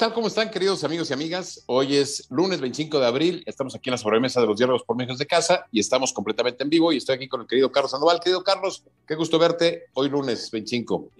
tal? 0.00 0.14
¿Cómo 0.14 0.28
están, 0.28 0.50
queridos 0.50 0.82
amigos 0.82 1.10
y 1.10 1.12
amigas? 1.12 1.62
Hoy 1.66 1.96
es 1.96 2.26
lunes 2.30 2.58
25 2.58 3.00
de 3.00 3.06
abril. 3.06 3.42
Estamos 3.44 3.74
aquí 3.74 3.90
en 3.90 3.92
la 3.92 3.98
sobremesa 3.98 4.40
de 4.40 4.46
los 4.46 4.56
diálogos 4.56 4.82
por 4.82 4.96
medios 4.96 5.18
de 5.18 5.26
casa 5.26 5.66
y 5.70 5.78
estamos 5.78 6.14
completamente 6.14 6.64
en 6.64 6.70
vivo. 6.70 6.90
Y 6.90 6.96
estoy 6.96 7.16
aquí 7.16 7.28
con 7.28 7.42
el 7.42 7.46
querido 7.46 7.70
Carlos 7.70 7.90
Sandoval. 7.90 8.18
Querido 8.18 8.42
Carlos, 8.42 8.82
qué 9.06 9.14
gusto 9.14 9.38
verte 9.38 9.88
hoy 9.92 10.08
lunes 10.08 10.50
25. 10.50 11.10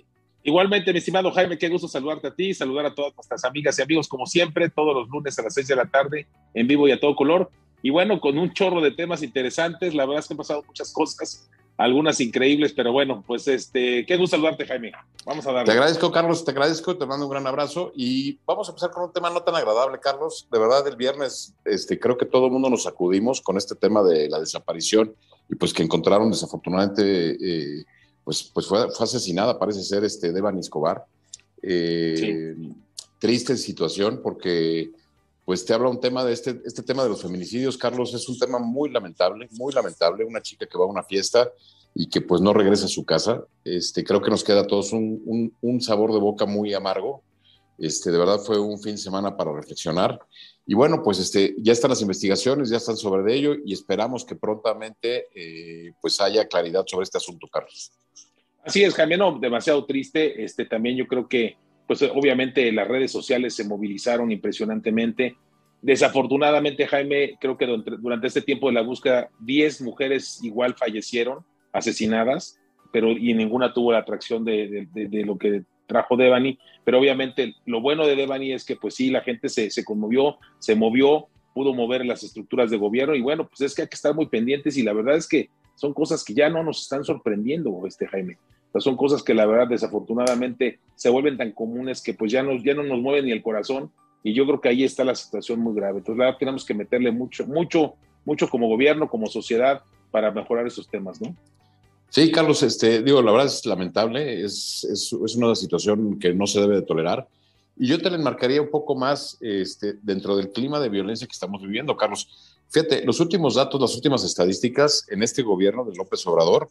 Igualmente, 0.44 0.94
mi 0.94 0.98
estimado 0.98 1.30
Jaime, 1.30 1.58
qué 1.58 1.68
gusto 1.68 1.88
saludarte 1.88 2.28
a 2.28 2.34
ti, 2.34 2.54
saludar 2.54 2.86
a 2.86 2.94
todas 2.94 3.14
nuestras 3.14 3.44
amigas 3.44 3.78
y 3.78 3.82
amigos, 3.82 4.08
como 4.08 4.24
siempre, 4.24 4.70
todos 4.70 4.94
los 4.94 5.10
lunes 5.10 5.38
a 5.38 5.42
las 5.42 5.52
6 5.52 5.68
de 5.68 5.76
la 5.76 5.84
tarde, 5.84 6.26
en 6.54 6.66
vivo 6.66 6.88
y 6.88 6.92
a 6.92 6.98
todo 6.98 7.14
color. 7.14 7.50
Y 7.82 7.90
bueno, 7.90 8.18
con 8.18 8.38
un 8.38 8.50
chorro 8.54 8.80
de 8.80 8.92
temas 8.92 9.22
interesantes. 9.22 9.94
La 9.94 10.06
verdad 10.06 10.20
es 10.20 10.26
que 10.26 10.32
han 10.32 10.38
pasado 10.38 10.64
muchas 10.66 10.90
cosas 10.90 11.50
algunas 11.80 12.20
increíbles, 12.20 12.74
pero 12.74 12.92
bueno, 12.92 13.24
pues 13.26 13.48
este, 13.48 14.04
qué 14.04 14.16
gusto 14.18 14.36
saludarte, 14.36 14.66
Jaime. 14.66 14.92
Vamos 15.24 15.46
a 15.46 15.52
darle. 15.52 15.64
Te 15.64 15.72
agradezco, 15.72 16.12
Carlos, 16.12 16.44
te 16.44 16.50
agradezco, 16.50 16.98
te 16.98 17.06
mando 17.06 17.24
un 17.24 17.30
gran 17.30 17.46
abrazo 17.46 17.90
y 17.96 18.38
vamos 18.44 18.68
a 18.68 18.72
empezar 18.72 18.90
con 18.90 19.04
un 19.04 19.12
tema 19.14 19.30
no 19.30 19.42
tan 19.42 19.54
agradable, 19.54 19.98
Carlos. 19.98 20.46
De 20.52 20.58
verdad, 20.58 20.86
el 20.86 20.96
viernes 20.96 21.54
este, 21.64 21.98
creo 21.98 22.18
que 22.18 22.26
todo 22.26 22.46
el 22.46 22.52
mundo 22.52 22.68
nos 22.68 22.82
sacudimos 22.82 23.40
con 23.40 23.56
este 23.56 23.74
tema 23.74 24.02
de 24.02 24.28
la 24.28 24.38
desaparición 24.38 25.14
y 25.48 25.54
pues 25.54 25.72
que 25.72 25.82
encontraron 25.82 26.30
desafortunadamente, 26.30 27.36
eh, 27.40 27.84
pues, 28.24 28.50
pues 28.52 28.66
fue, 28.66 28.90
fue, 28.90 29.04
asesinada, 29.04 29.58
parece 29.58 29.82
ser, 29.82 30.04
este, 30.04 30.32
Devan 30.32 30.58
Escobar. 30.58 31.06
Eh, 31.62 32.56
triste 33.18 33.56
situación 33.56 34.20
porque 34.22 34.90
pues 35.50 35.64
te 35.64 35.74
habla 35.74 35.88
un 35.88 35.98
tema 35.98 36.24
de 36.24 36.32
este, 36.32 36.60
este 36.64 36.84
tema 36.84 37.02
de 37.02 37.08
los 37.08 37.22
feminicidios, 37.22 37.76
Carlos, 37.76 38.14
es 38.14 38.28
un 38.28 38.38
tema 38.38 38.60
muy 38.60 38.88
lamentable, 38.88 39.48
muy 39.50 39.72
lamentable, 39.72 40.24
una 40.24 40.40
chica 40.40 40.64
que 40.64 40.78
va 40.78 40.84
a 40.84 40.86
una 40.86 41.02
fiesta 41.02 41.50
y 41.92 42.08
que 42.08 42.20
pues 42.20 42.40
no 42.40 42.52
regresa 42.52 42.84
a 42.84 42.88
su 42.88 43.04
casa. 43.04 43.42
Este, 43.64 44.04
creo 44.04 44.22
que 44.22 44.30
nos 44.30 44.44
queda 44.44 44.60
a 44.60 44.66
todos 44.68 44.92
un, 44.92 45.52
un, 45.60 45.80
sabor 45.80 46.12
de 46.12 46.20
boca 46.20 46.46
muy 46.46 46.72
amargo. 46.72 47.24
Este, 47.78 48.12
de 48.12 48.18
verdad 48.18 48.38
fue 48.38 48.60
un 48.60 48.80
fin 48.80 48.92
de 48.92 48.98
semana 48.98 49.36
para 49.36 49.52
reflexionar. 49.52 50.20
Y 50.68 50.74
bueno, 50.74 51.02
pues 51.02 51.18
este, 51.18 51.56
ya 51.58 51.72
están 51.72 51.90
las 51.90 52.00
investigaciones, 52.00 52.70
ya 52.70 52.76
están 52.76 52.96
sobre 52.96 53.34
ello 53.34 53.56
y 53.64 53.72
esperamos 53.72 54.24
que 54.24 54.36
prontamente 54.36 55.26
eh, 55.34 55.94
pues 56.00 56.20
haya 56.20 56.46
claridad 56.46 56.84
sobre 56.86 57.02
este 57.02 57.18
asunto, 57.18 57.48
Carlos. 57.52 57.90
Así 58.64 58.84
es, 58.84 58.94
Jaime, 58.94 59.18
demasiado 59.40 59.84
triste. 59.84 60.44
Este, 60.44 60.64
también 60.64 60.96
yo 60.96 61.08
creo 61.08 61.26
que 61.26 61.56
pues 61.90 62.04
obviamente 62.04 62.70
las 62.70 62.86
redes 62.86 63.10
sociales 63.10 63.52
se 63.52 63.66
movilizaron 63.66 64.30
impresionantemente. 64.30 65.34
Desafortunadamente, 65.82 66.86
Jaime, 66.86 67.36
creo 67.40 67.58
que 67.58 67.66
durante 67.66 68.28
este 68.28 68.42
tiempo 68.42 68.68
de 68.68 68.74
la 68.74 68.82
búsqueda, 68.82 69.28
10 69.40 69.82
mujeres 69.82 70.38
igual 70.44 70.76
fallecieron, 70.76 71.44
asesinadas, 71.72 72.60
pero 72.92 73.10
y 73.10 73.34
ninguna 73.34 73.74
tuvo 73.74 73.90
la 73.90 73.98
atracción 73.98 74.44
de, 74.44 74.86
lo 75.24 75.36
que 75.36 75.64
trajo 75.88 76.16
Devani. 76.16 76.60
Pero 76.84 77.00
obviamente 77.00 77.56
lo 77.66 77.80
bueno 77.80 78.06
de 78.06 78.14
Devani 78.14 78.52
es 78.52 78.64
que 78.64 78.76
pues 78.76 78.94
sí, 78.94 79.10
la 79.10 79.22
gente 79.22 79.48
se, 79.48 79.68
se 79.68 79.84
conmovió, 79.84 80.38
se 80.60 80.76
movió, 80.76 81.26
pudo 81.52 81.74
mover 81.74 82.06
las 82.06 82.22
estructuras 82.22 82.70
de 82.70 82.76
gobierno 82.76 83.16
y 83.16 83.20
bueno, 83.20 83.48
pues 83.48 83.62
es 83.62 83.74
que 83.74 83.82
hay 83.82 83.88
que 83.88 83.96
estar 83.96 84.14
muy 84.14 84.26
pendientes 84.26 84.76
y 84.76 84.84
la 84.84 84.92
verdad 84.92 85.16
es 85.16 85.26
que 85.26 85.50
son 85.74 85.92
cosas 85.92 86.22
que 86.22 86.34
ya 86.34 86.48
no 86.50 86.62
nos 86.62 86.82
están 86.82 87.02
sorprendiendo, 87.02 87.84
este 87.84 88.06
Jaime 88.06 88.38
son 88.78 88.96
cosas 88.96 89.22
que 89.22 89.34
la 89.34 89.46
verdad 89.46 89.68
desafortunadamente 89.68 90.78
se 90.94 91.08
vuelven 91.08 91.36
tan 91.36 91.52
comunes 91.52 92.02
que 92.02 92.14
pues 92.14 92.30
ya, 92.30 92.42
no, 92.42 92.56
ya 92.62 92.74
no 92.74 92.82
nos 92.82 93.00
mueven 93.00 93.24
ni 93.24 93.32
el 93.32 93.42
corazón 93.42 93.90
y 94.22 94.32
yo 94.34 94.46
creo 94.46 94.60
que 94.60 94.68
ahí 94.68 94.84
está 94.84 95.04
la 95.04 95.14
situación 95.14 95.60
muy 95.60 95.74
grave. 95.74 95.98
Entonces 95.98 96.18
la 96.18 96.26
verdad 96.26 96.38
tenemos 96.38 96.64
que 96.64 96.74
meterle 96.74 97.10
mucho, 97.10 97.46
mucho, 97.46 97.94
mucho 98.24 98.48
como 98.48 98.68
gobierno, 98.68 99.08
como 99.08 99.26
sociedad 99.26 99.82
para 100.10 100.30
mejorar 100.30 100.66
esos 100.66 100.88
temas, 100.88 101.20
¿no? 101.20 101.34
Sí, 102.10 102.30
Carlos, 102.32 102.62
este, 102.64 103.02
digo, 103.02 103.22
la 103.22 103.30
verdad 103.30 103.46
es 103.46 103.64
lamentable, 103.66 104.44
es, 104.44 104.84
es, 104.84 105.12
es 105.12 105.36
una 105.36 105.54
situación 105.54 106.18
que 106.18 106.34
no 106.34 106.46
se 106.46 106.60
debe 106.60 106.76
de 106.76 106.82
tolerar. 106.82 107.28
Y 107.76 107.86
yo 107.86 107.98
te 108.00 108.10
la 108.10 108.16
enmarcaría 108.16 108.60
un 108.60 108.70
poco 108.70 108.94
más 108.94 109.38
este, 109.40 109.94
dentro 110.02 110.36
del 110.36 110.50
clima 110.50 110.80
de 110.80 110.88
violencia 110.88 111.26
que 111.26 111.32
estamos 111.32 111.62
viviendo, 111.62 111.96
Carlos. 111.96 112.58
Fíjate, 112.68 113.04
los 113.04 113.20
últimos 113.20 113.54
datos, 113.54 113.80
las 113.80 113.94
últimas 113.94 114.24
estadísticas 114.24 115.06
en 115.08 115.22
este 115.22 115.42
gobierno 115.42 115.84
de 115.84 115.96
López 115.96 116.26
Obrador, 116.26 116.68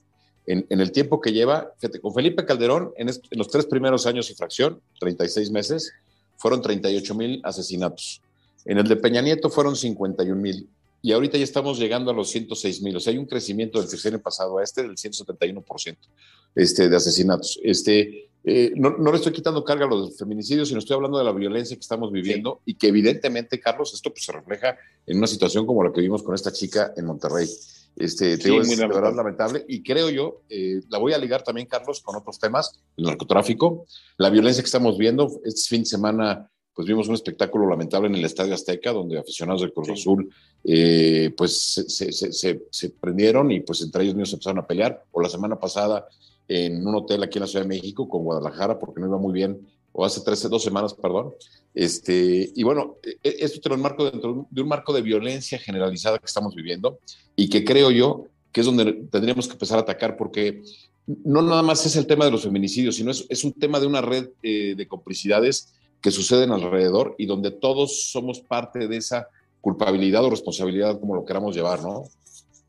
en, 0.49 0.81
el 0.81 0.91
tiempo 0.91 1.21
que 1.21 1.31
lleva, 1.31 1.73
fíjate, 1.77 2.01
con 2.01 2.11
Felipe 2.11 2.43
Calderón, 2.43 2.91
en, 2.97 3.07
los 3.31 3.49
tres 3.49 3.67
primeros 3.67 4.07
años 4.07 4.31
y 4.31 4.33
fracción, 4.33 4.81
36 4.99 5.51
meses, 5.51 5.93
fueron 6.37 6.61
38 6.61 7.13
mil 7.13 7.39
asesinatos. 7.43 8.21
En 8.65 8.79
el 8.79 8.87
de 8.87 8.95
Peña 8.95 9.21
Nieto 9.21 9.51
fueron 9.51 9.75
51 9.75 10.35
mil. 10.41 10.67
Y 11.01 11.11
ahorita 11.11 11.37
ya 11.37 11.43
estamos 11.43 11.77
llegando 11.77 12.09
a 12.09 12.13
los 12.15 12.29
106 12.31 12.81
mil. 12.81 12.95
O 12.95 12.99
sea, 12.99 13.11
hay 13.11 13.19
un 13.19 13.27
crecimiento 13.27 13.79
del 13.79 13.89
tercer 13.89 14.19
pasado 14.21 14.57
a 14.57 14.63
este 14.63 14.81
del 14.81 14.95
171% 14.95 15.97
este, 16.55 16.89
de 16.89 16.95
asesinatos. 16.95 17.59
Este, 17.63 18.29
eh, 18.43 18.73
no, 18.75 18.97
le 18.97 19.17
estoy 19.17 19.31
quitando 19.31 19.63
carga 19.63 19.85
a 19.85 19.89
los 19.89 20.17
feminicidios, 20.17 20.69
sino 20.69 20.79
estoy 20.79 20.95
hablando 20.95 21.19
de 21.19 21.25
la 21.25 21.31
violencia 21.31 21.75
que 21.75 21.81
estamos 21.81 22.11
viviendo 22.11 22.61
y 22.65 22.73
que 22.73 22.87
evidentemente, 22.87 23.59
Carlos, 23.59 23.93
esto 23.93 24.09
pues, 24.09 24.25
se 24.25 24.31
refleja 24.31 24.77
en 25.05 25.17
una 25.19 25.27
situación 25.27 25.67
como 25.67 25.83
la 25.83 25.93
que 25.93 26.01
vimos 26.01 26.23
con 26.23 26.33
esta 26.33 26.51
chica 26.51 26.91
en 26.97 27.05
Monterrey. 27.05 27.47
Este, 27.99 28.33
es 28.33 28.43
de 28.77 28.87
verdad 28.87 29.13
lamentable. 29.13 29.65
Y 29.67 29.83
creo 29.83 30.09
yo, 30.09 30.43
eh, 30.49 30.79
la 30.89 30.97
voy 30.97 31.11
a 31.11 31.17
ligar 31.17 31.43
también, 31.43 31.67
Carlos, 31.67 31.99
con 31.99 32.15
otros 32.15 32.39
temas, 32.39 32.79
el 32.95 33.03
narcotráfico, 33.03 33.85
la 34.17 34.29
violencia 34.29 34.63
que 34.63 34.67
estamos 34.67 34.97
viendo. 34.97 35.29
Este 35.43 35.67
fin 35.67 35.81
de 35.81 35.89
semana, 35.89 36.49
pues 36.73 36.87
vimos 36.87 37.09
un 37.09 37.15
espectáculo 37.15 37.69
lamentable 37.69 38.07
en 38.07 38.15
el 38.15 38.23
Estadio 38.23 38.53
Azteca, 38.53 38.93
donde 38.93 39.19
aficionados 39.19 39.61
del 39.61 39.73
Cruz 39.73 39.89
Azul, 39.89 40.33
eh, 40.63 41.33
pues 41.35 41.59
se, 41.59 42.13
se, 42.13 42.61
se, 42.71 42.89
prendieron 42.91 43.51
y 43.51 43.59
pues 43.59 43.81
entre 43.81 44.03
ellos 44.03 44.15
mismos 44.15 44.33
empezaron 44.33 44.59
a 44.59 44.67
pelear. 44.67 45.03
O 45.11 45.21
la 45.21 45.27
semana 45.27 45.59
pasada, 45.59 46.07
en 46.47 46.87
un 46.87 46.95
hotel 46.95 47.21
aquí 47.23 47.37
en 47.37 47.41
la 47.41 47.47
Ciudad 47.47 47.65
de 47.65 47.69
México, 47.69 48.07
con 48.07 48.23
Guadalajara, 48.23 48.79
porque 48.79 49.01
no 49.01 49.07
iba 49.07 49.17
muy 49.17 49.33
bien 49.33 49.59
o 49.91 50.05
hace 50.05 50.21
tres, 50.21 50.47
dos 50.49 50.63
semanas, 50.63 50.93
perdón. 50.93 51.33
Este, 51.73 52.51
y 52.55 52.63
bueno, 52.63 52.97
e, 53.03 53.17
e, 53.23 53.37
esto 53.39 53.59
te 53.59 53.69
lo 53.69 53.75
enmarco 53.75 54.09
dentro 54.09 54.47
de 54.49 54.61
un 54.61 54.67
marco 54.67 54.93
de 54.93 55.01
violencia 55.01 55.59
generalizada 55.59 56.19
que 56.19 56.25
estamos 56.25 56.55
viviendo 56.55 56.99
y 57.35 57.49
que 57.49 57.63
creo 57.63 57.91
yo 57.91 58.25
que 58.51 58.61
es 58.61 58.65
donde 58.65 58.93
tendríamos 59.11 59.47
que 59.47 59.53
empezar 59.53 59.77
a 59.77 59.81
atacar 59.81 60.17
porque 60.17 60.61
no 61.05 61.41
nada 61.41 61.61
más 61.61 61.85
es 61.85 61.95
el 61.95 62.07
tema 62.07 62.25
de 62.25 62.31
los 62.31 62.43
feminicidios, 62.43 62.95
sino 62.95 63.11
es, 63.11 63.43
un 63.43 63.53
tema 63.53 63.79
de 63.79 63.87
una 63.87 64.01
red 64.01 64.29
eh, 64.43 64.75
de 64.75 64.87
complicidades 64.87 65.73
que 66.01 66.11
suceden 66.11 66.51
alrededor 66.51 67.15
y 67.17 67.25
donde 67.25 67.51
todos 67.51 68.09
somos 68.11 68.39
parte 68.39 68.87
de 68.87 68.97
esa 68.97 69.27
culpabilidad 69.61 70.23
o 70.23 70.29
responsabilidad, 70.29 70.99
como 70.99 71.15
lo 71.15 71.25
queramos 71.25 71.55
llevar, 71.55 71.81
¿no? 71.81 72.03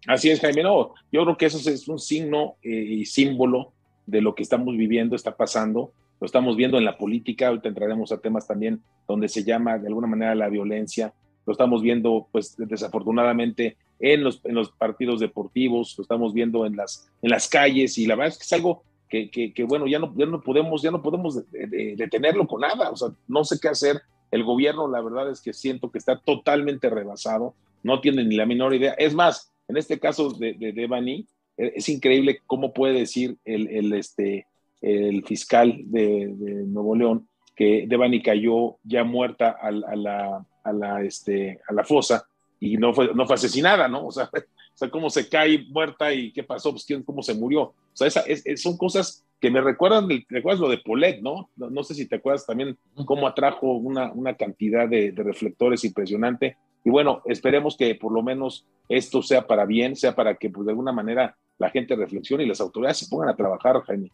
Así 0.06 0.31
es, 0.31 0.41
Jaime. 0.41 0.62
No, 0.62 0.94
yo 1.12 1.22
creo 1.25 1.37
que 1.37 1.47
eso 1.47 1.70
es 1.70 1.87
un 1.87 1.98
signo 1.98 2.56
eh, 2.62 2.70
y 2.70 3.04
símbolo 3.04 3.72
de 4.06 4.20
lo 4.20 4.34
que 4.34 4.42
estamos 4.42 4.76
viviendo, 4.76 5.14
está 5.14 5.37
pasando 5.37 5.92
lo 6.20 6.26
estamos 6.26 6.56
viendo 6.56 6.78
en 6.78 6.84
la 6.84 6.98
política, 6.98 7.48
ahorita 7.48 7.69
entraremos 7.69 8.12
a 8.12 8.19
temas 8.19 8.47
también 8.47 8.82
donde 9.08 9.28
se 9.28 9.42
llama 9.42 9.78
de 9.78 9.88
alguna 9.88 10.06
manera 10.06 10.34
la 10.34 10.48
violencia, 10.48 11.14
lo 11.47 11.53
estamos 11.53 11.82
viendo 11.82 12.28
pues 12.31 12.54
desafortunadamente 12.58 13.76
en 13.98 14.22
los, 14.22 14.41
en 14.44 14.54
los 14.54 14.70
partidos 14.70 15.20
deportivos, 15.20 15.94
lo 15.97 16.03
estamos 16.03 16.32
viendo 16.32 16.66
en 16.66 16.76
las, 16.76 17.10
en 17.22 17.31
las 17.31 17.48
calles 17.48 17.98
y 17.98 18.06
la 18.06 18.16
verdad 18.16 18.32
es 18.32 18.38
que 18.38 18.44
es 18.44 18.53
algo 18.53 18.82
que, 19.08 19.31
que, 19.31 19.64
bueno, 19.64 19.86
ya 19.88 19.98
no, 19.98 20.14
ya 20.16 20.25
no 20.26 20.41
podemos, 20.41 20.82
ya 20.82 20.92
no 20.92 21.03
podemos 21.03 21.42
detenerlo 21.50 22.47
con 22.47 22.60
nada, 22.60 22.91
o 22.91 22.97
sea, 22.97 23.08
no 23.26 23.44
sé 23.44 23.58
qué 23.60 23.69
hacer. 23.69 24.00
El 24.31 24.44
gobierno, 24.44 24.87
la 24.87 25.00
verdad 25.00 25.28
es 25.28 25.41
que 25.41 25.52
siento 25.52 25.91
que 25.91 25.98
está 25.98 26.16
totalmente 26.20 26.88
rebasado, 26.88 27.54
no 27.82 28.00
tiene 28.00 28.22
ni 28.25 28.37
la 28.37 28.47
menor 28.47 28.72
idea. 28.72 28.92
Es 28.92 29.12
más, 29.12 29.52
en 29.66 29.76
este 29.76 29.98
caso 29.98 30.31
de, 30.31 30.52
de, 30.52 30.72
de 30.72 31.25
es 31.56 31.88
increíble 31.88 32.41
cómo 32.47 32.72
puede 32.72 33.00
decir 33.00 33.37
el, 33.44 33.66
el, 33.69 33.92
este, 33.94 34.47
el 34.80 35.24
fiscal 35.24 35.82
de, 35.84 36.28
Nuevo 36.66 36.96
León, 36.96 37.28
que 37.54 37.84
Devani 37.86 38.22
cayó 38.22 38.76
ya 38.82 39.04
muerta 39.04 39.56
a, 39.60 39.70
la, 39.70 40.46
a, 40.64 40.72
la, 40.72 41.02
este, 41.02 41.60
a 41.68 41.72
la 41.72 41.84
fosa 41.84 42.25
y 42.58 42.76
no 42.76 42.93
fue, 42.94 43.14
no 43.14 43.26
fue 43.26 43.34
asesinada, 43.34 43.88
¿no? 43.88 44.06
O 44.06 44.10
sea, 44.10 44.25
o 44.34 44.76
sea, 44.76 44.90
cómo 44.90 45.10
se 45.10 45.28
cae 45.28 45.64
muerta 45.69 46.12
y 46.12 46.32
qué 46.32 46.43
pasó, 46.43 46.70
pues 46.70 46.87
cómo 47.05 47.22
se 47.22 47.34
murió. 47.34 47.62
O 47.62 47.75
sea, 47.93 48.06
esa, 48.06 48.25
son 48.56 48.76
cosas 48.76 49.26
que 49.40 49.50
me 49.50 49.60
recuerdan, 49.60 50.08
recuerdas 50.28 50.60
lo 50.60 50.69
de 50.69 50.78
Polet, 50.78 51.20
¿no? 51.22 51.50
¿no? 51.56 51.82
sé 51.82 51.94
si 51.94 52.06
te 52.06 52.16
acuerdas 52.16 52.46
también 52.46 52.76
cómo 53.06 53.26
atrajo 53.26 53.72
una, 53.72 54.12
una 54.12 54.34
cantidad 54.34 54.88
de, 54.88 55.12
de, 55.12 55.22
reflectores 55.22 55.84
impresionante. 55.84 56.56
Y 56.84 56.90
bueno, 56.90 57.22
esperemos 57.25 57.76
que 57.76 57.94
por 57.94 58.12
lo 58.12 58.22
menos 58.22 58.66
esto 58.88 59.22
sea 59.22 59.46
para 59.46 59.64
bien, 59.64 59.96
sea 59.96 60.14
para 60.14 60.37
que 60.37 60.50
pues, 60.50 60.66
de 60.66 60.72
alguna 60.72 60.93
manera 60.93 61.37
la 61.58 61.70
gente 61.70 61.96
reflexione 61.96 62.44
y 62.44 62.46
las 62.46 62.60
autoridades 62.60 62.99
se 62.99 63.08
pongan 63.08 63.31
a 63.31 63.37
trabajar, 63.37 63.81
Jaime 63.82 64.10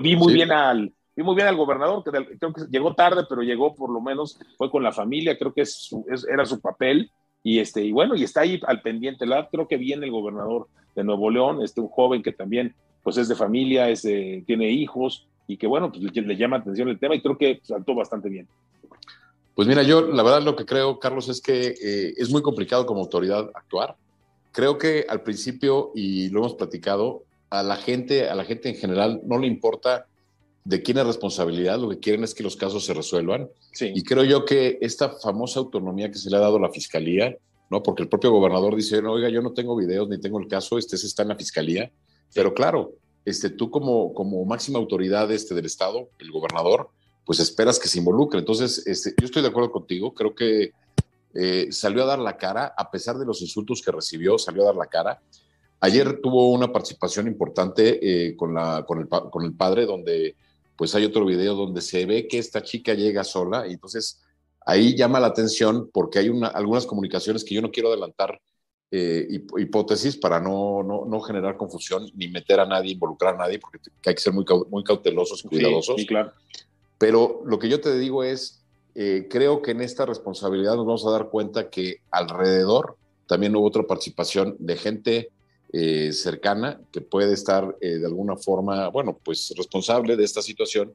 vi 0.00 0.16
muy 0.16 0.34
bien 0.34 0.52
al 0.52 0.92
vi 1.14 1.22
muy 1.22 1.34
bien 1.34 1.48
al 1.48 1.56
gobernador, 1.56 2.02
que 2.04 2.38
creo 2.38 2.52
que 2.52 2.62
llegó 2.70 2.94
tarde, 2.94 3.24
pero 3.28 3.42
llegó 3.42 3.74
por 3.74 3.90
lo 3.90 4.00
menos, 4.00 4.38
fue 4.56 4.70
con 4.70 4.82
la 4.82 4.92
familia, 4.92 5.38
creo 5.38 5.52
que 5.52 5.62
es, 5.62 5.90
era 6.30 6.46
su 6.46 6.60
papel, 6.60 7.10
y 7.42 7.58
este, 7.58 7.84
y 7.84 7.92
bueno, 7.92 8.14
y 8.14 8.22
está 8.22 8.42
ahí 8.42 8.60
al 8.66 8.82
pendiente, 8.82 9.26
la 9.26 9.48
creo 9.48 9.68
que 9.68 9.76
viene 9.76 10.06
el 10.06 10.12
gobernador 10.12 10.68
de 10.94 11.04
Nuevo 11.04 11.30
León, 11.30 11.62
este 11.62 11.80
un 11.80 11.88
joven 11.88 12.22
que 12.22 12.32
también 12.32 12.74
pues 13.02 13.16
es 13.16 13.28
de 13.28 13.34
familia, 13.34 13.88
es 13.88 14.02
tiene 14.02 14.70
hijos, 14.70 15.26
y 15.46 15.56
que 15.56 15.66
bueno, 15.66 15.90
pues 15.90 16.02
le, 16.14 16.36
llama 16.36 16.58
atención 16.58 16.88
el 16.88 16.98
tema, 16.98 17.14
y 17.14 17.20
creo 17.20 17.36
que 17.36 17.60
saltó 17.62 17.94
bastante 17.94 18.28
bien. 18.28 18.48
Pues 19.54 19.68
mira, 19.68 19.82
yo 19.82 20.00
la 20.02 20.22
verdad 20.22 20.42
lo 20.42 20.56
que 20.56 20.64
creo, 20.64 20.98
Carlos, 20.98 21.28
es 21.28 21.42
que 21.42 21.74
eh, 21.82 22.14
es 22.16 22.30
muy 22.30 22.40
complicado 22.40 22.86
como 22.86 23.00
autoridad 23.00 23.50
actuar. 23.54 23.96
Creo 24.52 24.78
que 24.78 25.04
al 25.08 25.22
principio, 25.22 25.90
y 25.94 26.30
lo 26.30 26.40
hemos 26.40 26.54
platicado, 26.54 27.24
a 27.52 27.62
la 27.62 27.76
gente, 27.76 28.30
a 28.30 28.34
la 28.34 28.44
gente 28.44 28.70
en 28.70 28.76
general 28.76 29.20
no 29.26 29.38
le 29.38 29.46
importa 29.46 30.06
de 30.64 30.82
quién 30.82 30.96
es 30.96 31.06
responsabilidad, 31.06 31.78
lo 31.78 31.90
que 31.90 31.98
quieren 31.98 32.24
es 32.24 32.34
que 32.34 32.42
los 32.42 32.56
casos 32.56 32.86
se 32.86 32.94
resuelvan. 32.94 33.50
Y 33.78 34.02
creo 34.04 34.24
yo 34.24 34.46
que 34.46 34.78
esta 34.80 35.10
famosa 35.10 35.60
autonomía 35.60 36.10
que 36.10 36.16
se 36.16 36.30
le 36.30 36.36
ha 36.38 36.40
dado 36.40 36.56
a 36.56 36.60
la 36.60 36.70
fiscalía, 36.70 37.36
¿no? 37.68 37.82
Porque 37.82 38.02
el 38.02 38.08
propio 38.08 38.30
gobernador 38.30 38.74
dice, 38.74 39.00
oiga, 39.00 39.28
yo 39.28 39.42
no 39.42 39.52
tengo 39.52 39.76
videos 39.76 40.08
ni 40.08 40.18
tengo 40.18 40.40
el 40.40 40.48
caso, 40.48 40.78
este 40.78 40.96
está 40.96 41.24
en 41.24 41.28
la 41.28 41.36
fiscalía. 41.36 41.92
Pero 42.32 42.54
claro, 42.54 42.94
este, 43.26 43.50
tú 43.50 43.70
como, 43.70 44.14
como 44.14 44.42
máxima 44.46 44.78
autoridad 44.78 45.30
este, 45.30 45.54
del 45.54 45.66
Estado, 45.66 46.08
el 46.20 46.30
gobernador, 46.30 46.88
pues 47.26 47.38
esperas 47.38 47.78
que 47.78 47.88
se 47.88 47.98
involucre. 47.98 48.38
Entonces, 48.38 48.86
este, 48.86 49.12
yo 49.20 49.26
estoy 49.26 49.42
de 49.42 49.48
acuerdo 49.48 49.70
contigo, 49.70 50.14
creo 50.14 50.34
que 50.34 50.72
eh, 51.34 51.68
salió 51.70 52.04
a 52.04 52.06
dar 52.06 52.18
la 52.18 52.38
cara, 52.38 52.72
a 52.78 52.90
pesar 52.90 53.18
de 53.18 53.26
los 53.26 53.42
insultos 53.42 53.82
que 53.82 53.92
recibió, 53.92 54.38
salió 54.38 54.62
a 54.62 54.66
dar 54.66 54.76
la 54.76 54.86
cara. 54.86 55.20
Ayer 55.84 56.20
tuvo 56.20 56.52
una 56.52 56.70
participación 56.70 57.26
importante 57.26 57.98
eh, 58.00 58.36
con, 58.36 58.54
la, 58.54 58.84
con, 58.86 59.00
el, 59.00 59.08
con 59.08 59.44
el 59.44 59.52
padre, 59.52 59.84
donde 59.84 60.36
pues 60.76 60.94
hay 60.94 61.04
otro 61.04 61.24
video 61.24 61.56
donde 61.56 61.80
se 61.80 62.06
ve 62.06 62.28
que 62.28 62.38
esta 62.38 62.62
chica 62.62 62.94
llega 62.94 63.24
sola 63.24 63.66
y 63.66 63.72
entonces 63.72 64.22
ahí 64.64 64.96
llama 64.96 65.18
la 65.18 65.26
atención 65.26 65.90
porque 65.92 66.20
hay 66.20 66.28
una, 66.28 66.46
algunas 66.46 66.86
comunicaciones 66.86 67.42
que 67.42 67.56
yo 67.56 67.62
no 67.62 67.72
quiero 67.72 67.88
adelantar 67.88 68.40
eh, 68.92 69.26
hipótesis 69.58 70.16
para 70.16 70.38
no, 70.38 70.84
no, 70.84 71.04
no, 71.04 71.20
generar 71.20 71.56
confusión 71.56 72.06
ni 72.14 72.28
meter 72.28 72.60
a 72.60 72.66
nadie, 72.66 72.92
involucrar 72.92 73.34
a 73.34 73.38
nadie, 73.38 73.58
porque 73.58 73.78
hay 74.06 74.14
que 74.14 74.20
ser 74.20 74.32
muy, 74.32 74.44
muy 74.70 74.84
cautelosos 74.84 75.44
y 75.44 75.48
cuidadosos. 75.48 75.96
Sí, 75.96 76.06
claro. 76.06 76.30
Pero 76.96 77.42
lo 77.44 77.58
que 77.58 77.68
yo 77.68 77.80
te 77.80 77.98
digo 77.98 78.22
es, 78.22 78.62
eh, 78.94 79.26
creo 79.28 79.62
que 79.62 79.72
en 79.72 79.80
esta 79.80 80.06
responsabilidad 80.06 80.76
nos 80.76 80.86
vamos 80.86 81.06
a 81.06 81.10
dar 81.10 81.28
cuenta 81.28 81.70
que 81.70 82.02
alrededor 82.12 82.96
también 83.26 83.56
hubo 83.56 83.66
otra 83.66 83.82
participación 83.82 84.54
de 84.60 84.76
gente 84.76 85.30
eh, 85.72 86.12
cercana 86.12 86.80
que 86.92 87.00
puede 87.00 87.32
estar 87.32 87.76
de 87.78 88.04
alguna 88.04 88.36
forma, 88.36 88.88
bueno, 88.88 89.18
pues 89.22 89.52
responsable 89.56 90.16
de 90.16 90.24
esta 90.24 90.42
situación. 90.42 90.92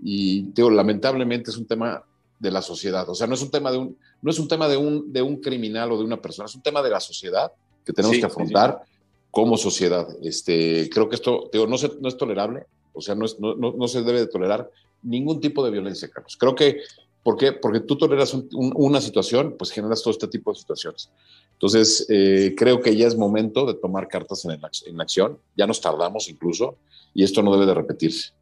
Y 0.00 0.42
digo, 0.52 0.70
lamentablemente 0.70 1.50
es 1.50 1.56
un 1.56 1.66
tema 1.66 2.04
de 2.42 2.50
la 2.50 2.60
sociedad. 2.60 3.08
O 3.08 3.14
sea, 3.14 3.28
no 3.28 3.34
es 3.34 3.42
un 3.42 3.50
tema 3.50 3.70
de 3.70 3.78
un, 3.78 3.96
no 4.20 4.30
es 4.30 4.38
un 4.38 4.48
tema 4.48 4.66
de 4.68 4.76
un, 4.76 5.12
de 5.12 5.22
un 5.22 5.36
criminal 5.36 5.92
o 5.92 5.98
de 5.98 6.04
una 6.04 6.20
persona, 6.20 6.46
es 6.46 6.54
un 6.56 6.62
tema 6.62 6.82
de 6.82 6.90
la 6.90 6.98
sociedad 6.98 7.52
que 7.84 7.92
tenemos 7.92 8.18
que 8.18 8.26
afrontar 8.26 8.82
como 9.30 9.56
sociedad. 9.56 10.08
Este, 10.22 10.90
creo 10.90 11.08
que 11.08 11.14
esto 11.14 11.48
digo, 11.52 11.68
no, 11.68 11.76
no 12.00 12.08
es 12.08 12.16
tolerable, 12.16 12.64
o 12.92 13.00
sea, 13.00 13.14
no, 13.14 13.24
es, 13.24 13.38
no, 13.38 13.54
no, 13.54 13.88
se 13.88 14.02
debe 14.02 14.20
de 14.20 14.26
tolerar 14.26 14.68
ningún 15.02 15.40
tipo 15.40 15.64
de 15.64 15.70
violencia, 15.70 16.08
Carlos. 16.08 16.36
Creo 16.36 16.54
que, 16.54 16.80
¿por 17.22 17.36
qué? 17.36 17.52
Porque 17.52 17.80
tú 17.80 17.96
toleras 17.96 18.36
una 18.52 19.00
situación, 19.00 19.54
pues 19.56 19.70
generas 19.70 20.02
todo 20.02 20.10
este 20.10 20.26
tipo 20.26 20.52
de 20.52 20.58
situaciones. 20.58 21.10
Entonces, 21.62 22.06
eh, 22.08 22.56
creo 22.56 22.80
que 22.80 22.96
ya 22.96 23.06
es 23.06 23.16
momento 23.16 23.64
de 23.64 23.74
tomar 23.74 24.08
cartas 24.08 24.44
en, 24.44 24.50
en 24.50 25.00
acción, 25.00 25.38
ya 25.56 25.64
nos 25.64 25.80
tardamos 25.80 26.28
incluso, 26.28 26.76
y 27.14 27.22
esto 27.22 27.40
no 27.40 27.52
debe 27.52 27.66
de 27.66 27.74
repetirse. 27.74 28.32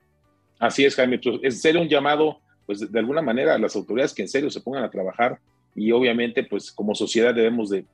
Así 0.58 0.86
es, 0.86 0.94
Jaime, 0.94 1.20
es 1.42 1.60
ser 1.60 1.76
un 1.76 1.86
llamado 1.86 2.38
pues 2.64 2.90
de 2.90 2.98
alguna 2.98 3.20
manera 3.20 3.58
las 3.58 3.76
autoridades 3.76 4.14
que 4.14 4.22
en 4.22 4.28
serio 4.28 4.50
se 4.50 4.62
pongan 4.62 4.84
a 4.84 4.90
trabajar 4.90 5.38
y 5.74 5.92
obviamente 5.92 6.44
pues 6.44 6.72
como 6.72 6.94
sociedad 6.94 7.34
debemos 7.34 7.68
de, 7.68 7.84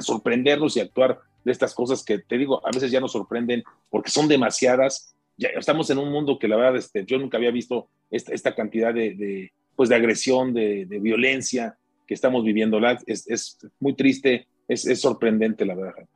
sorprendernos 0.00 0.76
y 0.76 0.80
actuar 0.80 1.20
de 1.44 1.52
estas 1.52 1.74
cosas 1.74 2.04
que 2.04 2.18
te 2.18 2.36
digo, 2.36 2.66
a 2.66 2.70
veces 2.72 2.90
ya 2.90 2.98
nos 2.98 3.12
sorprenden 3.12 3.62
porque 3.88 4.10
son 4.10 4.26
demasiadas. 4.26 5.14
Ya 5.36 5.50
estamos 5.50 5.90
en 5.90 5.98
un 5.98 6.10
mundo 6.10 6.40
que 6.40 6.48
la 6.48 6.56
verdad 6.56 6.76
este, 6.76 7.04
yo 7.04 7.18
nunca 7.18 7.36
había 7.36 7.52
visto 7.52 7.88
esta, 8.10 8.54
cantidad 8.56 8.92
de, 8.92 9.52
pues 9.76 9.88
de 9.88 9.94
agresión, 9.94 10.54
de, 10.54 10.86
violencia 11.00 11.78
que 12.08 12.14
estamos 12.14 12.42
viviendo. 12.42 12.80
Es, 13.06 13.28
es 13.28 13.58
muy 13.78 13.94
triste, 13.94 14.48
es, 14.68 14.86
es, 14.86 15.00
sorprendente 15.00 15.64
la 15.64 15.74
verdad. 15.74 16.08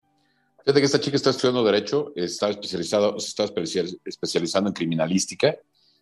Fíjate 0.65 0.81
que 0.81 0.87
esta 0.87 1.01
chica 1.01 1.17
está 1.17 1.31
estudiando 1.31 1.65
Derecho, 1.65 2.13
está, 2.17 2.51
especializado, 2.51 3.17
está 3.17 3.45
especializando 4.05 4.71
en 4.71 4.75
criminalística 4.75 5.57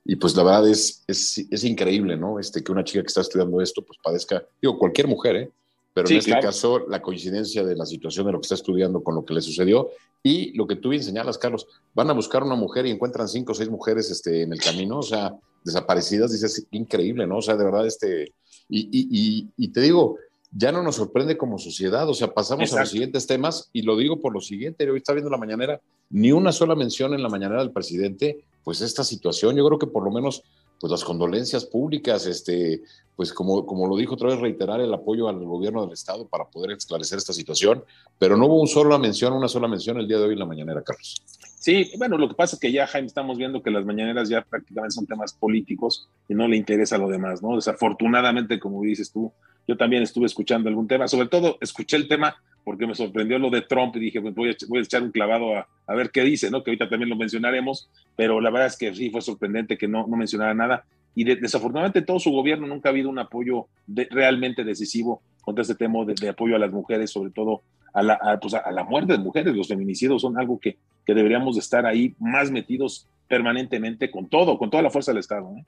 y 0.05 0.17
pues 0.17 0.37
la 0.37 0.43
verdad 0.43 0.69
es, 0.69 1.03
es, 1.07 1.65
increíble, 1.65 2.17
¿no? 2.17 2.39
Este, 2.39 2.63
que 2.63 2.73
una 2.73 2.85
chica 2.85 3.03
que 3.03 3.09
está 3.09 3.23
estudiando 3.23 3.61
esto, 3.61 3.83
pues 3.83 3.99
padezca, 4.03 4.47
digo, 4.61 4.79
cualquier 4.79 5.09
mujer, 5.09 5.37
¿eh? 5.37 5.51
Pero 5.95 6.09
en 6.09 6.17
este 6.17 6.39
caso, 6.41 6.81
la 6.89 7.01
coincidencia 7.01 7.63
de 7.63 7.77
la 7.77 7.87
situación 7.87 8.27
de 8.27 8.33
lo 8.33 8.41
que 8.41 8.47
está 8.47 8.57
estudiando 8.57 9.03
con 9.03 9.15
lo 9.15 9.25
que 9.25 9.33
le 9.33 9.41
sucedió 9.41 9.91
y 10.25 10.53
lo 10.57 10.67
que 10.67 10.75
tú 10.75 10.89
bien 10.89 11.05
señalas, 11.05 11.39
Carlos, 11.39 11.69
van 11.95 12.11
a 12.11 12.13
buscar 12.15 12.43
una 12.43 12.57
mujer 12.57 12.85
y 12.87 12.91
encuentran 12.91 13.29
cinco 13.29 13.53
o 13.53 13.55
seis 13.55 13.71
mujeres 13.71 14.11
este, 14.11 14.43
en 14.43 14.53
el 14.53 14.61
camino, 14.61 14.99
o 14.99 15.03
sea, 15.03 15.33
desaparecidas, 15.63 16.33
dices, 16.33 16.67
increíble, 16.73 17.27
¿no? 17.29 17.39
O 17.39 17.43
sea, 17.43 17.57
de 17.57 17.65
verdad, 17.65 17.87
este, 17.87 18.33
y, 18.69 18.89
y, 18.91 19.49
y, 19.57 19.69
te 19.69 19.81
digo, 19.83 20.19
ya 20.57 20.71
no 20.71 20.83
nos 20.83 20.97
sorprende 20.97 21.37
como 21.37 21.59
sociedad, 21.59 22.09
o 22.09 22.15
sea, 22.15 22.33
pasamos 22.33 22.73
a 22.73 22.81
los 22.81 22.91
siguientes 22.91 23.27
temas 23.27 23.71
y 23.73 23.83
lo 23.83 23.97
digo 23.97 24.21
por 24.21 24.33
lo 24.33 24.41
siguiente, 24.41 24.89
hoy 24.89 24.99
está 24.99 25.13
viendo 25.13 25.31
la 25.31 25.37
mañanera, 25.37 25.81
ni 26.11 26.31
una 26.31 26.53
sola 26.53 26.77
mención 26.77 27.13
en 27.13 27.23
la 27.23 27.29
mañanera 27.29 27.61
del 27.61 27.73
presidente 27.73 28.45
pues 28.63 28.81
esta 28.81 29.05
situación. 29.05 29.57
Yo 29.57 29.67
creo 29.67 29.79
que 29.79 29.87
por 29.87 30.05
lo 30.05 30.11
menos 30.11 30.43
pues 30.81 30.91
las 30.91 31.05
condolencias 31.05 31.65
públicas, 31.65 32.27
este, 32.27 32.83
pues 33.17 33.33
como, 33.33 33.65
como 33.67 33.87
lo 33.87 33.97
dijo 33.97 34.15
otra 34.15 34.29
vez, 34.29 34.41
reiterar 34.41 34.81
el 34.81 34.93
apoyo 34.93 35.29
al 35.29 35.45
gobierno 35.45 35.83
del 35.83 35.93
Estado 35.93 36.27
para 36.29 36.45
poder 36.45 36.73
esclarecer 36.73 37.19
esta 37.19 37.33
situación, 37.33 37.85
pero 38.19 38.37
no 38.37 38.47
hubo 38.47 38.61
una 38.61 38.71
sola 38.71 38.99
mención, 38.99 39.33
una 39.33 39.49
sola 39.49 39.69
mención 39.69 39.99
el 39.99 40.09
día 40.09 40.19
de 40.19 40.25
hoy 40.25 40.33
en 40.35 40.41
la 40.41 40.47
mañanera, 40.47 40.83
Carlos. 40.83 41.23
Sí, 41.65 41.93
bueno, 41.97 42.19
lo 42.19 42.29
que 42.29 42.35
pasa 42.35 42.57
es 42.57 42.61
que 42.61 42.71
ya, 42.71 42.87
Jaime, 42.87 43.07
estamos 43.07 43.39
viendo 43.39 43.63
que 43.63 43.71
las 43.71 43.87
mañaneras 43.87 44.29
ya 44.29 44.43
prácticamente 44.43 44.97
son 44.97 45.07
temas 45.07 45.33
políticos 45.33 46.11
y 46.29 46.35
no 46.35 46.47
le 46.47 46.59
interesa 46.59 46.99
lo 46.99 47.09
demás, 47.09 47.43
¿no? 47.43 47.55
Desafortunadamente, 47.57 48.61
como 48.61 48.83
dices 48.83 49.11
tú, 49.11 49.33
yo 49.67 49.75
también 49.75 50.03
estuve 50.03 50.27
escuchando 50.27 50.69
algún 50.69 50.87
tema, 50.87 51.09
sobre 51.09 51.27
todo 51.27 51.57
escuché 51.63 51.97
el 51.97 52.07
tema 52.07 52.37
porque 52.65 52.87
me 52.87 52.95
sorprendió 52.95 53.39
lo 53.39 53.49
de 53.49 53.63
Trump 53.63 53.97
y 53.97 54.01
dije, 54.01 54.21
pues 54.21 54.35
voy 54.35 54.51
a, 54.51 54.57
voy 54.69 54.81
a 54.81 54.83
echar 54.83 55.03
un 55.03 55.11
clavado 55.11 55.57
a, 55.57 55.95
ver 55.95 56.11
qué 56.11 56.21
dice, 56.21 56.51
¿no? 56.51 56.63
Que 56.63 56.73
ahorita 56.73 56.91
también 56.91 57.09
lo 57.09 57.17
mencionaremos, 57.17 57.89
pero 58.15 58.43
la 58.43 58.51
verdad 58.51 58.67
es 58.67 58.77
que 58.77 58.95
sí 58.95 59.09
fue 59.09 59.23
sorprendente 59.23 59.79
que 59.79 59.89
no, 59.89 60.07
no 60.07 60.19
mencionara 60.19 60.53
nada. 60.53 60.85
Y 61.15 61.25
desafortunadamente 61.25 62.03
todo 62.03 62.21
su 62.21 62.31
gobierno 62.31 62.67
nunca 62.67 62.91
ha 62.91 62.93
habido 62.93 63.09
un 63.09 63.19
apoyo 63.19 63.69
realmente 63.87 64.65
decisivo 64.65 65.23
contra 65.41 65.63
este 65.63 65.77
tema 65.77 66.01
de, 66.05 66.29
apoyo 66.29 66.57
a 66.57 66.59
las 66.59 66.73
mujeres, 66.73 67.11
sobre 67.11 67.31
todo 67.31 67.63
a 67.95 68.03
la, 68.03 68.39
pues 68.41 68.53
a, 68.55 68.71
la 68.71 68.85
muerte 68.85 69.13
de 69.13 69.19
mujeres. 69.19 69.55
Los 69.55 69.69
feminicidios 69.69 70.21
son 70.21 70.39
algo 70.39 70.59
que, 70.59 70.77
que 71.07 71.15
deberíamos 71.15 71.55
de 71.55 71.61
estar 71.61 71.87
ahí 71.87 72.15
más 72.19 72.51
metidos 72.51 73.09
permanentemente 73.29 74.11
con 74.11 74.29
todo, 74.29 74.59
con 74.59 74.69
toda 74.69 74.83
la 74.83 74.91
fuerza 74.91 75.13
del 75.13 75.21
Estado. 75.21 75.51
¿no? 75.51 75.65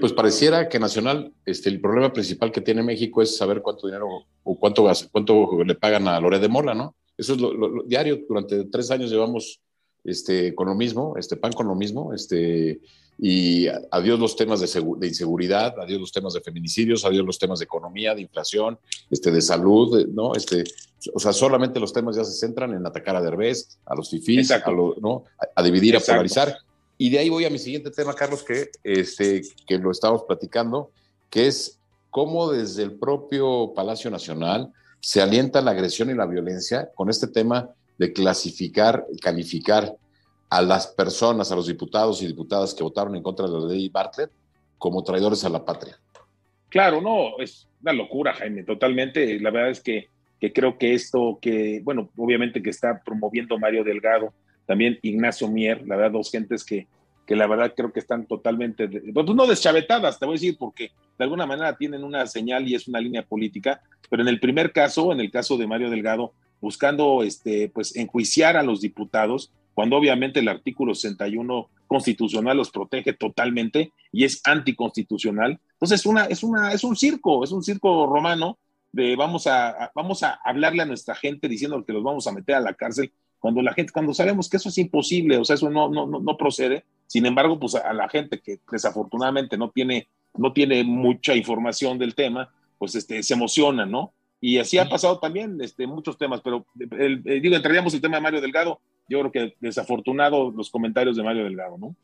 pues 0.00 0.12
pareciera 0.12 0.68
que 0.68 0.80
Nacional, 0.80 1.32
este, 1.44 1.68
el 1.68 1.80
problema 1.80 2.12
principal 2.12 2.50
que 2.50 2.60
tiene 2.60 2.82
México 2.82 3.22
es 3.22 3.36
saber 3.36 3.62
cuánto 3.62 3.86
dinero 3.86 4.08
o 4.42 4.58
cuánto, 4.58 4.90
cuánto 5.12 5.62
le 5.62 5.74
pagan 5.76 6.08
a 6.08 6.18
Lore 6.18 6.40
de 6.40 6.48
Mola, 6.48 6.74
¿no? 6.74 6.96
Eso 7.16 7.34
es 7.34 7.40
lo, 7.40 7.84
diario, 7.84 8.18
durante 8.28 8.64
tres 8.64 8.90
años 8.90 9.10
llevamos 9.10 9.60
este, 10.06 10.54
con 10.54 10.68
lo 10.68 10.74
mismo, 10.74 11.14
este 11.16 11.36
pan 11.36 11.52
con 11.52 11.66
lo 11.66 11.74
mismo, 11.74 12.14
este, 12.14 12.80
y 13.18 13.66
adiós 13.90 14.20
los 14.20 14.36
temas 14.36 14.60
de, 14.60 14.66
de, 14.98 15.06
inseguridad, 15.06 15.74
adiós 15.80 16.00
los 16.00 16.12
temas 16.12 16.34
de 16.34 16.40
feminicidios, 16.40 17.04
adiós 17.04 17.24
los 17.24 17.38
temas 17.38 17.58
de 17.58 17.64
economía, 17.64 18.14
de 18.14 18.22
inflación, 18.22 18.78
este, 19.10 19.30
de 19.30 19.40
salud, 19.40 20.06
¿no? 20.08 20.34
Este, 20.34 20.64
o 21.14 21.18
sea, 21.18 21.32
solamente 21.32 21.80
los 21.80 21.92
temas 21.92 22.16
ya 22.16 22.24
se 22.24 22.32
centran 22.32 22.74
en 22.74 22.86
atacar 22.86 23.16
a 23.16 23.22
Derbez, 23.22 23.78
a 23.86 23.94
los 23.94 24.10
fifís, 24.10 24.50
a, 24.50 24.62
¿no? 25.00 25.24
a, 25.54 25.62
dividir, 25.62 25.96
a 25.96 26.00
polarizar. 26.00 26.56
Y 26.98 27.10
de 27.10 27.18
ahí 27.18 27.28
voy 27.28 27.44
a 27.44 27.50
mi 27.50 27.58
siguiente 27.58 27.90
tema, 27.90 28.14
Carlos, 28.14 28.42
que, 28.42 28.70
este, 28.84 29.42
que 29.66 29.78
lo 29.78 29.90
estamos 29.90 30.22
platicando, 30.24 30.90
que 31.30 31.46
es 31.46 31.78
cómo 32.10 32.50
desde 32.50 32.82
el 32.82 32.92
propio 32.92 33.72
Palacio 33.74 34.10
Nacional 34.10 34.72
se 35.00 35.20
alienta 35.20 35.60
la 35.60 35.72
agresión 35.72 36.10
y 36.10 36.14
la 36.14 36.26
violencia 36.26 36.90
con 36.94 37.10
este 37.10 37.26
tema 37.26 37.70
de 37.98 38.12
clasificar, 38.12 39.06
calificar 39.22 39.96
a 40.48 40.62
las 40.62 40.86
personas, 40.86 41.50
a 41.50 41.56
los 41.56 41.66
diputados 41.66 42.22
y 42.22 42.26
diputadas 42.26 42.74
que 42.74 42.82
votaron 42.82 43.16
en 43.16 43.22
contra 43.22 43.46
de 43.46 43.52
la 43.52 43.66
ley 43.66 43.88
Bartlett 43.88 44.30
como 44.78 45.02
traidores 45.02 45.44
a 45.44 45.48
la 45.48 45.64
patria. 45.64 45.98
Claro, 46.68 47.00
no, 47.00 47.38
es 47.38 47.68
una 47.82 47.92
locura, 47.92 48.34
Jaime, 48.34 48.62
totalmente. 48.62 49.40
La 49.40 49.50
verdad 49.50 49.70
es 49.70 49.80
que, 49.80 50.08
que 50.40 50.52
creo 50.52 50.78
que 50.78 50.94
esto 50.94 51.38
que, 51.40 51.80
bueno, 51.82 52.10
obviamente 52.16 52.62
que 52.62 52.70
está 52.70 53.02
promoviendo 53.04 53.58
Mario 53.58 53.84
Delgado, 53.84 54.32
también 54.66 54.98
Ignacio 55.02 55.48
Mier, 55.48 55.86
la 55.86 55.96
verdad, 55.96 56.12
dos 56.12 56.30
gentes 56.30 56.64
que, 56.64 56.86
que 57.26 57.36
la 57.36 57.46
verdad 57.46 57.72
creo 57.76 57.92
que 57.92 58.00
están 58.00 58.26
totalmente, 58.26 58.88
pues 58.88 59.26
no 59.26 59.46
deschavetadas, 59.46 60.18
te 60.18 60.26
voy 60.26 60.34
a 60.34 60.38
decir, 60.38 60.56
porque 60.58 60.92
de 61.18 61.24
alguna 61.24 61.46
manera 61.46 61.76
tienen 61.76 62.04
una 62.04 62.26
señal 62.26 62.66
y 62.68 62.74
es 62.74 62.86
una 62.86 63.00
línea 63.00 63.22
política, 63.22 63.80
pero 64.08 64.22
en 64.22 64.28
el 64.28 64.38
primer 64.38 64.72
caso, 64.72 65.12
en 65.12 65.20
el 65.20 65.30
caso 65.30 65.56
de 65.56 65.66
Mario 65.66 65.90
Delgado, 65.90 66.32
buscando 66.60 67.22
este, 67.22 67.68
pues 67.68 67.94
enjuiciar 67.96 68.56
a 68.56 68.62
los 68.62 68.80
diputados, 68.80 69.52
cuando 69.74 69.96
obviamente 69.96 70.40
el 70.40 70.48
artículo 70.48 70.94
61 70.94 71.68
constitucional 71.86 72.56
los 72.56 72.70
protege 72.70 73.12
totalmente 73.12 73.92
y 74.10 74.24
es 74.24 74.40
anticonstitucional. 74.44 75.60
Entonces 75.72 76.00
es, 76.00 76.06
una, 76.06 76.24
es, 76.24 76.42
una, 76.42 76.72
es 76.72 76.82
un 76.84 76.96
circo, 76.96 77.44
es 77.44 77.52
un 77.52 77.62
circo 77.62 78.06
romano 78.06 78.58
de 78.92 79.14
vamos 79.14 79.46
a, 79.46 79.92
vamos 79.94 80.22
a 80.22 80.40
hablarle 80.44 80.82
a 80.82 80.86
nuestra 80.86 81.14
gente 81.14 81.48
diciendo 81.48 81.84
que 81.84 81.92
los 81.92 82.02
vamos 82.02 82.26
a 82.26 82.32
meter 82.32 82.54
a 82.54 82.60
la 82.60 82.74
cárcel 82.74 83.12
cuando 83.38 83.62
la 83.62 83.74
gente, 83.74 83.92
cuando 83.92 84.14
sabemos 84.14 84.48
que 84.48 84.56
eso 84.56 84.70
es 84.70 84.78
imposible, 84.78 85.36
o 85.36 85.44
sea, 85.44 85.54
eso 85.54 85.70
no, 85.70 85.88
no, 85.88 86.06
no, 86.06 86.36
procede, 86.36 86.84
sin 87.06 87.26
embargo, 87.26 87.60
pues 87.60 87.74
a, 87.74 87.92
la 87.92 88.08
gente 88.08 88.40
que 88.40 88.58
desafortunadamente 88.70 89.56
no 89.56 89.70
tiene, 89.70 90.08
no 90.36 90.52
tiene 90.52 90.82
mucha 90.84 91.34
información 91.34 91.98
del 91.98 92.14
tema, 92.14 92.52
pues 92.78 92.94
este, 92.94 93.22
se 93.22 93.34
emociona, 93.34 93.86
¿no? 93.86 94.12
Y 94.40 94.58
así 94.58 94.78
ha 94.78 94.88
pasado 94.88 95.18
también 95.18 95.58
este, 95.60 95.86
muchos 95.86 96.18
temas, 96.18 96.40
pero 96.42 96.66
el, 96.98 97.22
digo, 97.22 97.56
entraríamos 97.56 97.94
el 97.94 98.00
tema 98.00 98.16
de 98.16 98.22
Mario 98.22 98.40
Delgado, 98.40 98.80
yo 99.08 99.20
creo 99.20 99.32
que 99.32 99.56
desafortunado 99.60 100.50
los 100.50 100.70
comentarios 100.70 101.16
de 101.16 101.22
Mario 101.22 101.44
Delgado, 101.44 101.78
¿no? 101.78 101.96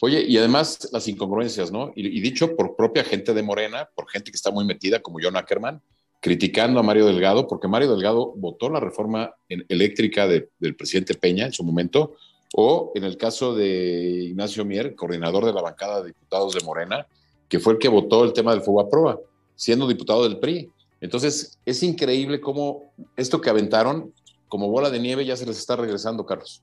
Oye, 0.00 0.24
y 0.26 0.38
además 0.38 0.88
las 0.92 1.08
incongruencias, 1.08 1.72
¿no? 1.72 1.92
Y, 1.96 2.20
dicho 2.20 2.54
por 2.54 2.76
propia 2.76 3.02
gente 3.02 3.34
de 3.34 3.42
Morena, 3.42 3.88
por 3.94 4.08
gente 4.08 4.30
que 4.30 4.36
está 4.36 4.50
muy 4.50 4.64
metida, 4.64 5.00
como 5.00 5.18
John 5.20 5.36
Ackerman, 5.36 5.82
criticando 6.20 6.78
a 6.78 6.84
Mario 6.84 7.06
Delgado, 7.06 7.48
porque 7.48 7.66
Mario 7.66 7.90
Delgado 7.90 8.32
votó 8.36 8.70
la 8.70 8.80
reforma 8.80 9.34
eléctrica 9.48 10.28
del 10.28 10.76
presidente 10.76 11.14
Peña 11.14 11.46
en 11.46 11.52
su 11.52 11.64
momento, 11.64 12.14
o 12.54 12.92
en 12.94 13.04
el 13.04 13.16
caso 13.16 13.54
de 13.54 14.26
Ignacio 14.30 14.64
Mier, 14.64 14.94
coordinador 14.94 15.44
de 15.44 15.52
la 15.52 15.62
bancada 15.62 16.00
de 16.00 16.08
diputados 16.08 16.54
de 16.54 16.64
Morena, 16.64 17.06
que 17.48 17.58
fue 17.58 17.74
el 17.74 17.78
que 17.78 17.88
votó 17.88 18.24
el 18.24 18.32
tema 18.32 18.52
del 18.52 18.62
fuego 18.62 18.80
a 18.80 18.90
prueba, 18.90 19.18
siendo 19.54 19.88
diputado 19.88 20.22
del 20.24 20.38
PRI. 20.38 20.70
Entonces, 21.00 21.58
es 21.64 21.82
increíble 21.82 22.40
cómo 22.40 22.92
esto 23.16 23.40
que 23.40 23.50
aventaron 23.50 24.12
como 24.48 24.68
bola 24.68 24.90
de 24.90 24.98
nieve 24.98 25.24
ya 25.24 25.36
se 25.36 25.46
les 25.46 25.58
está 25.58 25.76
regresando, 25.76 26.24
Carlos. 26.26 26.62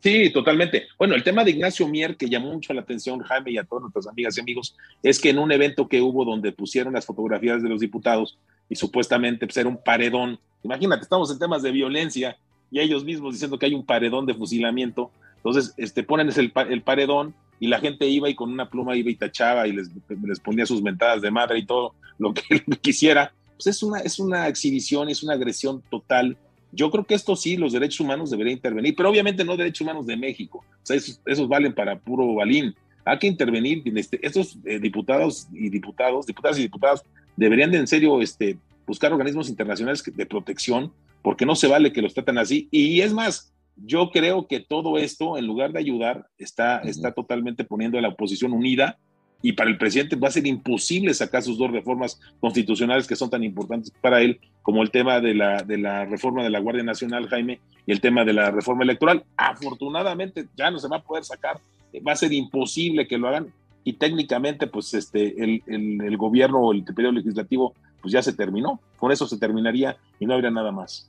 Sí, 0.00 0.30
totalmente. 0.30 0.86
Bueno, 0.96 1.14
el 1.14 1.24
tema 1.24 1.44
de 1.44 1.50
Ignacio 1.50 1.88
Mier, 1.88 2.16
que 2.16 2.28
llamó 2.28 2.52
mucho 2.52 2.72
la 2.72 2.82
atención, 2.82 3.20
Jaime, 3.20 3.50
y 3.50 3.58
a 3.58 3.64
todas 3.64 3.82
nuestras 3.82 4.06
amigas 4.06 4.36
y 4.36 4.40
amigos, 4.40 4.76
es 5.02 5.20
que 5.20 5.30
en 5.30 5.38
un 5.38 5.50
evento 5.50 5.88
que 5.88 6.00
hubo 6.00 6.24
donde 6.24 6.52
pusieron 6.52 6.94
las 6.94 7.04
fotografías 7.04 7.62
de 7.62 7.68
los 7.68 7.80
diputados 7.80 8.38
y 8.68 8.76
supuestamente 8.76 9.46
pues, 9.46 9.56
era 9.56 9.68
un 9.68 9.82
paredón, 9.82 10.38
imagínate, 10.62 11.02
estamos 11.02 11.30
en 11.32 11.38
temas 11.38 11.62
de 11.62 11.72
violencia 11.72 12.36
y 12.70 12.78
ellos 12.80 13.04
mismos 13.04 13.32
diciendo 13.32 13.58
que 13.58 13.66
hay 13.66 13.74
un 13.74 13.84
paredón 13.84 14.24
de 14.26 14.34
fusilamiento, 14.34 15.10
entonces 15.36 15.74
este, 15.76 16.04
ponen 16.04 16.28
el, 16.28 16.52
el 16.70 16.82
paredón 16.82 17.34
y 17.58 17.66
la 17.66 17.80
gente 17.80 18.06
iba 18.06 18.28
y 18.28 18.34
con 18.34 18.52
una 18.52 18.70
pluma 18.70 18.96
iba 18.96 19.10
y 19.10 19.16
tachaba 19.16 19.66
y 19.66 19.72
les, 19.72 19.90
les 20.22 20.38
ponía 20.38 20.66
sus 20.66 20.80
mentadas 20.80 21.22
de 21.22 21.30
madre 21.30 21.58
y 21.58 21.66
todo 21.66 21.94
lo 22.18 22.32
que 22.34 22.42
quisiera, 22.80 23.32
pues 23.58 23.66
es 23.66 23.82
una, 23.82 23.98
es 24.00 24.18
una 24.18 24.48
exhibición, 24.48 25.08
es 25.08 25.22
una 25.22 25.34
agresión 25.34 25.82
total 25.90 26.38
yo 26.72 26.90
creo 26.90 27.04
que 27.04 27.14
esto 27.14 27.34
sí, 27.34 27.56
los 27.56 27.72
derechos 27.72 28.00
humanos 28.00 28.30
deberían 28.30 28.56
intervenir, 28.56 28.94
pero 28.94 29.08
obviamente 29.08 29.44
no 29.44 29.56
derechos 29.56 29.80
humanos 29.82 30.06
de 30.06 30.16
México. 30.16 30.58
O 30.58 30.86
sea, 30.86 30.96
esos, 30.96 31.48
valen 31.48 31.74
para 31.74 31.98
puro 31.98 32.34
balín. 32.34 32.74
Hay 33.04 33.18
que 33.18 33.26
intervenir. 33.26 33.82
Este, 33.96 34.24
estos 34.24 34.58
eh, 34.64 34.78
diputados 34.78 35.48
y 35.52 35.70
diputados, 35.70 36.26
diputadas 36.26 36.58
y 36.58 36.62
diputados, 36.62 37.02
deberían 37.36 37.70
de 37.70 37.78
en 37.78 37.86
serio 37.86 38.20
este, 38.20 38.58
buscar 38.86 39.12
organismos 39.12 39.48
internacionales 39.48 40.02
de 40.04 40.26
protección, 40.26 40.92
porque 41.22 41.46
no 41.46 41.56
se 41.56 41.68
vale 41.68 41.92
que 41.92 42.02
los 42.02 42.12
traten 42.12 42.36
así. 42.36 42.68
Y 42.70 43.00
es 43.00 43.14
más, 43.14 43.52
yo 43.76 44.10
creo 44.10 44.46
que 44.46 44.60
todo 44.60 44.98
esto, 44.98 45.38
en 45.38 45.46
lugar 45.46 45.72
de 45.72 45.78
ayudar, 45.78 46.28
está, 46.36 46.80
está 46.80 47.12
totalmente 47.12 47.64
poniendo 47.64 47.98
a 47.98 48.02
la 48.02 48.08
oposición 48.08 48.52
unida 48.52 48.98
y 49.40 49.52
para 49.52 49.70
el 49.70 49.78
presidente 49.78 50.16
va 50.16 50.28
a 50.28 50.32
ser 50.32 50.46
imposible 50.46 51.14
sacar 51.14 51.42
sus 51.42 51.58
dos 51.58 51.70
reformas 51.70 52.20
constitucionales 52.40 53.06
que 53.06 53.16
son 53.16 53.30
tan 53.30 53.44
importantes 53.44 53.92
para 54.00 54.20
él, 54.20 54.40
como 54.62 54.82
el 54.82 54.90
tema 54.90 55.20
de 55.20 55.34
la, 55.34 55.62
de 55.62 55.78
la 55.78 56.04
reforma 56.04 56.42
de 56.42 56.50
la 56.50 56.58
Guardia 56.58 56.82
Nacional, 56.82 57.28
Jaime, 57.28 57.60
y 57.86 57.92
el 57.92 58.00
tema 58.00 58.24
de 58.24 58.32
la 58.32 58.50
reforma 58.50 58.82
electoral. 58.82 59.24
Afortunadamente 59.36 60.48
ya 60.56 60.70
no 60.70 60.78
se 60.78 60.88
va 60.88 60.96
a 60.96 61.02
poder 61.02 61.24
sacar, 61.24 61.60
va 62.06 62.12
a 62.12 62.16
ser 62.16 62.32
imposible 62.32 63.06
que 63.06 63.18
lo 63.18 63.28
hagan 63.28 63.52
y 63.84 63.94
técnicamente 63.94 64.66
pues 64.66 64.92
este, 64.92 65.42
el, 65.42 65.62
el, 65.66 66.16
gobierno 66.16 66.60
o 66.60 66.72
el 66.72 66.84
periodo 66.84 67.12
legislativo 67.12 67.74
pues 68.02 68.12
ya 68.12 68.22
se 68.22 68.32
terminó, 68.32 68.80
con 68.98 69.12
eso 69.12 69.26
se 69.26 69.38
terminaría 69.38 69.96
y 70.18 70.26
no 70.26 70.34
habría 70.34 70.50
nada 70.50 70.72
más. 70.72 71.08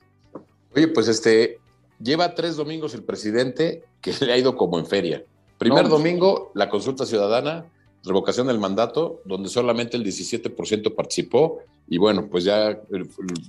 Oye, 0.74 0.88
pues 0.88 1.08
este, 1.08 1.58
lleva 2.02 2.34
tres 2.34 2.56
domingos 2.56 2.94
el 2.94 3.02
presidente 3.02 3.84
que 4.00 4.12
le 4.24 4.32
ha 4.32 4.38
ido 4.38 4.56
como 4.56 4.78
en 4.78 4.86
feria. 4.86 5.22
Primer 5.58 5.88
domingo, 5.88 6.52
la 6.54 6.70
consulta 6.70 7.04
ciudadana, 7.04 7.66
revocación 8.04 8.46
del 8.46 8.58
mandato, 8.58 9.20
donde 9.24 9.48
solamente 9.48 9.96
el 9.96 10.04
17% 10.04 10.94
participó 10.94 11.60
y 11.88 11.98
bueno, 11.98 12.28
pues 12.30 12.44
ya, 12.44 12.80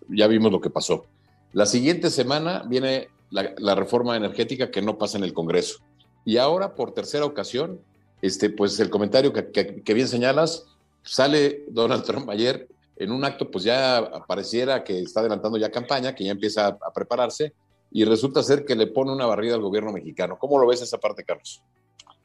ya 0.10 0.28
vimos 0.28 0.52
lo 0.52 0.60
que 0.60 0.70
pasó. 0.70 1.06
La 1.54 1.66
siguiente 1.66 2.10
semana 2.10 2.64
viene 2.68 3.10
la, 3.30 3.76
reforma 3.76 4.18
energética 4.18 4.72
que 4.72 4.82
no 4.82 4.98
pasa 4.98 5.18
en 5.18 5.24
el 5.24 5.34
Congreso. 5.34 5.80
Y 6.26 6.38
ahora, 6.38 6.76
por 6.76 6.94
tercera 6.94 7.26
ocasión, 7.26 7.80
este, 8.22 8.50
pues 8.50 8.80
el 8.80 8.90
comentario 8.90 9.32
que, 9.32 9.94
bien 9.94 10.08
señalas, 10.08 10.66
sale 11.04 11.66
Donald 11.70 12.04
Trump 12.04 12.30
ayer 12.30 12.68
en 12.98 13.12
un 13.12 13.24
acto, 13.26 13.50
pues 13.50 13.64
ya 13.64 14.24
pareciera 14.28 14.84
que 14.84 15.00
está 15.00 15.22
adelantando 15.22 15.58
ya 15.58 15.72
campaña, 15.72 16.14
que 16.16 16.26
ya 16.26 16.32
empieza 16.32 16.68
a, 16.68 16.78
a 16.82 16.94
prepararse, 16.94 17.54
y 17.92 18.06
resulta 18.06 18.44
ser 18.44 18.66
que 18.66 18.76
le 18.76 18.88
pone 18.88 19.12
una 19.12 19.26
barrida 19.26 19.56
al 19.56 19.62
gobierno 19.62 19.92
mexicano. 19.92 20.38
¿Cómo 20.40 20.58
lo 20.60 20.68
ves 20.68 20.82
esa 20.82 20.98
parte, 20.98 21.24
Carlos? 21.24 21.62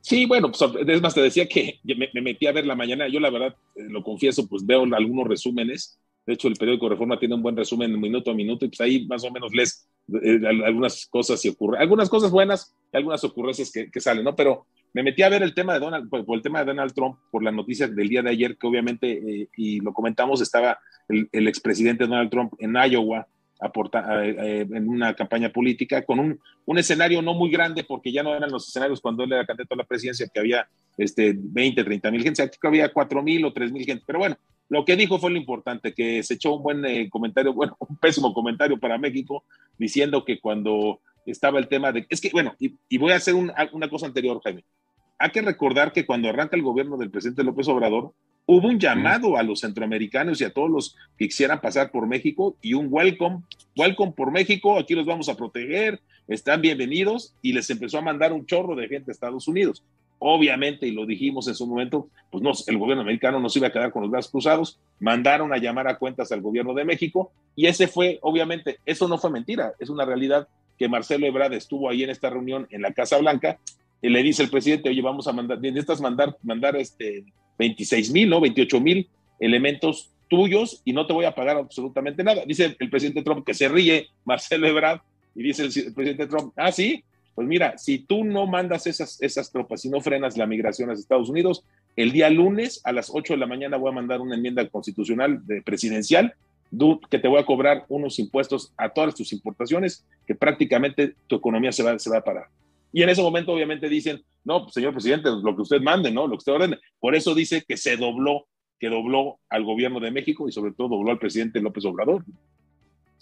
Sí, 0.06 0.24
bueno, 0.24 0.52
pues 0.52 0.62
es 0.86 1.02
más, 1.02 1.14
te 1.14 1.20
decía 1.20 1.48
que 1.48 1.80
me, 1.82 2.08
metí 2.22 2.46
a 2.46 2.52
ver 2.52 2.64
la 2.64 2.76
mañana, 2.76 3.08
yo 3.08 3.18
la 3.18 3.28
verdad, 3.28 3.56
eh, 3.74 3.88
lo 3.88 4.04
confieso, 4.04 4.48
pues 4.48 4.64
veo 4.64 4.84
algunos 4.94 5.26
resúmenes, 5.26 5.98
de 6.24 6.34
hecho 6.34 6.46
el 6.46 6.54
periódico 6.54 6.88
Reforma 6.88 7.18
tiene 7.18 7.34
un 7.34 7.42
buen 7.42 7.56
resumen 7.56 8.00
minuto 8.00 8.30
a 8.30 8.34
minuto 8.34 8.64
y 8.64 8.68
pues 8.68 8.80
ahí 8.82 9.04
más 9.08 9.24
o 9.24 9.32
menos 9.32 9.52
lees 9.52 9.88
eh, 10.22 10.38
algunas 10.64 11.06
cosas 11.06 11.44
y 11.44 11.48
ocurre, 11.48 11.80
algunas 11.80 12.08
cosas 12.08 12.30
buenas 12.30 12.72
y 12.92 12.98
algunas 12.98 13.24
ocurrencias 13.24 13.72
que, 13.72 14.00
salen, 14.00 14.22
¿no? 14.22 14.36
Pero 14.36 14.68
me 14.94 15.02
metí 15.02 15.24
a 15.24 15.28
ver 15.28 15.42
el 15.42 15.54
tema 15.54 15.72
de 15.74 15.80
Donald, 15.80 16.08
por, 16.08 16.24
el 16.36 16.42
tema 16.42 16.60
de 16.60 16.66
Donald 16.66 16.94
Trump, 16.94 17.16
por 17.32 17.42
la 17.42 17.50
noticia 17.50 17.88
del 17.88 18.08
día 18.08 18.22
de 18.22 18.30
ayer, 18.30 18.56
que 18.56 18.66
obviamente, 18.68 19.10
eh, 19.10 19.48
y 19.56 19.80
lo 19.80 19.92
comentamos, 19.92 20.40
estaba 20.40 20.78
el, 21.08 21.28
el 21.32 21.48
expresidente 21.48 22.06
Donald 22.06 22.30
Trump 22.30 22.52
en 22.60 22.76
Iowa, 22.76 23.26
aporta, 23.58 24.24
eh, 24.24 24.36
eh, 24.38 24.66
en 24.70 24.88
una 24.88 25.14
campaña 25.14 25.50
política 25.50 26.02
con 26.02 26.18
un, 26.18 26.40
un, 26.64 26.78
escenario 26.78 27.22
no 27.22 27.34
muy 27.34 27.50
grande, 27.50 27.84
porque 27.84 28.12
ya 28.12 28.22
no 28.22 28.34
eran 28.34 28.50
los 28.50 28.68
escenarios 28.68 29.00
cuando 29.00 29.24
él 29.24 29.32
era 29.32 29.46
candidato 29.46 29.74
a 29.74 29.78
la 29.78 29.84
presidencia, 29.84 30.28
que 30.32 30.40
había 30.40 30.68
este, 30.96 31.34
20, 31.36 31.84
30 31.84 32.10
mil 32.10 32.22
gente, 32.22 32.42
aquí 32.42 32.58
había 32.62 32.92
4 32.92 33.22
mil 33.22 33.44
o 33.44 33.52
3 33.52 33.72
mil 33.72 33.84
gente. 33.84 34.04
Pero 34.06 34.18
bueno, 34.18 34.36
lo 34.68 34.84
que 34.84 34.96
dijo 34.96 35.18
fue 35.18 35.30
lo 35.30 35.36
importante, 35.36 35.94
que 35.94 36.22
se 36.22 36.34
echó 36.34 36.54
un 36.54 36.62
buen 36.62 36.84
eh, 36.84 37.08
comentario, 37.08 37.52
bueno, 37.52 37.76
un 37.88 37.96
pésimo 37.96 38.34
comentario 38.34 38.78
para 38.78 38.98
México, 38.98 39.44
diciendo 39.78 40.24
que 40.24 40.40
cuando 40.40 41.00
estaba 41.24 41.58
el 41.58 41.68
tema 41.68 41.92
de... 41.92 42.06
Es 42.08 42.20
que, 42.20 42.30
bueno, 42.30 42.54
y, 42.58 42.98
voy 42.98 43.12
a 43.12 43.16
hacer 43.16 43.34
una 43.34 43.88
cosa 43.88 44.06
anterior, 44.06 44.40
Jaime. 44.44 44.64
Hay 45.18 45.30
que 45.30 45.42
recordar 45.42 45.92
que 45.92 46.04
cuando 46.04 46.28
arranca 46.28 46.56
el 46.56 46.62
gobierno 46.62 46.96
del 46.96 47.10
presidente 47.10 47.42
López 47.42 47.66
Obrador, 47.68 48.12
hubo 48.46 48.68
un 48.68 48.78
llamado 48.78 49.36
a 49.36 49.42
los 49.42 49.60
centroamericanos 49.60 50.40
y 50.40 50.44
a 50.44 50.52
todos 50.52 50.70
los 50.70 50.96
que 51.18 51.26
quisieran 51.26 51.60
pasar 51.60 51.90
por 51.90 52.06
México 52.06 52.56
y 52.62 52.74
un 52.74 52.86
welcome, 52.88 53.42
welcome 53.76 54.12
por 54.12 54.30
México, 54.30 54.78
aquí 54.78 54.94
los 54.94 55.04
vamos 55.04 55.28
a 55.28 55.36
proteger, 55.36 56.00
están 56.28 56.62
bienvenidos 56.62 57.34
y 57.42 57.52
les 57.52 57.68
empezó 57.70 57.98
a 57.98 58.02
mandar 58.02 58.32
un 58.32 58.46
chorro 58.46 58.76
de 58.76 58.88
gente 58.88 59.10
a 59.10 59.12
Estados 59.12 59.48
Unidos. 59.48 59.84
Obviamente, 60.18 60.86
y 60.86 60.92
lo 60.92 61.04
dijimos 61.04 61.46
en 61.46 61.54
su 61.54 61.66
momento, 61.66 62.08
pues 62.30 62.42
no, 62.42 62.52
el 62.66 62.78
gobierno 62.78 63.02
americano 63.02 63.38
no 63.38 63.50
se 63.50 63.58
iba 63.58 63.68
a 63.68 63.72
quedar 63.72 63.92
con 63.92 64.02
los 64.02 64.10
brazos 64.10 64.30
cruzados, 64.30 64.78
mandaron 64.98 65.52
a 65.52 65.58
llamar 65.58 65.88
a 65.88 65.98
cuentas 65.98 66.32
al 66.32 66.40
gobierno 66.40 66.72
de 66.72 66.84
México 66.84 67.32
y 67.54 67.66
ese 67.66 67.88
fue, 67.88 68.18
obviamente, 68.22 68.78
eso 68.86 69.08
no 69.08 69.18
fue 69.18 69.30
mentira, 69.30 69.74
es 69.78 69.90
una 69.90 70.04
realidad 70.04 70.48
que 70.78 70.88
Marcelo 70.88 71.26
Ebrard 71.26 71.52
estuvo 71.52 71.90
ahí 71.90 72.04
en 72.04 72.10
esta 72.10 72.30
reunión 72.30 72.66
en 72.70 72.82
la 72.82 72.92
Casa 72.92 73.18
Blanca 73.18 73.58
y 74.00 74.08
le 74.08 74.22
dice 74.22 74.42
el 74.42 74.50
presidente, 74.50 74.88
oye, 74.88 75.02
vamos 75.02 75.26
a 75.26 75.32
mandar, 75.32 75.60
necesitas 75.60 76.00
mandar, 76.00 76.36
mandar 76.42 76.76
este 76.76 77.24
26 77.58 78.12
mil, 78.12 78.28
¿no? 78.28 78.40
28 78.40 78.80
mil 78.80 79.08
elementos 79.38 80.10
tuyos 80.28 80.82
y 80.84 80.92
no 80.92 81.06
te 81.06 81.12
voy 81.12 81.24
a 81.24 81.34
pagar 81.34 81.56
absolutamente 81.56 82.24
nada. 82.24 82.44
Dice 82.46 82.76
el 82.78 82.90
presidente 82.90 83.22
Trump 83.22 83.44
que 83.44 83.54
se 83.54 83.68
ríe, 83.68 84.08
Marcelo 84.24 84.66
Ebrard, 84.66 85.00
y 85.34 85.42
dice 85.42 85.62
el, 85.64 85.94
presidente 85.94 86.26
Trump, 86.26 86.52
ah, 86.56 86.72
sí, 86.72 87.04
pues 87.34 87.46
mira, 87.46 87.76
si 87.76 87.98
tú 87.98 88.24
no 88.24 88.46
mandas 88.46 88.86
esas, 88.86 89.20
esas 89.20 89.52
tropas 89.52 89.84
y 89.84 89.90
no 89.90 90.00
frenas 90.00 90.38
la 90.38 90.46
migración 90.46 90.88
a 90.88 90.94
Estados 90.94 91.28
Unidos, 91.28 91.64
el 91.94 92.12
día 92.12 92.30
lunes 92.30 92.80
a 92.84 92.92
las 92.92 93.10
8 93.12 93.34
de 93.34 93.38
la 93.38 93.46
mañana 93.46 93.76
voy 93.76 93.90
a 93.90 93.94
mandar 93.94 94.20
una 94.20 94.36
enmienda 94.36 94.66
constitucional 94.68 95.46
de 95.46 95.60
presidencial 95.60 96.34
que 97.10 97.18
te 97.18 97.28
voy 97.28 97.40
a 97.40 97.46
cobrar 97.46 97.84
unos 97.88 98.18
impuestos 98.18 98.72
a 98.76 98.88
todas 98.88 99.14
tus 99.14 99.32
importaciones 99.32 100.04
que 100.26 100.34
prácticamente 100.34 101.14
tu 101.26 101.36
economía 101.36 101.72
se 101.72 101.82
va, 101.82 101.98
se 101.98 102.10
va 102.10 102.18
a 102.18 102.24
parar. 102.24 102.48
Y 102.96 103.02
en 103.02 103.10
ese 103.10 103.20
momento 103.20 103.52
obviamente 103.52 103.90
dicen, 103.90 104.24
no, 104.42 104.62
pues, 104.62 104.72
señor 104.72 104.94
presidente, 104.94 105.28
lo 105.28 105.54
que 105.54 105.60
usted 105.60 105.82
mande, 105.82 106.10
¿no? 106.10 106.26
Lo 106.26 106.30
que 106.30 106.38
usted 106.38 106.52
ordene. 106.52 106.78
Por 106.98 107.14
eso 107.14 107.34
dice 107.34 107.62
que 107.68 107.76
se 107.76 107.98
dobló, 107.98 108.46
que 108.80 108.88
dobló 108.88 109.38
al 109.50 109.64
gobierno 109.66 110.00
de 110.00 110.10
México 110.10 110.48
y 110.48 110.52
sobre 110.52 110.72
todo 110.72 110.88
dobló 110.88 111.10
al 111.10 111.18
presidente 111.18 111.60
López 111.60 111.84
Obrador. 111.84 112.24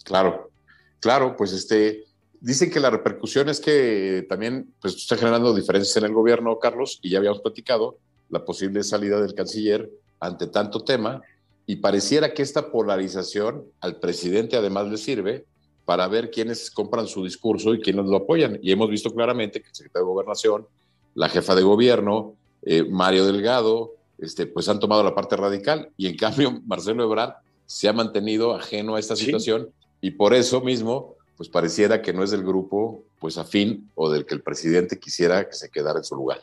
Claro, 0.04 0.52
claro, 1.00 1.34
pues 1.36 1.52
este, 1.52 2.04
dicen 2.38 2.70
que 2.70 2.78
la 2.78 2.88
repercusión 2.88 3.48
es 3.48 3.58
que 3.58 4.24
también 4.28 4.72
pues, 4.80 4.94
está 4.94 5.16
generando 5.16 5.52
diferencias 5.52 5.96
en 5.96 6.04
el 6.04 6.12
gobierno, 6.12 6.56
Carlos, 6.60 7.00
y 7.02 7.10
ya 7.10 7.18
habíamos 7.18 7.40
platicado 7.40 7.98
la 8.30 8.44
posible 8.44 8.84
salida 8.84 9.20
del 9.20 9.34
canciller 9.34 9.90
ante 10.20 10.46
tanto 10.46 10.84
tema, 10.84 11.20
y 11.66 11.76
pareciera 11.76 12.32
que 12.32 12.42
esta 12.42 12.70
polarización 12.70 13.64
al 13.80 13.98
presidente 13.98 14.56
además 14.56 14.86
le 14.86 14.98
sirve 14.98 15.46
para 15.84 16.08
ver 16.08 16.30
quiénes 16.30 16.70
compran 16.70 17.06
su 17.06 17.24
discurso 17.24 17.74
y 17.74 17.80
quiénes 17.80 18.06
lo 18.06 18.16
apoyan. 18.16 18.58
Y 18.62 18.72
hemos 18.72 18.88
visto 18.88 19.12
claramente 19.12 19.60
que 19.60 19.68
el 19.68 19.74
secretario 19.74 20.06
de 20.06 20.12
Gobernación, 20.12 20.66
la 21.14 21.28
jefa 21.28 21.54
de 21.54 21.62
gobierno, 21.62 22.34
eh, 22.62 22.84
Mario 22.84 23.26
Delgado, 23.26 23.92
este, 24.18 24.46
pues 24.46 24.68
han 24.68 24.80
tomado 24.80 25.02
la 25.02 25.14
parte 25.14 25.36
radical 25.36 25.90
y 25.96 26.06
en 26.06 26.16
cambio 26.16 26.60
Marcelo 26.66 27.04
Ebrard 27.04 27.34
se 27.66 27.88
ha 27.88 27.92
mantenido 27.92 28.54
ajeno 28.54 28.96
a 28.96 29.00
esta 29.00 29.16
situación 29.16 29.68
y 30.00 30.12
por 30.12 30.34
eso 30.34 30.60
mismo 30.60 31.16
pues 31.36 31.48
pareciera 31.48 32.00
que 32.00 32.12
no 32.12 32.22
es 32.22 32.30
del 32.30 32.44
grupo 32.44 33.02
pues 33.18 33.38
afín 33.38 33.90
o 33.94 34.10
del 34.10 34.24
que 34.24 34.34
el 34.34 34.42
presidente 34.42 34.98
quisiera 34.98 35.48
que 35.48 35.54
se 35.54 35.70
quedara 35.70 35.98
en 35.98 36.04
su 36.04 36.14
lugar. 36.14 36.40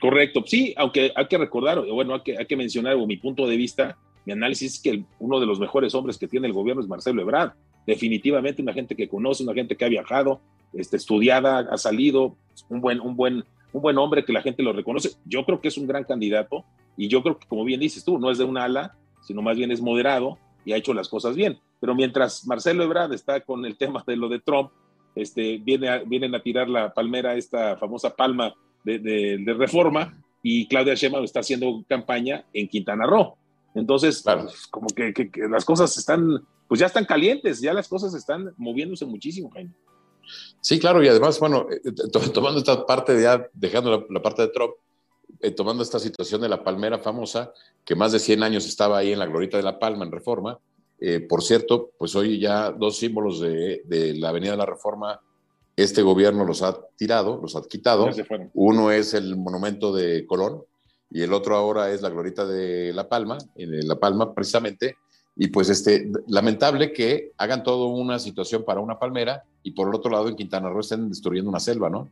Correcto, 0.00 0.42
sí, 0.46 0.72
aunque 0.78 1.12
hay 1.14 1.28
que 1.28 1.36
recordar, 1.36 1.84
bueno, 1.86 2.14
hay 2.14 2.22
que, 2.22 2.38
hay 2.38 2.46
que 2.46 2.56
mencionar, 2.56 2.94
o 2.94 3.06
mi 3.06 3.18
punto 3.18 3.46
de 3.46 3.56
vista, 3.56 3.98
mi 4.24 4.32
análisis 4.32 4.74
es 4.74 4.80
que 4.80 5.04
uno 5.18 5.38
de 5.38 5.44
los 5.44 5.60
mejores 5.60 5.94
hombres 5.94 6.16
que 6.16 6.26
tiene 6.26 6.46
el 6.46 6.54
gobierno 6.54 6.80
es 6.80 6.88
Marcelo 6.88 7.20
Ebrard 7.20 7.52
definitivamente 7.86 8.62
una 8.62 8.72
gente 8.72 8.94
que 8.94 9.08
conoce, 9.08 9.42
una 9.42 9.54
gente 9.54 9.76
que 9.76 9.84
ha 9.84 9.88
viajado, 9.88 10.40
este, 10.72 10.96
estudiada, 10.96 11.60
ha 11.70 11.76
salido, 11.76 12.36
un 12.68 12.80
buen, 12.80 13.00
un 13.00 13.16
buen, 13.16 13.44
un 13.72 13.82
buen 13.82 13.98
hombre 13.98 14.24
que 14.24 14.32
la 14.32 14.42
gente 14.42 14.62
lo 14.62 14.72
reconoce. 14.72 15.10
Yo 15.24 15.44
creo 15.44 15.60
que 15.60 15.68
es 15.68 15.78
un 15.78 15.86
gran 15.86 16.04
candidato 16.04 16.64
y 16.96 17.08
yo 17.08 17.22
creo 17.22 17.38
que, 17.38 17.46
como 17.46 17.64
bien 17.64 17.80
dices 17.80 18.04
tú, 18.04 18.18
no 18.18 18.30
es 18.30 18.38
de 18.38 18.44
un 18.44 18.58
ala, 18.58 18.94
sino 19.22 19.42
más 19.42 19.56
bien 19.56 19.70
es 19.70 19.80
moderado 19.80 20.38
y 20.64 20.72
ha 20.72 20.76
hecho 20.76 20.94
las 20.94 21.08
cosas 21.08 21.34
bien. 21.34 21.58
Pero 21.80 21.94
mientras 21.94 22.46
Marcelo 22.46 22.84
Ebrard 22.84 23.12
está 23.12 23.40
con 23.40 23.64
el 23.64 23.76
tema 23.76 24.04
de 24.06 24.16
lo 24.16 24.28
de 24.28 24.40
Trump, 24.40 24.70
este, 25.14 25.58
viene 25.58 26.04
vienen 26.04 26.34
a 26.34 26.42
tirar 26.42 26.68
la 26.68 26.92
palmera, 26.92 27.34
esta 27.34 27.76
famosa 27.76 28.14
palma 28.14 28.54
de, 28.84 29.54
reforma, 29.58 30.14
y 30.42 30.66
Claudia 30.68 30.94
Sheinbaum 30.94 31.24
está 31.24 31.40
haciendo 31.40 31.84
campaña 31.88 32.44
en 32.52 32.68
Quintana 32.68 33.06
Roo. 33.06 33.36
Entonces, 33.74 34.22
pues, 34.22 34.66
como 34.66 34.88
que, 34.88 35.30
las 35.48 35.64
cosas 35.64 35.96
están, 35.96 36.44
pues 36.68 36.80
ya 36.80 36.86
están 36.86 37.04
calientes, 37.04 37.60
ya 37.60 37.72
las 37.72 37.88
cosas 37.88 38.14
están 38.14 38.52
moviéndose 38.56 39.06
muchísimo, 39.06 39.50
Jaime. 39.50 39.72
Sí, 40.60 40.78
claro, 40.78 41.02
y 41.02 41.08
además, 41.08 41.38
bueno, 41.40 41.66
eh, 41.70 41.80
tomando 42.34 42.58
esta 42.58 42.84
parte, 42.84 43.20
ya 43.20 43.48
dejando 43.52 44.06
la, 44.08 44.22
parte 44.22 44.42
de 44.42 44.48
Trump, 44.48 44.72
eh, 45.40 45.52
tomando 45.52 45.82
esta 45.82 45.98
situación 45.98 46.40
de 46.40 46.48
la 46.48 46.62
palmera 46.62 46.98
famosa, 46.98 47.52
que 47.84 47.94
más 47.94 48.12
de 48.12 48.18
100 48.18 48.42
años 48.42 48.66
estaba 48.66 48.98
ahí 48.98 49.12
en 49.12 49.18
la 49.18 49.26
glorita 49.26 49.56
de 49.56 49.62
la 49.62 49.78
Palma, 49.78 50.04
en 50.04 50.12
Reforma. 50.12 50.58
Eh, 51.00 51.20
por 51.20 51.42
cierto, 51.42 51.92
pues 51.96 52.14
hoy 52.14 52.38
ya 52.38 52.70
dos 52.72 52.98
símbolos 52.98 53.40
de, 53.40 53.82
de, 53.86 54.14
la 54.14 54.28
Avenida 54.28 54.52
de 54.52 54.58
la 54.58 54.66
Reforma, 54.66 55.20
este 55.76 56.02
gobierno 56.02 56.44
los 56.44 56.62
ha 56.62 56.78
tirado, 56.96 57.38
los 57.40 57.56
ha 57.56 57.62
quitado. 57.62 58.10
Uno 58.52 58.90
es 58.90 59.14
el 59.14 59.36
monumento 59.36 59.94
de 59.94 60.26
Colón 60.26 60.64
y 61.10 61.22
el 61.22 61.32
otro 61.32 61.56
ahora 61.56 61.90
es 61.90 62.02
la 62.02 62.08
glorita 62.08 62.46
de 62.46 62.92
La 62.92 63.08
Palma, 63.08 63.38
en 63.56 63.86
La 63.86 63.96
Palma 63.96 64.32
precisamente. 64.32 64.96
Y 65.36 65.48
pues 65.48 65.68
este, 65.68 66.10
lamentable 66.28 66.92
que 66.92 67.32
hagan 67.38 67.62
todo 67.62 67.86
una 67.86 68.18
situación 68.18 68.64
para 68.64 68.80
una 68.80 68.98
palmera 68.98 69.42
y 69.62 69.72
por 69.72 69.88
el 69.88 69.94
otro 69.94 70.10
lado 70.10 70.28
en 70.28 70.36
Quintana 70.36 70.68
Roo 70.68 70.80
estén 70.80 71.08
destruyendo 71.08 71.50
una 71.50 71.60
selva, 71.60 71.88
¿no? 71.88 72.08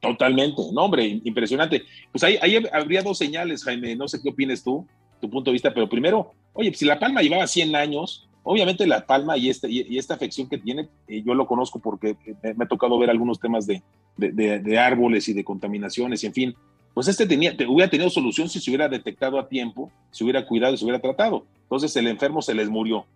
Totalmente, 0.00 0.60
no, 0.72 0.84
hombre, 0.84 1.20
impresionante. 1.24 1.84
Pues 2.10 2.24
ahí, 2.24 2.36
ahí, 2.42 2.62
habría 2.72 3.02
dos 3.02 3.18
señales, 3.18 3.64
Jaime, 3.64 3.94
no 3.94 4.08
sé 4.08 4.20
qué 4.20 4.30
opines 4.30 4.62
tú, 4.62 4.86
tu 5.20 5.30
punto 5.30 5.50
de 5.50 5.52
vista, 5.52 5.72
pero 5.72 5.88
primero, 5.88 6.32
oye, 6.52 6.70
pues 6.70 6.80
si 6.80 6.84
La 6.84 6.98
Palma 6.98 7.22
llevaba 7.22 7.46
100 7.46 7.76
años, 7.76 8.28
obviamente 8.42 8.86
La 8.86 9.06
Palma 9.06 9.36
y, 9.36 9.48
este, 9.48 9.70
y, 9.70 9.96
esta 9.96 10.14
afección 10.14 10.48
que 10.48 10.58
tiene, 10.58 10.88
eh, 11.06 11.22
yo 11.24 11.34
lo 11.34 11.46
conozco 11.46 11.78
porque 11.78 12.16
me, 12.42 12.64
ha 12.64 12.68
tocado 12.68 12.98
ver 12.98 13.10
algunos 13.10 13.38
temas 13.38 13.66
de, 13.66 13.82
de, 14.16 14.58
de, 14.58 14.78
árboles 14.78 15.28
y 15.28 15.32
de 15.32 15.44
contaminaciones, 15.44 16.24
y 16.24 16.26
en 16.26 16.32
fin, 16.32 16.54
pues 16.94 17.08
este 17.08 17.26
tenía, 17.26 17.54
hubiera 17.68 17.90
tenido 17.90 18.10
solución 18.10 18.48
si 18.48 18.60
se 18.60 18.70
hubiera 18.70 18.88
detectado 18.88 19.38
a 19.38 19.48
tiempo, 19.48 19.90
se 20.10 20.24
hubiera 20.24 20.46
cuidado 20.46 20.74
y 20.74 20.78
se 20.78 20.84
hubiera 20.84 21.00
tratado. 21.00 21.46
Entonces 21.62 21.94
el 21.96 22.06
enfermo 22.06 22.42
se 22.42 22.54
les 22.54 22.68
murió. 22.68 23.06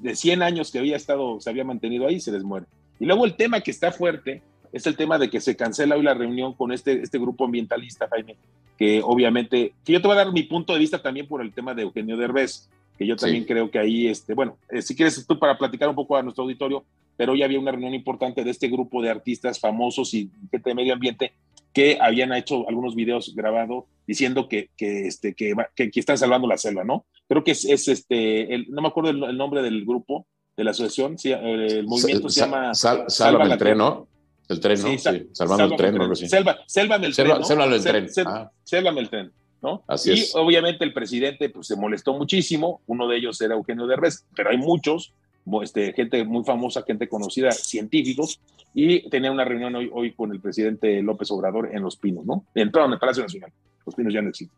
De 0.00 0.14
100 0.14 0.42
años 0.42 0.70
que 0.70 0.78
había 0.78 0.96
estado, 0.96 1.40
se 1.40 1.48
había 1.48 1.64
mantenido 1.64 2.06
ahí, 2.06 2.20
se 2.20 2.32
les 2.32 2.42
muere. 2.42 2.66
Y 3.00 3.06
luego 3.06 3.24
el 3.24 3.34
tema 3.34 3.60
que 3.60 3.70
está 3.70 3.90
fuerte 3.90 4.42
es 4.72 4.86
el 4.86 4.96
tema 4.96 5.18
de 5.18 5.28
que 5.28 5.40
se 5.40 5.56
cancela 5.56 5.96
hoy 5.96 6.02
la 6.02 6.14
reunión 6.14 6.54
con 6.54 6.72
este, 6.72 7.02
este 7.02 7.18
grupo 7.18 7.44
ambientalista, 7.44 8.08
Jaime, 8.08 8.36
que 8.78 9.02
obviamente, 9.02 9.74
que 9.84 9.92
yo 9.92 10.00
te 10.00 10.08
voy 10.08 10.16
a 10.16 10.24
dar 10.24 10.32
mi 10.32 10.44
punto 10.44 10.72
de 10.72 10.78
vista 10.78 11.00
también 11.00 11.26
por 11.26 11.42
el 11.42 11.52
tema 11.52 11.74
de 11.74 11.82
Eugenio 11.82 12.16
Derbez, 12.16 12.68
que 12.98 13.06
yo 13.06 13.16
también 13.16 13.44
creo 13.44 13.70
que 13.70 13.78
ahí, 13.78 14.06
este, 14.06 14.34
bueno, 14.34 14.56
eh, 14.70 14.82
si 14.82 14.94
quieres 14.94 15.26
tú 15.26 15.38
para 15.38 15.58
platicar 15.58 15.88
un 15.88 15.94
poco 15.94 16.16
a 16.16 16.22
nuestro 16.22 16.44
auditorio, 16.44 16.84
pero 17.16 17.32
hoy 17.32 17.42
había 17.42 17.60
una 17.60 17.70
reunión 17.70 17.94
importante 17.94 18.44
de 18.44 18.50
este 18.50 18.68
grupo 18.68 19.02
de 19.02 19.10
artistas 19.10 19.60
famosos 19.60 20.14
y 20.14 20.30
gente 20.50 20.70
de 20.70 20.74
medio 20.74 20.94
ambiente 20.94 21.32
que 21.72 21.98
habían 22.00 22.32
hecho 22.32 22.68
algunos 22.68 22.94
videos 22.94 23.34
grabados 23.34 23.84
diciendo 24.06 24.48
que, 24.48 24.70
que, 24.76 25.06
este, 25.06 25.34
que, 25.34 25.54
que, 25.74 25.90
están 25.94 26.18
salvando 26.18 26.46
la 26.46 26.58
selva, 26.58 26.84
¿no? 26.84 27.06
Creo 27.28 27.44
que 27.44 27.52
es, 27.52 27.64
es 27.64 27.88
este, 27.88 28.54
el, 28.54 28.66
no 28.70 28.82
me 28.82 28.88
acuerdo 28.88 29.10
el, 29.10 29.36
nombre 29.36 29.62
del 29.62 29.84
grupo, 29.84 30.26
de 30.56 30.64
la 30.64 30.72
asociación, 30.72 31.18
sí, 31.18 31.32
el 31.32 31.86
movimiento 31.86 32.28
se, 32.28 32.40
llama... 32.40 32.74
Sal, 32.74 33.04
sálvame 33.08 33.52
el 33.52 33.58
tren, 33.58 33.78
¿no? 33.78 34.06
El 34.48 34.60
tren, 34.60 34.82
¿no? 34.82 34.98
Sí, 34.98 35.28
salvando 35.32 35.64
el 35.64 35.76
tren, 35.76 35.94
¿no? 35.94 36.14
Selva, 36.14 36.58
sélvame 36.66 37.06
el 37.06 37.16
tren, 37.16 37.28
¿no? 37.28 37.44
Sélvame 37.44 37.76
el 37.76 37.82
tren. 37.82 38.06
Ah. 38.26 38.50
Sélvame 38.62 39.00
el 39.00 39.08
tren, 39.08 39.32
¿no? 39.62 39.82
Así 39.86 40.12
y 40.12 40.24
obviamente 40.34 40.84
el 40.84 40.92
presidente 40.92 41.48
pues, 41.48 41.68
se 41.68 41.76
molestó 41.76 42.12
muchísimo, 42.12 42.82
uno 42.86 43.08
de 43.08 43.16
ellos 43.16 43.40
era 43.40 43.54
Eugenio 43.54 43.86
Derbez, 43.86 44.26
pero 44.36 44.50
hay 44.50 44.58
muchos, 44.58 45.14
este, 45.62 45.92
gente 45.92 46.24
muy 46.24 46.44
famosa, 46.44 46.82
gente 46.82 47.08
conocida, 47.08 47.50
científicos, 47.52 48.40
y 48.74 49.08
tenía 49.10 49.30
una 49.30 49.44
reunión 49.44 49.74
hoy, 49.74 49.90
hoy 49.92 50.12
con 50.12 50.32
el 50.32 50.40
presidente 50.40 51.02
López 51.02 51.30
Obrador 51.30 51.70
en 51.72 51.82
Los 51.82 51.96
Pinos, 51.96 52.24
¿no? 52.24 52.44
En, 52.54 52.70
en 52.74 52.92
el 52.92 52.98
Palacio 52.98 53.22
Nacional. 53.22 53.52
Los 53.84 53.94
Pinos 53.94 54.12
ya 54.12 54.22
no 54.22 54.30
existen. 54.30 54.56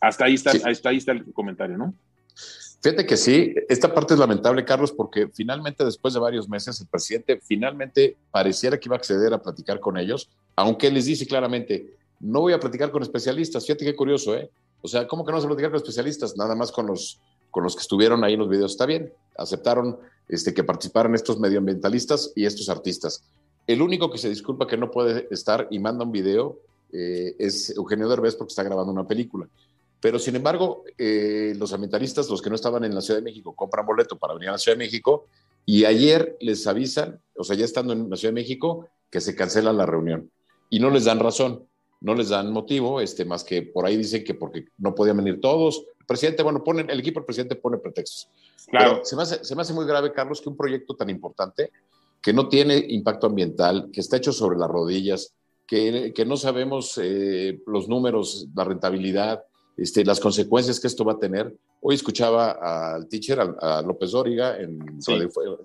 Hasta 0.00 0.26
ahí 0.26 0.34
está, 0.34 0.52
ahí 0.88 0.96
está 0.96 1.12
el 1.12 1.32
comentario, 1.32 1.76
¿no? 1.76 1.94
Fíjate 2.80 3.06
que 3.06 3.16
sí, 3.16 3.54
esta 3.68 3.92
parte 3.92 4.14
es 4.14 4.20
lamentable, 4.20 4.64
Carlos, 4.64 4.92
porque 4.92 5.28
finalmente 5.34 5.84
después 5.84 6.14
de 6.14 6.20
varios 6.20 6.48
meses 6.48 6.80
el 6.80 6.86
presidente 6.86 7.40
finalmente 7.42 8.16
pareciera 8.30 8.78
que 8.78 8.88
iba 8.88 8.94
a 8.94 8.98
acceder 8.98 9.32
a 9.34 9.42
platicar 9.42 9.80
con 9.80 9.98
ellos, 9.98 10.30
aunque 10.54 10.88
les 10.90 11.06
dice 11.06 11.26
claramente, 11.26 11.96
no 12.20 12.40
voy 12.40 12.52
a 12.52 12.60
platicar 12.60 12.92
con 12.92 13.02
especialistas. 13.02 13.66
Fíjate 13.66 13.84
qué 13.84 13.96
curioso, 13.96 14.36
¿eh? 14.36 14.48
O 14.80 14.86
sea, 14.86 15.08
¿cómo 15.08 15.24
que 15.24 15.32
no 15.32 15.38
vas 15.38 15.44
a 15.44 15.48
platicar 15.48 15.72
con 15.72 15.78
especialistas? 15.78 16.36
Nada 16.36 16.54
más 16.54 16.70
con 16.70 16.86
los, 16.86 17.20
con 17.50 17.64
los 17.64 17.74
que 17.74 17.82
estuvieron 17.82 18.24
ahí 18.24 18.34
en 18.34 18.40
los 18.40 18.48
videos. 18.48 18.72
Está 18.72 18.86
bien, 18.86 19.12
aceptaron 19.36 19.98
este, 20.28 20.54
que 20.54 20.64
participaran 20.64 21.14
estos 21.14 21.38
medioambientalistas 21.38 22.32
y 22.34 22.44
estos 22.44 22.68
artistas. 22.68 23.24
El 23.66 23.82
único 23.82 24.10
que 24.10 24.18
se 24.18 24.28
disculpa 24.28 24.66
que 24.66 24.76
no 24.76 24.90
puede 24.90 25.28
estar 25.30 25.68
y 25.70 25.78
manda 25.78 26.04
un 26.04 26.12
video 26.12 26.58
eh, 26.92 27.34
es 27.38 27.70
Eugenio 27.76 28.08
Derbez 28.08 28.34
porque 28.34 28.52
está 28.52 28.62
grabando 28.62 28.92
una 28.92 29.06
película. 29.06 29.48
Pero 30.00 30.18
sin 30.18 30.36
embargo, 30.36 30.84
eh, 30.96 31.54
los 31.56 31.72
ambientalistas, 31.72 32.30
los 32.30 32.40
que 32.40 32.50
no 32.50 32.56
estaban 32.56 32.84
en 32.84 32.94
la 32.94 33.00
Ciudad 33.00 33.18
de 33.18 33.24
México, 33.24 33.54
compran 33.54 33.84
boleto 33.84 34.16
para 34.16 34.34
venir 34.34 34.48
a 34.48 34.52
la 34.52 34.58
Ciudad 34.58 34.76
de 34.78 34.84
México 34.84 35.26
y 35.66 35.84
ayer 35.84 36.36
les 36.40 36.66
avisan, 36.66 37.20
o 37.34 37.44
sea, 37.44 37.56
ya 37.56 37.64
estando 37.64 37.92
en 37.92 38.08
la 38.08 38.16
Ciudad 38.16 38.32
de 38.32 38.40
México, 38.40 38.88
que 39.10 39.20
se 39.20 39.34
cancela 39.34 39.72
la 39.72 39.86
reunión 39.86 40.30
y 40.70 40.80
no 40.80 40.90
les 40.90 41.04
dan 41.04 41.18
razón, 41.18 41.64
no 42.00 42.14
les 42.14 42.28
dan 42.28 42.52
motivo, 42.52 43.00
este, 43.00 43.24
más 43.24 43.44
que 43.44 43.62
por 43.62 43.86
ahí 43.86 43.96
dicen 43.96 44.24
que 44.24 44.34
porque 44.34 44.66
no 44.78 44.94
podían 44.94 45.16
venir 45.16 45.40
todos. 45.40 45.84
Presidente, 46.08 46.42
bueno, 46.42 46.64
ponen, 46.64 46.88
el 46.88 47.00
equipo 47.00 47.20
del 47.20 47.26
presidente 47.26 47.54
pone 47.54 47.76
pretextos. 47.76 48.30
Claro. 48.68 49.02
se 49.04 49.14
me, 49.14 49.22
hace, 49.22 49.44
se 49.44 49.54
me 49.54 49.60
hace 49.62 49.74
muy 49.74 49.84
grave, 49.84 50.12
Carlos, 50.12 50.40
que 50.40 50.48
un 50.48 50.56
proyecto 50.56 50.96
tan 50.96 51.10
importante, 51.10 51.70
que 52.22 52.32
no 52.32 52.48
tiene 52.48 52.82
impacto 52.88 53.26
ambiental, 53.26 53.90
que 53.92 54.00
está 54.00 54.16
hecho 54.16 54.32
sobre 54.32 54.58
las 54.58 54.70
rodillas, 54.70 55.34
que, 55.66 56.12
que 56.14 56.24
no 56.24 56.38
sabemos 56.38 56.98
eh, 57.02 57.60
los 57.66 57.88
números, 57.88 58.48
la 58.54 58.64
rentabilidad, 58.64 59.44
este, 59.76 60.02
las 60.04 60.18
consecuencias 60.18 60.80
que 60.80 60.86
esto 60.86 61.04
va 61.04 61.12
a 61.12 61.18
tener. 61.18 61.54
Hoy 61.82 61.94
escuchaba 61.94 62.94
al 62.94 63.06
teacher, 63.06 63.38
a, 63.40 63.82
López 63.82 64.10
Dóriga, 64.12 64.58
en 64.58 64.98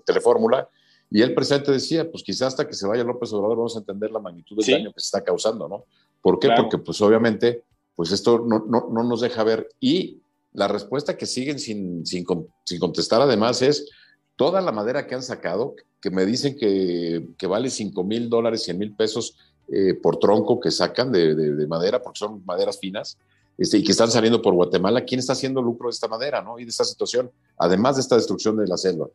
Telefórmula, 0.04 0.68
y 1.10 1.22
el 1.22 1.34
presidente 1.34 1.72
decía, 1.72 2.10
pues 2.10 2.22
quizás 2.22 2.48
hasta 2.48 2.66
que 2.66 2.74
se 2.74 2.86
vaya 2.86 3.02
López 3.02 3.32
Obrador 3.32 3.56
vamos 3.56 3.76
a 3.76 3.80
entender 3.80 4.10
la 4.10 4.20
magnitud 4.20 4.56
del 4.56 4.74
daño 4.74 4.92
que 4.92 5.00
se 5.00 5.06
está 5.06 5.22
causando, 5.22 5.68
¿no? 5.68 5.84
¿Por 6.20 6.38
qué? 6.38 6.50
Porque 6.56 6.78
pues 6.78 7.00
obviamente, 7.02 7.62
pues 7.94 8.10
esto 8.10 8.38
no, 8.38 8.64
no, 8.66 8.88
no, 8.90 9.04
nos 9.04 9.20
deja 9.20 9.44
ver. 9.44 9.68
Y 9.78 10.20
la 10.54 10.68
respuesta 10.68 11.16
que 11.16 11.26
siguen 11.26 11.58
sin, 11.58 12.06
sin, 12.06 12.24
sin, 12.64 12.80
contestar 12.80 13.20
además 13.20 13.60
es 13.60 13.90
toda 14.36 14.60
la 14.60 14.72
madera 14.72 15.06
que 15.06 15.14
han 15.14 15.22
sacado, 15.22 15.74
que 16.00 16.10
me 16.10 16.24
dicen 16.24 16.56
que, 16.56 17.28
que 17.36 17.46
vale 17.46 17.70
5 17.70 18.02
mil 18.04 18.30
dólares, 18.30 18.62
100 18.62 18.78
mil 18.78 18.94
pesos 18.94 19.36
eh, 19.72 19.94
por 19.94 20.18
tronco 20.18 20.60
que 20.60 20.70
sacan 20.70 21.12
de, 21.12 21.34
de, 21.34 21.54
de 21.54 21.66
madera, 21.66 22.02
porque 22.02 22.18
son 22.18 22.42
maderas 22.44 22.78
finas, 22.78 23.18
este, 23.58 23.78
y 23.78 23.84
que 23.84 23.92
están 23.92 24.10
saliendo 24.10 24.42
por 24.42 24.54
Guatemala, 24.54 25.04
¿quién 25.04 25.20
está 25.20 25.32
haciendo 25.32 25.62
lucro 25.62 25.88
de 25.88 25.92
esta 25.92 26.08
madera 26.08 26.42
¿no? 26.42 26.58
y 26.58 26.64
de 26.64 26.70
esta 26.70 26.84
situación, 26.84 27.30
además 27.58 27.96
de 27.96 28.02
esta 28.02 28.16
destrucción 28.16 28.56
de 28.56 28.66
la 28.66 28.76
selva? 28.76 29.08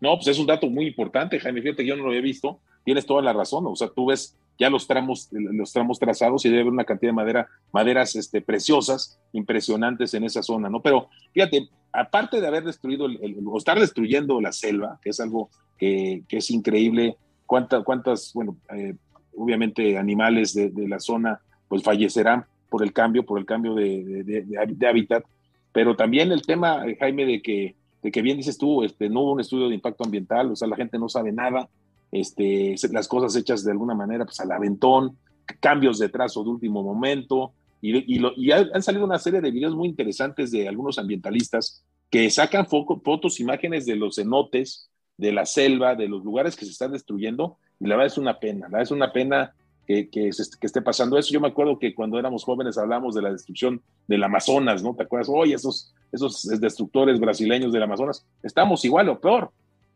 No, 0.00 0.16
pues 0.16 0.28
es 0.28 0.38
un 0.38 0.46
dato 0.46 0.68
muy 0.68 0.86
importante, 0.86 1.38
Jaime. 1.38 1.60
Fíjate, 1.60 1.84
yo 1.84 1.94
no 1.94 2.04
lo 2.04 2.08
había 2.08 2.22
visto. 2.22 2.58
Tienes 2.84 3.04
toda 3.04 3.20
la 3.20 3.34
razón. 3.34 3.66
O 3.66 3.76
sea, 3.76 3.88
tú 3.88 4.06
ves 4.06 4.34
ya 4.60 4.68
los 4.68 4.86
tramos, 4.86 5.30
los 5.32 5.72
tramos 5.72 5.98
trazados 5.98 6.44
y 6.44 6.50
debe 6.50 6.60
haber 6.60 6.72
una 6.74 6.84
cantidad 6.84 7.08
de 7.08 7.14
madera, 7.16 7.48
maderas 7.72 8.14
este, 8.14 8.42
preciosas, 8.42 9.18
impresionantes 9.32 10.12
en 10.12 10.24
esa 10.24 10.42
zona, 10.42 10.68
¿no? 10.68 10.82
Pero 10.82 11.08
fíjate, 11.32 11.70
aparte 11.92 12.42
de 12.42 12.46
haber 12.46 12.64
destruido 12.64 13.06
el, 13.06 13.38
o 13.46 13.56
estar 13.56 13.80
destruyendo 13.80 14.38
la 14.38 14.52
selva, 14.52 15.00
que 15.02 15.10
es 15.10 15.20
algo 15.20 15.48
que, 15.78 16.24
que 16.28 16.36
es 16.36 16.50
increíble, 16.50 17.16
cuántas, 17.46 17.82
cuántas, 17.84 18.32
bueno, 18.34 18.58
eh, 18.76 18.94
obviamente 19.34 19.96
animales 19.96 20.52
de, 20.52 20.68
de, 20.68 20.86
la 20.86 21.00
zona 21.00 21.40
pues 21.66 21.82
fallecerán 21.82 22.44
por 22.68 22.82
el 22.82 22.92
cambio, 22.92 23.24
por 23.24 23.38
el 23.38 23.46
cambio 23.46 23.74
de, 23.74 24.22
de, 24.24 24.86
hábitat, 24.88 25.24
pero 25.72 25.96
también 25.96 26.32
el 26.32 26.42
tema, 26.42 26.86
eh, 26.86 26.98
Jaime, 27.00 27.24
de 27.24 27.40
que, 27.40 27.76
de 28.02 28.10
que 28.10 28.20
bien 28.20 28.36
dices 28.36 28.58
tú, 28.58 28.84
este, 28.84 29.08
no 29.08 29.22
hubo 29.22 29.32
un 29.32 29.40
estudio 29.40 29.70
de 29.70 29.74
impacto 29.74 30.04
ambiental, 30.04 30.52
o 30.52 30.56
sea, 30.56 30.68
la 30.68 30.76
gente 30.76 30.98
no 30.98 31.08
sabe 31.08 31.32
nada, 31.32 31.70
este, 32.12 32.74
las 32.92 33.08
cosas 33.08 33.36
hechas 33.36 33.64
de 33.64 33.72
alguna 33.72 33.94
manera 33.94 34.24
pues 34.24 34.40
al 34.40 34.52
aventón, 34.52 35.16
cambios 35.60 35.98
de 35.98 36.08
trazo 36.08 36.42
de 36.42 36.50
último 36.50 36.82
momento, 36.82 37.52
y, 37.82 37.96
y, 37.96 38.22
y 38.36 38.52
han 38.52 38.82
salido 38.82 39.04
una 39.04 39.18
serie 39.18 39.40
de 39.40 39.50
videos 39.50 39.74
muy 39.74 39.88
interesantes 39.88 40.50
de 40.50 40.68
algunos 40.68 40.98
ambientalistas 40.98 41.82
que 42.10 42.28
sacan 42.28 42.66
fotos, 42.66 43.40
imágenes 43.40 43.86
de 43.86 43.96
los 43.96 44.16
cenotes, 44.16 44.90
de 45.16 45.32
la 45.32 45.46
selva, 45.46 45.94
de 45.94 46.08
los 46.08 46.24
lugares 46.24 46.56
que 46.56 46.64
se 46.64 46.72
están 46.72 46.92
destruyendo, 46.92 47.58
y 47.78 47.86
la 47.86 47.96
verdad 47.96 48.12
es 48.12 48.18
una 48.18 48.38
pena, 48.38 48.66
la 48.66 48.78
verdad 48.78 48.82
es 48.82 48.90
una 48.90 49.12
pena 49.12 49.54
que, 49.86 50.08
que, 50.08 50.28
esté 50.28 50.82
pasando 50.82 51.18
eso. 51.18 51.32
Yo 51.32 51.40
me 51.40 51.48
acuerdo 51.48 51.78
que 51.78 51.94
cuando 51.94 52.18
éramos 52.18 52.44
jóvenes 52.44 52.78
hablamos 52.78 53.14
de 53.14 53.22
la 53.22 53.32
destrucción 53.32 53.82
del 54.06 54.22
Amazonas, 54.22 54.82
¿no? 54.82 54.94
¿Te 54.94 55.04
acuerdas? 55.04 55.28
Oye, 55.28 55.54
esos, 55.54 55.92
esos 56.12 56.42
destructores 56.60 57.18
brasileños 57.18 57.72
del 57.72 57.82
Amazonas, 57.82 58.24
estamos 58.42 58.84
igual 58.84 59.08
o 59.08 59.20
peor, 59.20 59.50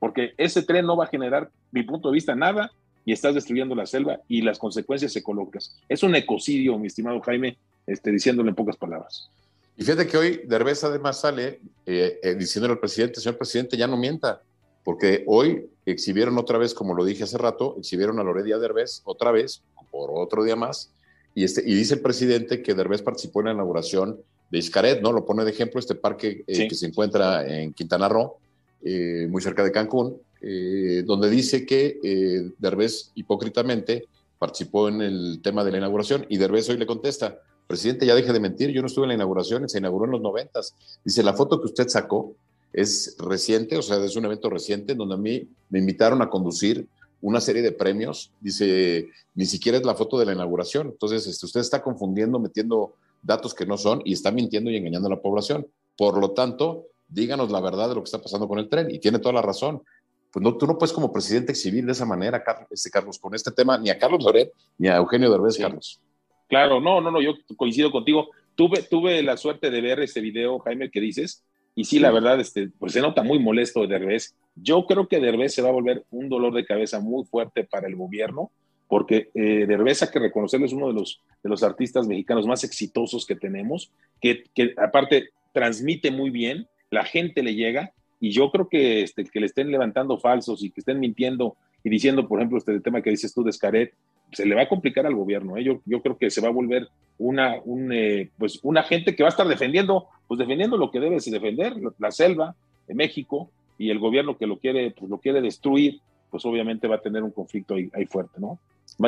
porque 0.04 0.34
ese 0.36 0.60
tren 0.60 0.84
no 0.84 0.98
va 0.98 1.04
a 1.04 1.06
generar, 1.06 1.50
mi 1.72 1.82
punto 1.82 2.10
de 2.10 2.14
vista, 2.16 2.34
nada 2.34 2.70
y 3.06 3.14
estás 3.14 3.34
destruyendo 3.34 3.74
la 3.74 3.86
selva 3.86 4.20
y 4.28 4.42
las 4.42 4.58
consecuencias 4.58 5.16
ecológicas. 5.16 5.74
Es 5.88 6.02
un 6.02 6.14
ecocidio, 6.14 6.78
mi 6.78 6.88
estimado 6.88 7.22
Jaime, 7.22 7.56
este, 7.86 8.10
diciéndole 8.10 8.50
en 8.50 8.54
pocas 8.54 8.76
palabras. 8.76 9.30
Y 9.78 9.82
fíjate 9.82 10.06
que 10.06 10.18
hoy 10.18 10.42
Derbez 10.44 10.84
además 10.84 11.22
sale 11.22 11.58
eh, 11.86 12.20
eh, 12.22 12.34
diciéndole 12.34 12.74
al 12.74 12.80
presidente, 12.80 13.18
señor 13.18 13.38
presidente, 13.38 13.78
ya 13.78 13.86
no 13.86 13.96
mienta, 13.96 14.42
porque 14.84 15.24
hoy 15.26 15.70
exhibieron 15.86 16.36
otra 16.36 16.58
vez, 16.58 16.74
como 16.74 16.92
lo 16.92 17.02
dije 17.02 17.24
hace 17.24 17.38
rato, 17.38 17.76
exhibieron 17.78 18.20
a 18.20 18.24
Loredia 18.24 18.58
Derbez 18.58 19.00
otra 19.04 19.32
vez, 19.32 19.62
por 19.90 20.10
otro 20.12 20.44
día 20.44 20.54
más, 20.54 20.92
y, 21.34 21.44
este, 21.44 21.62
y 21.64 21.72
dice 21.72 21.94
el 21.94 22.00
presidente 22.00 22.60
que 22.60 22.74
Derbez 22.74 23.00
participó 23.00 23.40
en 23.40 23.46
la 23.46 23.52
inauguración 23.52 24.20
de 24.50 24.58
Iscaret, 24.58 25.00
¿no? 25.00 25.12
Lo 25.12 25.24
pone 25.24 25.46
de 25.46 25.50
ejemplo 25.50 25.80
este 25.80 25.94
parque 25.94 26.44
eh, 26.46 26.68
que 26.68 26.74
se 26.74 26.84
encuentra 26.84 27.46
en 27.46 27.72
Quintana 27.72 28.06
Roo, 28.06 28.36
muy 29.28 29.40
cerca 29.42 29.64
de 29.64 29.72
Cancún, 29.72 30.20
donde 31.06 31.30
dice 31.30 31.64
que 31.64 32.52
Derbez 32.58 33.10
hipócritamente 33.14 34.04
participó 34.38 34.88
en 34.88 35.00
el 35.00 35.40
tema 35.42 35.64
de 35.64 35.70
la 35.70 35.78
inauguración 35.78 36.26
y 36.28 36.36
Derbez 36.36 36.68
hoy 36.68 36.76
le 36.76 36.86
contesta, 36.86 37.38
presidente, 37.66 38.04
ya 38.04 38.14
deje 38.14 38.32
de 38.32 38.40
mentir, 38.40 38.70
yo 38.70 38.82
no 38.82 38.88
estuve 38.88 39.04
en 39.04 39.08
la 39.08 39.14
inauguración, 39.14 39.68
se 39.68 39.78
inauguró 39.78 40.04
en 40.04 40.10
los 40.10 40.20
noventas. 40.20 40.74
Dice, 41.04 41.22
la 41.22 41.32
foto 41.32 41.60
que 41.60 41.66
usted 41.66 41.88
sacó 41.88 42.34
es 42.72 43.16
reciente, 43.18 43.76
o 43.78 43.82
sea, 43.82 44.04
es 44.04 44.16
un 44.16 44.26
evento 44.26 44.50
reciente 44.50 44.92
en 44.92 44.98
donde 44.98 45.14
a 45.14 45.18
mí 45.18 45.48
me 45.70 45.78
invitaron 45.78 46.20
a 46.20 46.28
conducir 46.28 46.86
una 47.22 47.40
serie 47.40 47.62
de 47.62 47.72
premios. 47.72 48.32
Dice, 48.40 49.08
ni 49.34 49.46
siquiera 49.46 49.78
es 49.78 49.84
la 49.84 49.94
foto 49.94 50.18
de 50.18 50.26
la 50.26 50.34
inauguración. 50.34 50.88
Entonces, 50.88 51.26
este, 51.26 51.46
usted 51.46 51.60
está 51.60 51.82
confundiendo, 51.82 52.38
metiendo 52.38 52.94
datos 53.22 53.54
que 53.54 53.64
no 53.64 53.78
son 53.78 54.02
y 54.04 54.12
está 54.12 54.30
mintiendo 54.30 54.70
y 54.70 54.76
engañando 54.76 55.06
a 55.06 55.12
la 55.12 55.22
población. 55.22 55.66
Por 55.96 56.18
lo 56.18 56.32
tanto, 56.32 56.88
díganos 57.08 57.50
la 57.50 57.60
verdad 57.60 57.88
de 57.88 57.94
lo 57.94 58.02
que 58.02 58.06
está 58.06 58.20
pasando 58.20 58.48
con 58.48 58.58
el 58.58 58.68
tren. 58.68 58.90
Y 58.90 58.98
tiene 58.98 59.18
toda 59.18 59.34
la 59.34 59.42
razón. 59.42 59.82
Pues 60.32 60.42
no, 60.42 60.56
tú 60.56 60.66
no 60.66 60.76
puedes 60.76 60.92
como 60.92 61.12
presidente 61.12 61.52
exhibir 61.52 61.84
de 61.84 61.92
esa 61.92 62.04
manera, 62.04 62.42
este, 62.70 62.90
Carlos, 62.90 63.18
con 63.18 63.34
este 63.34 63.52
tema, 63.52 63.78
ni 63.78 63.90
a 63.90 63.98
Carlos 63.98 64.24
Loret, 64.24 64.52
ni 64.78 64.88
a 64.88 64.96
Eugenio 64.96 65.30
Derbez, 65.30 65.56
Carlos. 65.56 66.00
Claro, 66.48 66.80
no, 66.80 67.00
no, 67.00 67.10
no, 67.10 67.22
yo 67.22 67.34
coincido 67.56 67.90
contigo. 67.90 68.30
Tuve, 68.56 68.82
tuve 68.82 69.22
la 69.22 69.36
suerte 69.36 69.70
de 69.70 69.80
ver 69.80 70.00
ese 70.00 70.20
video, 70.20 70.58
Jaime, 70.58 70.90
que 70.90 71.00
dices, 71.00 71.44
y 71.76 71.84
sí, 71.84 71.98
la 71.98 72.10
verdad, 72.10 72.38
este, 72.40 72.68
pues 72.78 72.92
se 72.92 73.00
nota 73.00 73.22
muy 73.22 73.38
molesto 73.38 73.80
de 73.80 73.88
Derbez. 73.88 74.34
Yo 74.54 74.86
creo 74.86 75.08
que 75.08 75.18
Derbez 75.18 75.54
se 75.54 75.62
va 75.62 75.70
a 75.70 75.72
volver 75.72 76.04
un 76.10 76.28
dolor 76.28 76.54
de 76.54 76.64
cabeza 76.64 77.00
muy 77.00 77.24
fuerte 77.24 77.64
para 77.64 77.88
el 77.88 77.96
gobierno, 77.96 78.52
porque 78.86 79.30
eh, 79.34 79.66
Derbez, 79.66 80.02
hay 80.02 80.10
que 80.10 80.20
reconocerlo, 80.20 80.66
es 80.66 80.72
uno 80.72 80.88
de 80.88 80.94
los, 80.94 81.20
de 81.42 81.50
los 81.50 81.62
artistas 81.64 82.06
mexicanos 82.06 82.46
más 82.46 82.62
exitosos 82.62 83.26
que 83.26 83.34
tenemos, 83.34 83.90
que, 84.20 84.44
que 84.54 84.74
aparte 84.76 85.30
transmite 85.52 86.12
muy 86.12 86.30
bien, 86.30 86.68
la 86.94 87.04
gente 87.04 87.42
le 87.42 87.54
llega, 87.54 87.92
y 88.20 88.30
yo 88.30 88.50
creo 88.50 88.68
que, 88.68 89.02
este, 89.02 89.24
que 89.24 89.40
le 89.40 89.46
estén 89.46 89.70
levantando 89.70 90.18
falsos 90.18 90.64
y 90.64 90.70
que 90.70 90.80
estén 90.80 90.98
mintiendo 90.98 91.56
y 91.82 91.90
diciendo, 91.90 92.26
por 92.26 92.38
ejemplo, 92.38 92.56
este 92.56 92.80
tema 92.80 93.02
que 93.02 93.10
dices 93.10 93.34
tú 93.34 93.44
de 93.44 93.52
Scaret, 93.52 93.92
se 94.32 94.46
le 94.46 94.54
va 94.54 94.62
a 94.62 94.68
complicar 94.68 95.06
al 95.06 95.14
gobierno. 95.14 95.58
¿eh? 95.58 95.64
Yo, 95.64 95.82
yo 95.84 96.00
creo 96.00 96.16
que 96.16 96.30
se 96.30 96.40
va 96.40 96.48
a 96.48 96.52
volver 96.52 96.88
una, 97.18 97.56
un, 97.64 97.92
eh, 97.92 98.30
pues 98.38 98.60
una 98.62 98.82
gente 98.82 99.14
que 99.14 99.22
va 99.22 99.28
a 99.28 99.30
estar 99.36 99.46
defendiendo, 99.46 100.06
pues 100.26 100.38
defendiendo 100.38 100.78
lo 100.78 100.90
que 100.90 101.00
debe 101.00 101.18
defender, 101.18 101.74
la 101.98 102.10
selva 102.10 102.56
de 102.88 102.94
México, 102.94 103.50
y 103.78 103.90
el 103.90 103.98
gobierno 103.98 104.36
que 104.36 104.46
lo 104.46 104.58
quiere, 104.58 104.92
pues 104.92 105.10
lo 105.10 105.18
quiere 105.18 105.40
destruir, 105.40 106.00
pues 106.30 106.44
obviamente 106.46 106.88
va 106.88 106.96
a 106.96 107.00
tener 107.00 107.22
un 107.22 107.30
conflicto 107.30 107.74
ahí, 107.74 108.06
fuerte, 108.06 108.40
¿no? 108.40 108.58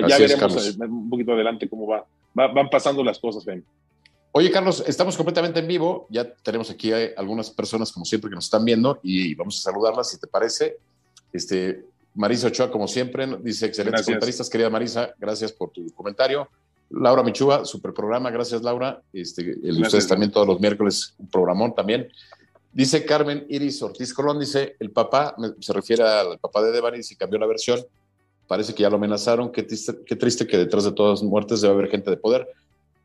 ya 0.07 0.19
veremos 0.19 0.79
eh, 0.79 0.85
un 0.85 1.09
poquito 1.09 1.33
adelante 1.33 1.69
cómo 1.69 1.87
va, 1.87 2.05
van 2.35 2.69
pasando 2.69 3.03
las 3.05 3.19
cosas, 3.19 3.45
Ben. 3.45 3.65
Oye, 4.39 4.51
Carlos, 4.51 4.85
estamos 4.87 5.17
completamente 5.17 5.61
en 5.61 5.67
vivo. 5.67 6.07
Ya 6.11 6.31
tenemos 6.31 6.69
aquí 6.71 6.93
algunas 6.93 7.49
personas, 7.49 7.91
como 7.91 8.05
siempre, 8.05 8.29
que 8.29 8.35
nos 8.35 8.45
están 8.45 8.67
viendo 8.67 9.01
y 9.03 9.35
vamos 9.35 9.57
a 9.57 9.63
saludarlas, 9.63 10.11
si 10.11 10.19
te 10.19 10.27
parece. 10.27 10.77
Este, 11.33 11.87
Marisa 12.15 12.49
Ochoa, 12.49 12.71
como 12.71 12.87
siempre, 12.87 13.27
dice 13.41 13.65
excelentes 13.65 14.05
comentaristas. 14.05 14.51
Querida 14.51 14.69
Marisa, 14.69 15.15
gracias 15.19 15.53
por 15.53 15.71
tu 15.71 15.91
comentario. 15.95 16.51
Laura 16.91 17.23
Michúa, 17.23 17.65
super 17.65 17.95
programa, 17.95 18.31
gracias 18.31 18.61
Laura. 18.61 19.01
Este, 19.11 19.41
el, 19.41 19.81
ustedes 19.81 20.07
también 20.07 20.31
todos 20.31 20.47
los 20.47 20.61
miércoles, 20.61 21.15
un 21.17 21.29
programón 21.29 21.75
también. 21.75 22.07
Dice 22.75 23.07
Carmen 23.07 23.47
Iris 23.49 23.81
Ortiz 23.81 24.13
Colón, 24.13 24.39
dice, 24.39 24.77
el 24.81 24.91
papá, 24.91 25.35
se 25.61 25.73
refiere 25.73 26.03
al 26.03 26.39
papá 26.39 26.63
de 26.63 26.73
Devani, 26.73 27.03
si 27.03 27.17
cambió 27.17 27.39
la 27.39 27.47
versión, 27.47 27.81
parece 28.47 28.75
que 28.75 28.83
ya 28.83 28.91
lo 28.91 28.97
amenazaron, 28.97 29.51
qué 29.51 29.63
triste, 29.63 29.95
qué 30.05 30.15
triste 30.15 30.47
que 30.47 30.59
detrás 30.59 30.85
de 30.85 30.93
todas 30.93 31.21
las 31.21 31.27
muertes 31.27 31.63
debe 31.63 31.73
haber 31.73 31.89
gente 31.89 32.11
de 32.11 32.19
poder. 32.19 32.47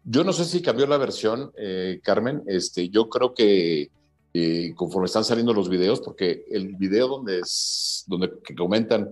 Yo 0.04 0.24
no 0.24 0.34
sé 0.34 0.46
si 0.46 0.62
cambió 0.62 0.88
la 0.88 0.98
versión, 0.98 1.52
eh, 1.58 2.00
Carmen, 2.04 2.44
este, 2.48 2.90
yo 2.90 3.08
creo 3.08 3.34
que 3.34 3.92
eh, 4.34 4.74
conforme 4.76 5.06
están 5.06 5.24
saliendo 5.24 5.54
los 5.54 5.70
videos, 5.70 6.02
porque 6.02 6.46
el 6.50 6.76
video 6.76 7.08
donde, 7.08 7.40
es, 7.40 8.04
donde 8.08 8.32
comentan 8.58 9.10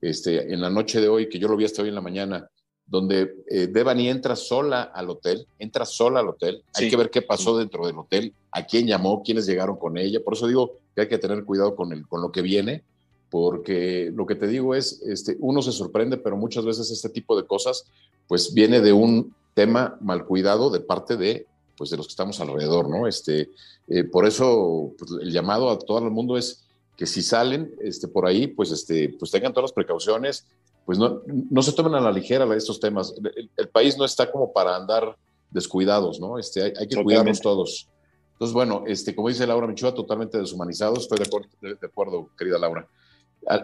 este, 0.00 0.52
en 0.52 0.60
la 0.60 0.70
noche 0.70 1.00
de 1.00 1.08
hoy, 1.08 1.28
que 1.28 1.38
yo 1.38 1.48
lo 1.48 1.56
vi 1.56 1.64
hasta 1.64 1.82
hoy 1.82 1.88
en 1.88 1.94
la 1.94 2.00
mañana, 2.00 2.48
donde 2.86 3.34
eh, 3.50 3.66
Devani 3.66 4.08
entra 4.08 4.36
sola 4.36 4.82
al 4.82 5.10
hotel, 5.10 5.46
entra 5.58 5.84
sola 5.84 6.20
al 6.20 6.28
hotel, 6.28 6.62
hay 6.74 6.88
que 6.88 6.96
ver 6.96 7.10
qué 7.10 7.22
pasó 7.22 7.58
dentro 7.58 7.86
del 7.86 7.98
hotel, 7.98 8.32
a 8.52 8.64
quién 8.64 8.86
llamó, 8.86 9.22
quiénes 9.22 9.46
llegaron 9.46 9.76
con 9.76 9.98
ella, 9.98 10.20
por 10.22 10.34
eso 10.34 10.46
digo 10.46 10.74
que 10.94 11.02
hay 11.02 11.08
que 11.08 11.18
tener 11.18 11.44
cuidado 11.44 11.74
con, 11.74 11.92
el, 11.92 12.06
con 12.06 12.22
lo 12.22 12.30
que 12.30 12.42
viene, 12.42 12.84
porque 13.30 14.10
lo 14.14 14.24
que 14.26 14.36
te 14.36 14.46
digo 14.46 14.74
es, 14.74 15.02
este, 15.02 15.36
uno 15.40 15.62
se 15.62 15.72
sorprende, 15.72 16.16
pero 16.16 16.36
muchas 16.36 16.64
veces 16.64 16.90
este 16.90 17.08
tipo 17.08 17.36
de 17.36 17.46
cosas, 17.46 17.84
pues 18.26 18.54
viene 18.54 18.80
de 18.80 18.92
un 18.92 19.34
tema 19.58 19.98
mal 20.00 20.24
cuidado 20.24 20.70
de 20.70 20.78
parte 20.78 21.16
de 21.16 21.48
pues 21.76 21.90
de 21.90 21.96
los 21.96 22.06
que 22.06 22.12
estamos 22.12 22.38
alrededor, 22.40 22.88
¿no? 22.88 23.08
Este, 23.08 23.50
eh, 23.88 24.04
por 24.04 24.24
eso 24.24 24.92
pues, 24.96 25.10
el 25.20 25.32
llamado 25.32 25.68
a 25.68 25.78
todo 25.78 25.98
el 25.98 26.12
mundo 26.12 26.36
es 26.36 26.64
que 26.96 27.06
si 27.06 27.22
salen 27.22 27.74
este, 27.80 28.06
por 28.06 28.24
ahí, 28.26 28.46
pues, 28.46 28.70
este, 28.70 29.16
pues 29.18 29.32
tengan 29.32 29.52
todas 29.52 29.70
las 29.70 29.72
precauciones, 29.72 30.46
pues 30.86 30.98
no, 30.98 31.22
no 31.26 31.62
se 31.62 31.72
tomen 31.72 31.94
a 31.94 32.00
la 32.00 32.12
ligera 32.12 32.44
estos 32.56 32.78
temas. 32.78 33.14
El, 33.56 33.68
país 33.68 33.98
no 33.98 34.04
está 34.04 34.30
como 34.30 34.52
para 34.52 34.76
andar 34.76 35.16
descuidados, 35.50 36.20
¿no? 36.20 36.38
Este, 36.38 36.62
hay, 36.62 36.88
que 36.88 37.02
cuidarnos 37.02 37.40
todos. 37.40 37.88
Entonces, 38.32 38.54
bueno, 38.54 38.84
este, 38.86 39.14
como 39.14 39.28
dice 39.28 39.46
Laura 39.46 39.66
Michua, 39.66 39.92
totalmente 39.92 40.38
deshumanizados. 40.38 41.00
Estoy 41.00 41.18
de 41.18 41.24
acuerdo, 41.24 41.48
de, 41.60 41.86
acuerdo 41.86 42.28
querida 42.38 42.58
Laura. 42.58 42.86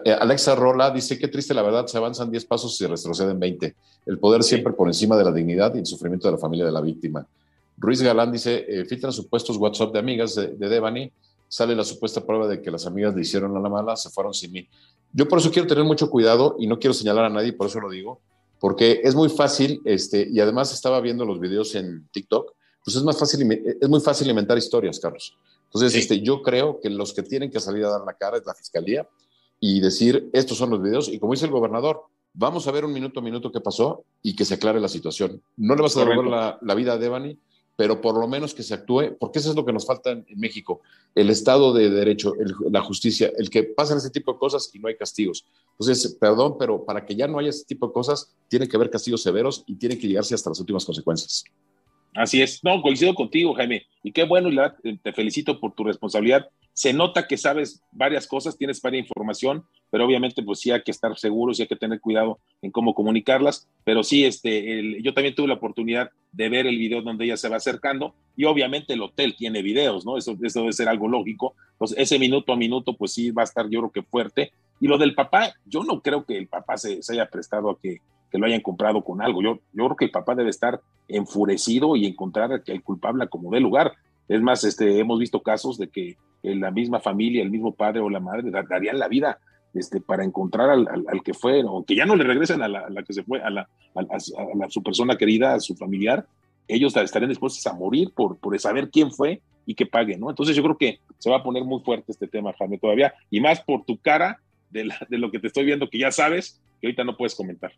Eh, 0.03 0.11
Alexa 0.11 0.55
Rola 0.55 0.89
dice, 0.89 1.19
qué 1.19 1.27
triste 1.27 1.53
la 1.53 1.61
verdad, 1.61 1.85
se 1.85 1.97
avanzan 1.97 2.31
10 2.31 2.45
pasos 2.45 2.73
y 2.73 2.77
se 2.77 2.87
retroceden 2.87 3.39
20. 3.39 3.75
El 4.07 4.17
poder 4.17 4.43
siempre 4.43 4.73
por 4.73 4.87
encima 4.87 5.15
de 5.15 5.23
la 5.23 5.31
dignidad 5.31 5.75
y 5.75 5.79
el 5.79 5.85
sufrimiento 5.85 6.27
de 6.27 6.33
la 6.33 6.37
familia 6.37 6.65
de 6.65 6.71
la 6.71 6.81
víctima. 6.81 7.25
Ruiz 7.77 8.01
Galán 8.01 8.31
dice, 8.31 8.65
eh, 8.67 8.85
filtran 8.85 9.13
supuestos 9.13 9.57
WhatsApp 9.57 9.93
de 9.93 9.99
amigas 9.99 10.33
de, 10.35 10.55
Devani, 10.57 11.11
sale 11.47 11.75
la 11.75 11.83
supuesta 11.83 12.25
prueba 12.25 12.47
de 12.47 12.61
que 12.61 12.71
las 12.71 12.87
amigas 12.87 13.13
le 13.13 13.21
hicieron 13.21 13.55
a 13.55 13.59
la 13.59 13.69
mala, 13.69 13.95
se 13.95 14.09
fueron 14.09 14.33
sin 14.33 14.51
mí. 14.51 14.67
Yo 15.13 15.27
por 15.27 15.39
eso 15.39 15.51
quiero 15.51 15.67
tener 15.67 15.83
mucho 15.83 16.09
cuidado 16.09 16.55
y 16.57 16.67
no 16.67 16.79
quiero 16.79 16.93
señalar 16.93 17.25
a 17.25 17.29
nadie, 17.29 17.53
por 17.53 17.67
eso 17.67 17.79
lo 17.79 17.89
digo, 17.89 18.21
porque 18.59 19.01
es 19.03 19.13
muy 19.13 19.29
fácil, 19.29 19.81
este, 19.85 20.27
y 20.31 20.39
además 20.39 20.73
estaba 20.73 20.99
viendo 20.99 21.25
los 21.25 21.39
videos 21.39 21.75
en 21.75 22.07
TikTok, 22.11 22.53
pues 22.83 22.97
es 22.97 23.03
más 23.03 23.17
fácil, 23.17 23.47
es 23.79 23.89
muy 23.89 23.99
fácil 23.99 24.29
inventar 24.29 24.57
historias, 24.57 24.99
Carlos. 24.99 25.35
Entonces, 25.65 25.95
este, 25.95 26.21
yo 26.21 26.41
creo 26.41 26.79
que 26.79 26.89
los 26.89 27.13
que 27.13 27.23
tienen 27.23 27.51
que 27.51 27.59
salir 27.59 27.83
a 27.85 27.89
dar 27.89 28.01
la 28.05 28.13
cara 28.13 28.37
es 28.37 28.45
la 28.45 28.53
fiscalía 28.53 29.07
y 29.59 29.79
decir, 29.79 30.29
estos 30.33 30.57
son 30.57 30.69
los 30.69 30.81
videos, 30.81 31.09
y 31.09 31.19
como 31.19 31.33
dice 31.33 31.45
el 31.45 31.51
gobernador, 31.51 32.03
vamos 32.33 32.67
a 32.67 32.71
ver 32.71 32.85
un 32.85 32.93
minuto 32.93 33.19
a 33.19 33.23
minuto 33.23 33.51
qué 33.51 33.61
pasó 33.61 34.03
y 34.21 34.35
que 34.35 34.45
se 34.45 34.55
aclare 34.55 34.79
la 34.79 34.89
situación. 34.89 35.41
No 35.57 35.75
le 35.75 35.81
vas 35.81 35.95
a 35.97 36.01
devolver 36.01 36.25
la, 36.25 36.59
la, 36.61 36.75
vida 36.75 36.93
a 36.93 36.97
Devani, 36.97 37.37
pero 37.75 38.01
por 38.01 38.17
lo 38.17 38.27
menos 38.27 38.53
que 38.53 38.63
se 38.63 38.73
actúe, 38.73 39.17
porque 39.19 39.39
eso 39.39 39.49
es 39.49 39.55
lo 39.55 39.65
que 39.65 39.73
nos 39.73 39.85
falta 39.85 40.11
en, 40.11 40.25
México, 40.35 40.81
el 41.13 41.29
Estado 41.29 41.73
de 41.73 41.89
Derecho, 41.89 42.33
la 42.69 42.81
justicia, 42.81 43.31
el 43.37 43.49
que 43.49 43.63
pasen 43.63 43.97
ese 43.97 44.09
tipo 44.09 44.33
de 44.33 44.39
cosas 44.39 44.69
y 44.73 44.79
no 44.79 44.87
hay 44.87 44.95
castigos. 44.95 45.45
Entonces, 45.71 46.15
perdón, 46.19 46.57
pero 46.57 46.85
para 46.85 47.05
que 47.05 47.15
ya 47.15 47.27
no 47.27 47.39
haya 47.39 47.49
ese 47.49 47.65
tipo 47.65 47.87
de 47.87 47.93
cosas, 47.93 48.33
tiene 48.47 48.67
que 48.67 48.77
haber 48.77 48.89
castigos 48.89 49.21
severos 49.21 49.63
y 49.67 49.75
tiene 49.75 49.97
que 49.97 50.07
llegarse 50.07 50.35
hasta 50.35 50.49
las 50.49 50.59
últimas 50.59 50.85
consecuencias. 50.85 51.43
Así 52.15 52.41
es, 52.41 52.63
no, 52.63 52.81
coincido 52.81 53.13
contigo, 53.13 53.53
Jaime, 53.53 53.85
y 54.01 54.13
qué 54.13 54.23
bueno, 54.23 54.49
y 54.49 54.97
te 54.97 55.11
felicito 55.11 55.59
por 55.59 55.73
tu 55.73 55.83
responsabilidad. 55.83 56.47
Se 56.71 56.93
nota 56.93 57.27
que 57.27 57.37
sabes 57.37 57.81
varias 57.91 58.25
cosas, 58.25 58.57
tienes 58.57 58.81
varias 58.81 59.03
información, 59.03 59.65
pero 59.91 60.05
obviamente 60.05 60.41
pues 60.41 60.59
sí 60.59 60.71
hay 60.71 60.81
que 60.81 60.91
estar 60.91 61.17
seguros 61.17 61.59
y 61.59 61.63
hay 61.63 61.67
que 61.67 61.75
tener 61.75 61.99
cuidado 61.99 62.39
en 62.61 62.71
cómo 62.71 62.93
comunicarlas, 62.93 63.67
pero 63.83 64.01
sí, 64.01 64.23
este, 64.23 65.01
yo 65.01 65.13
también 65.13 65.35
tuve 65.35 65.49
la 65.49 65.55
oportunidad 65.55 66.09
de 66.31 66.49
ver 66.49 66.67
el 66.67 66.77
video 66.77 67.01
donde 67.01 67.25
ella 67.25 67.37
se 67.37 67.49
va 67.49 67.57
acercando 67.57 68.15
y 68.37 68.45
obviamente 68.45 68.93
el 68.93 69.01
hotel 69.01 69.35
tiene 69.37 69.61
videos, 69.61 70.05
¿no? 70.05 70.17
Eso, 70.17 70.35
debe 70.35 70.73
ser 70.73 70.87
algo 70.87 71.09
lógico, 71.09 71.53
entonces 71.73 71.97
ese 71.97 72.17
minuto 72.17 72.53
a 72.53 72.57
minuto 72.57 72.95
pues 72.95 73.13
sí 73.13 73.31
va 73.31 73.41
a 73.41 73.45
estar 73.45 73.69
yo 73.69 73.79
creo 73.81 73.91
que 73.91 74.03
fuerte. 74.03 74.53
Y 74.79 74.87
lo 74.87 74.97
del 74.97 75.15
papá, 75.15 75.53
yo 75.65 75.83
no 75.83 76.01
creo 76.01 76.25
que 76.25 76.37
el 76.37 76.47
papá 76.47 76.77
se 76.77 76.99
haya 77.09 77.29
prestado 77.29 77.69
a 77.69 77.79
que 77.79 78.01
que 78.31 78.37
lo 78.37 78.45
hayan 78.45 78.61
comprado 78.61 79.03
con 79.03 79.21
algo. 79.21 79.41
Yo, 79.41 79.59
yo 79.73 79.85
creo 79.85 79.95
que 79.95 80.05
el 80.05 80.11
papá 80.11 80.35
debe 80.35 80.49
estar 80.49 80.81
enfurecido 81.07 81.95
y 81.95 82.05
encontrar 82.05 82.63
el 82.65 82.83
culpable 82.83 83.27
como 83.27 83.51
de 83.51 83.59
lugar. 83.59 83.93
Es 84.27 84.41
más, 84.41 84.63
este, 84.63 84.99
hemos 84.99 85.19
visto 85.19 85.41
casos 85.41 85.77
de 85.77 85.87
que 85.87 86.17
la 86.41 86.71
misma 86.71 86.99
familia, 86.99 87.41
el 87.41 87.51
mismo 87.51 87.73
padre 87.73 88.01
o 88.01 88.09
la 88.09 88.19
madre 88.19 88.51
darían 88.51 88.99
la 88.99 89.07
vida 89.07 89.39
este, 89.73 89.99
para 89.99 90.23
encontrar 90.23 90.69
al, 90.69 90.87
al, 90.87 91.23
que 91.23 91.33
fue, 91.33 91.61
aunque 91.61 91.95
ya 91.95 92.05
no 92.05 92.15
le 92.15 92.23
regresen 92.23 92.61
a 92.61 92.67
la, 92.67 93.03
que 93.03 93.13
se 93.13 93.23
fue, 93.23 93.41
a, 93.41 93.49
la, 93.49 93.67
a, 93.95 94.69
su 94.69 94.81
persona 94.83 95.17
querida, 95.17 95.53
a 95.53 95.59
su 95.59 95.75
familiar, 95.75 96.25
ellos 96.67 96.95
estarían 96.95 97.29
dispuestos 97.29 97.65
a 97.67 97.73
morir 97.73 98.11
por, 98.15 98.37
por 98.37 98.57
saber 98.59 98.89
quién 98.89 99.11
fue 99.11 99.41
y 99.65 99.75
que 99.75 99.85
pague, 99.85 100.17
¿no? 100.17 100.29
Entonces 100.29 100.55
yo 100.55 100.63
creo 100.63 100.77
que 100.77 100.99
se 101.17 101.29
va 101.29 101.37
a 101.37 101.43
poner 101.43 101.63
muy 101.63 101.81
fuerte 101.81 102.11
este 102.11 102.27
tema, 102.27 102.53
Jaime, 102.57 102.77
todavía, 102.77 103.13
y 103.29 103.41
más 103.41 103.61
por 103.61 103.83
tu 103.83 103.97
cara 103.97 104.39
de 104.69 105.17
lo 105.17 105.31
que 105.31 105.39
te 105.39 105.47
estoy 105.47 105.65
viendo, 105.65 105.89
que 105.89 105.99
ya 105.99 106.11
sabes, 106.11 106.61
que 106.79 106.87
ahorita 106.87 107.03
no 107.03 107.17
puedes 107.17 107.35
comentar. 107.35 107.71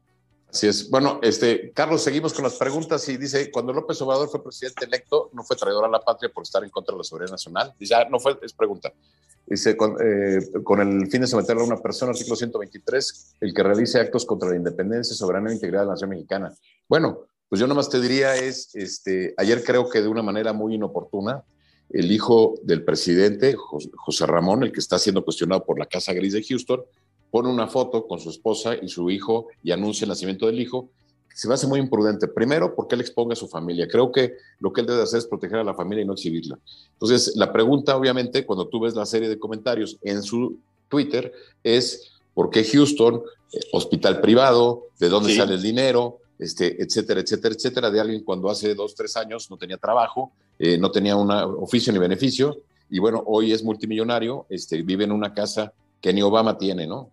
Así 0.49 0.67
es. 0.67 0.89
Bueno, 0.89 1.19
este, 1.21 1.71
Carlos, 1.73 2.01
seguimos 2.01 2.33
con 2.33 2.43
las 2.43 2.55
preguntas 2.55 3.07
y 3.09 3.17
dice, 3.17 3.51
cuando 3.51 3.73
López 3.73 4.01
Obrador 4.01 4.29
fue 4.29 4.43
presidente 4.43 4.85
electo, 4.85 5.29
no 5.33 5.43
fue 5.43 5.55
traidor 5.55 5.85
a 5.85 5.89
la 5.89 5.99
patria 5.99 6.31
por 6.33 6.43
estar 6.43 6.63
en 6.63 6.69
contra 6.69 6.93
de 6.93 6.99
la 6.99 7.03
soberanía 7.03 7.33
nacional. 7.33 7.73
Dice, 7.77 7.95
ah, 7.95 8.07
no 8.09 8.19
fue, 8.19 8.37
es 8.41 8.53
pregunta. 8.53 8.93
Dice, 9.45 9.77
con, 9.77 9.95
eh, 10.01 10.39
con, 10.63 10.81
el 10.81 11.09
fin 11.09 11.21
de 11.21 11.27
someter 11.27 11.57
a 11.57 11.63
una 11.63 11.77
persona, 11.77 12.11
artículo 12.11 12.35
123, 12.35 13.35
el 13.41 13.53
que 13.53 13.63
realice 13.63 13.99
actos 13.99 14.25
contra 14.25 14.49
la 14.49 14.55
independencia, 14.55 15.15
soberanía 15.15 15.51
e 15.51 15.55
integridad 15.55 15.81
de 15.81 15.85
la 15.87 15.93
nación 15.93 16.09
mexicana. 16.09 16.53
Bueno, 16.87 17.27
pues 17.49 17.59
yo 17.61 17.67
nomás 17.67 17.89
te 17.89 18.01
diría 18.01 18.35
es, 18.35 18.75
este, 18.75 19.33
ayer 19.37 19.63
creo 19.63 19.89
que 19.89 20.01
de 20.01 20.07
una 20.07 20.21
manera 20.21 20.51
muy 20.53 20.75
inoportuna, 20.75 21.43
el 21.89 22.11
hijo 22.11 22.55
del 22.63 22.83
presidente, 22.83 23.55
José 23.55 24.25
Ramón, 24.25 24.63
el 24.63 24.73
que 24.73 24.79
está 24.81 24.99
siendo 24.99 25.23
cuestionado 25.23 25.65
por 25.65 25.79
la 25.79 25.85
Casa 25.85 26.11
Gris 26.13 26.33
de 26.33 26.43
Houston, 26.43 26.83
pone 27.31 27.49
una 27.49 27.67
foto 27.67 28.07
con 28.07 28.19
su 28.19 28.29
esposa 28.29 28.75
y 28.75 28.87
su 28.87 29.09
hijo 29.09 29.47
y 29.63 29.71
anuncia 29.71 30.05
el 30.05 30.09
nacimiento 30.09 30.45
del 30.45 30.59
hijo, 30.59 30.89
se 31.33 31.47
me 31.47 31.53
hace 31.53 31.67
muy 31.67 31.79
imprudente. 31.79 32.27
Primero, 32.27 32.73
porque 32.75 32.95
él 32.95 33.01
exponga 33.01 33.33
a 33.33 33.35
su 33.35 33.47
familia. 33.47 33.87
Creo 33.87 34.11
que 34.11 34.33
lo 34.59 34.73
que 34.73 34.81
él 34.81 34.87
debe 34.87 35.03
hacer 35.03 35.19
es 35.19 35.27
proteger 35.27 35.59
a 35.59 35.63
la 35.63 35.75
familia 35.75 36.03
y 36.03 36.07
no 36.07 36.13
exhibirla. 36.13 36.57
Entonces, 36.93 37.35
la 37.35 37.53
pregunta, 37.53 37.95
obviamente, 37.95 38.43
cuando 38.43 38.67
tú 38.67 38.79
ves 38.79 38.95
la 38.95 39.05
serie 39.05 39.29
de 39.29 39.37
comentarios 39.37 39.97
en 40.01 40.23
su 40.23 40.57
Twitter, 40.89 41.31
es 41.63 42.11
¿por 42.33 42.49
qué 42.49 42.63
Houston, 42.63 43.21
eh, 43.53 43.59
hospital 43.71 44.19
privado, 44.19 44.87
de 44.99 45.09
dónde 45.09 45.35
sale 45.35 45.55
el 45.55 45.61
dinero? 45.61 46.19
Este, 46.39 46.81
etcétera, 46.81 47.21
etcétera, 47.21 47.55
etcétera, 47.55 47.91
de 47.91 47.99
alguien 47.99 48.23
cuando 48.23 48.49
hace 48.49 48.75
dos, 48.75 48.93
tres 48.95 49.15
años 49.17 49.49
no 49.49 49.57
tenía 49.57 49.77
trabajo, 49.77 50.31
eh, 50.59 50.77
no 50.77 50.91
tenía 50.91 51.15
un 51.15 51.31
oficio 51.31 51.91
ni 51.91 51.99
beneficio, 51.99 52.57
y 52.89 52.99
bueno, 52.99 53.23
hoy 53.25 53.51
es 53.51 53.63
multimillonario, 53.63 54.45
este, 54.49 54.81
vive 54.83 55.03
en 55.03 55.11
una 55.11 55.33
casa 55.33 55.73
que 55.99 56.13
ni 56.13 56.21
Obama 56.21 56.57
tiene, 56.57 56.85
¿no? 56.85 57.09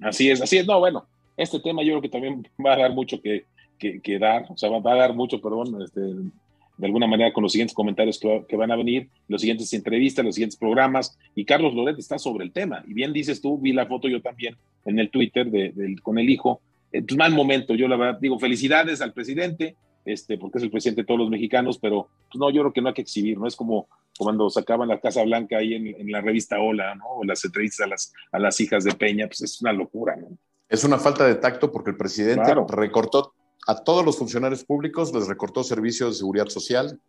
Así 0.00 0.30
es, 0.30 0.40
así 0.40 0.58
es. 0.58 0.66
No, 0.66 0.78
bueno, 0.78 1.06
este 1.36 1.60
tema 1.60 1.82
yo 1.82 1.92
creo 1.92 2.02
que 2.02 2.08
también 2.08 2.46
va 2.64 2.74
a 2.74 2.78
dar 2.78 2.92
mucho 2.92 3.20
que, 3.20 3.44
que, 3.78 4.18
dar, 4.18 4.46
o 4.48 4.56
sea, 4.56 4.68
va, 4.70 4.92
a 4.92 4.96
dar 4.96 5.14
mucho, 5.14 5.40
perdón, 5.40 5.82
este, 5.82 6.00
de 6.00 6.86
alguna 6.86 7.06
manera 7.06 7.32
con 7.32 7.42
los 7.42 7.52
siguientes 7.52 7.74
comentarios 7.74 8.18
que, 8.18 8.56
van 8.56 8.70
a 8.70 8.76
venir, 8.76 9.08
los 9.28 9.40
siguientes 9.40 9.72
entrevistas, 9.72 10.24
los 10.24 10.34
siguientes 10.34 10.58
programas, 10.58 11.18
y 11.34 11.44
Carlos 11.44 11.74
Loret 11.74 11.98
está 11.98 12.18
sobre 12.18 12.44
el 12.44 12.52
tema. 12.52 12.82
Y 12.86 12.94
bien 12.94 13.12
dices 13.12 13.40
tú, 13.40 13.58
vi 13.58 13.72
la 13.72 13.86
foto 13.86 14.08
yo 14.08 14.20
también 14.20 14.56
en 14.84 14.98
el 14.98 15.10
Twitter 15.10 15.50
de, 15.50 15.96
con 16.02 16.18
el 16.18 16.28
hijo. 16.28 16.60
Eh, 16.92 17.02
pues 17.02 17.16
mal 17.16 17.32
momento, 17.32 17.74
yo 17.74 17.86
la 17.86 17.96
verdad 17.96 18.18
digo 18.20 18.38
felicidades 18.38 19.00
al 19.00 19.12
presidente, 19.12 19.76
este, 20.04 20.38
porque 20.38 20.58
es 20.58 20.64
el 20.64 20.70
presidente 20.70 21.02
de 21.02 21.06
todos 21.06 21.20
los 21.20 21.30
mexicanos, 21.30 21.78
pero 21.78 22.08
pues 22.30 22.38
no, 22.38 22.50
yo 22.50 22.62
creo 22.62 22.72
que 22.72 22.80
no 22.80 22.88
hay 22.88 22.94
que 22.94 23.02
exhibir, 23.02 23.38
no 23.38 23.46
es 23.46 23.56
como 23.56 23.88
cuando 24.18 24.50
sacaban 24.50 24.88
la 24.88 25.00
Casa 25.00 25.22
Blanca 25.22 25.58
ahí 25.58 25.74
en, 25.74 26.10
la 26.10 26.20
revista 26.20 26.60
Hola, 26.60 26.94
¿no? 26.94 27.06
O 27.06 27.24
las 27.24 27.44
entrevistas 27.44 27.86
a 27.86 27.88
las, 27.88 28.12
a 28.32 28.38
las 28.38 28.60
hijas 28.60 28.84
de 28.84 28.92
Peña, 28.92 29.26
pues 29.26 29.40
es 29.42 29.60
una 29.62 29.72
locura, 29.72 30.16
¿no? 30.16 30.28
Es 30.68 30.84
una 30.84 30.98
falta 30.98 31.26
de 31.26 31.34
tacto 31.34 31.72
porque 31.72 31.90
el 31.90 31.96
presidente 31.96 32.54
recortó 32.68 33.34
a 33.66 33.82
todos 33.82 34.04
los 34.04 34.16
funcionarios 34.16 34.64
públicos, 34.64 35.12
les 35.12 35.26
recortó 35.26 35.64
servicios 35.64 36.10
de 36.10 36.18
seguridad 36.18 36.48
social, 36.48 37.00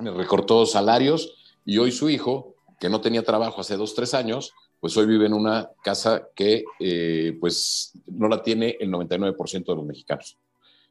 les 0.00 0.14
recortó 0.14 0.66
salarios 0.66 1.58
y 1.64 1.78
hoy 1.78 1.92
su 1.92 2.10
hijo, 2.10 2.54
que 2.80 2.88
no 2.88 3.00
tenía 3.00 3.22
trabajo 3.22 3.60
hace 3.60 3.76
dos, 3.76 3.94
tres 3.94 4.14
años, 4.14 4.52
pues 4.80 4.96
hoy 4.96 5.06
vive 5.06 5.26
en 5.26 5.32
una 5.32 5.70
casa 5.82 6.28
que 6.34 6.64
eh, 6.80 7.36
pues 7.40 7.92
no 8.06 8.28
la 8.28 8.42
tiene 8.42 8.76
el 8.80 8.90
99% 8.90 9.64
de 9.64 9.74
los 9.74 9.84
mexicanos. 9.84 10.36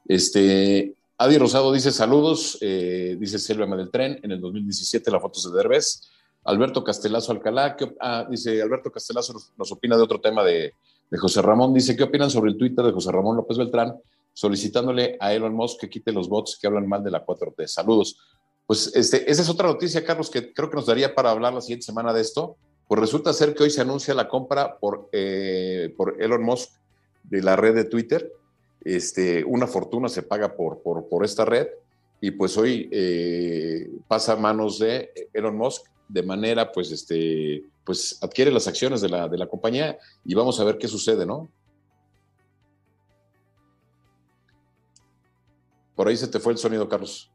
Este, 0.08 0.94
Adi 1.20 1.40
Rosado 1.40 1.74
dice 1.74 1.92
saludos, 1.92 2.60
eh, 2.62 3.18
dice 3.20 3.40
Silvia 3.40 3.66
del 3.66 3.90
Tren, 3.90 4.20
en 4.22 4.32
el 4.32 4.40
2017 4.40 5.10
la 5.10 5.20
foto 5.20 5.40
de 5.50 5.58
Derbez. 5.58 6.12
Alberto 6.44 6.84
Castelazo 6.84 7.32
Alcalá, 7.32 7.76
ah, 8.00 8.28
dice 8.30 8.62
Alberto 8.62 8.92
Castelazo 8.92 9.34
nos, 9.58 9.72
opina 9.72 9.98
de 9.98 10.04
otro 10.04 10.22
tema 10.22 10.44
de, 10.44 10.74
José 11.20 11.42
Ramón, 11.42 11.74
dice, 11.74 11.96
¿qué 11.96 12.04
opinan 12.04 12.30
sobre 12.30 12.52
el 12.52 12.58
Twitter 12.58 12.86
de 12.86 12.92
José 12.92 13.12
Ramón 13.12 13.36
López 13.36 13.58
Beltrán 13.58 13.96
solicitándole 14.32 15.18
a 15.20 15.34
Elon 15.34 15.56
Musk 15.56 15.80
que 15.80 15.90
quite 15.90 16.12
los 16.12 16.30
bots 16.30 16.60
que 16.62 16.68
hablan 16.68 16.88
mal 16.88 17.04
de 17.04 17.10
la 17.10 17.26
4T? 17.26 17.66
Saludos. 17.66 18.20
Pues 18.68 18.92
este, 18.94 19.30
esa 19.30 19.42
es 19.42 19.50
otra 19.50 19.68
noticia, 19.68 20.06
Carlos, 20.06 20.30
que 20.30 20.54
creo 20.54 20.70
que 20.70 20.76
nos 20.76 20.86
daría 20.86 21.16
para 21.16 21.32
hablar 21.32 21.54
la 21.54 21.62
siguiente 21.62 21.86
semana 21.86 22.14
de 22.14 22.22
esto. 22.22 22.58
Pues 22.88 23.02
resulta 23.02 23.34
ser 23.34 23.56
que 23.56 23.64
hoy 23.64 23.72
se 23.72 23.82
anuncia 23.82 24.14
la 24.14 24.28
compra 24.28 24.78
por, 24.78 25.10
eh, 25.14 25.94
por 25.98 26.22
Elon 26.22 26.44
Musk 26.44 26.70
de 27.24 27.42
la 27.42 27.56
red 27.56 27.74
de 27.74 27.86
Twitter 27.86 28.32
este, 28.84 29.44
una 29.44 29.68
fortuna 29.68 30.10
se 30.10 30.24
paga 30.24 30.56
por, 30.56 30.82
por, 30.82 31.26
esta 31.26 31.46
red 31.46 31.68
y 32.22 32.32
pues 32.32 32.58
hoy 32.58 32.90
eh, 32.92 33.90
pasa 34.08 34.34
a 34.34 34.38
manos 34.38 34.80
de 34.80 35.12
Elon 35.34 35.58
Musk 35.58 35.88
de 36.08 36.24
manera, 36.24 36.72
pues, 36.72 36.92
este, 36.92 37.64
pues 37.84 38.18
adquiere 38.22 38.52
las 38.52 38.68
acciones 38.68 39.02
de 39.02 39.10
la, 39.10 39.28
de 39.28 39.38
la 39.38 39.48
compañía 39.48 39.98
y 40.24 40.34
vamos 40.34 40.60
a 40.60 40.64
ver 40.64 40.78
qué 40.78 40.88
sucede, 40.88 41.26
¿no? 41.26 41.50
Por 45.96 46.08
ahí 46.08 46.16
se 46.16 46.28
te 46.28 46.40
fue 46.40 46.54
el 46.54 46.60
sonido, 46.60 46.88
Carlos. 46.88 47.32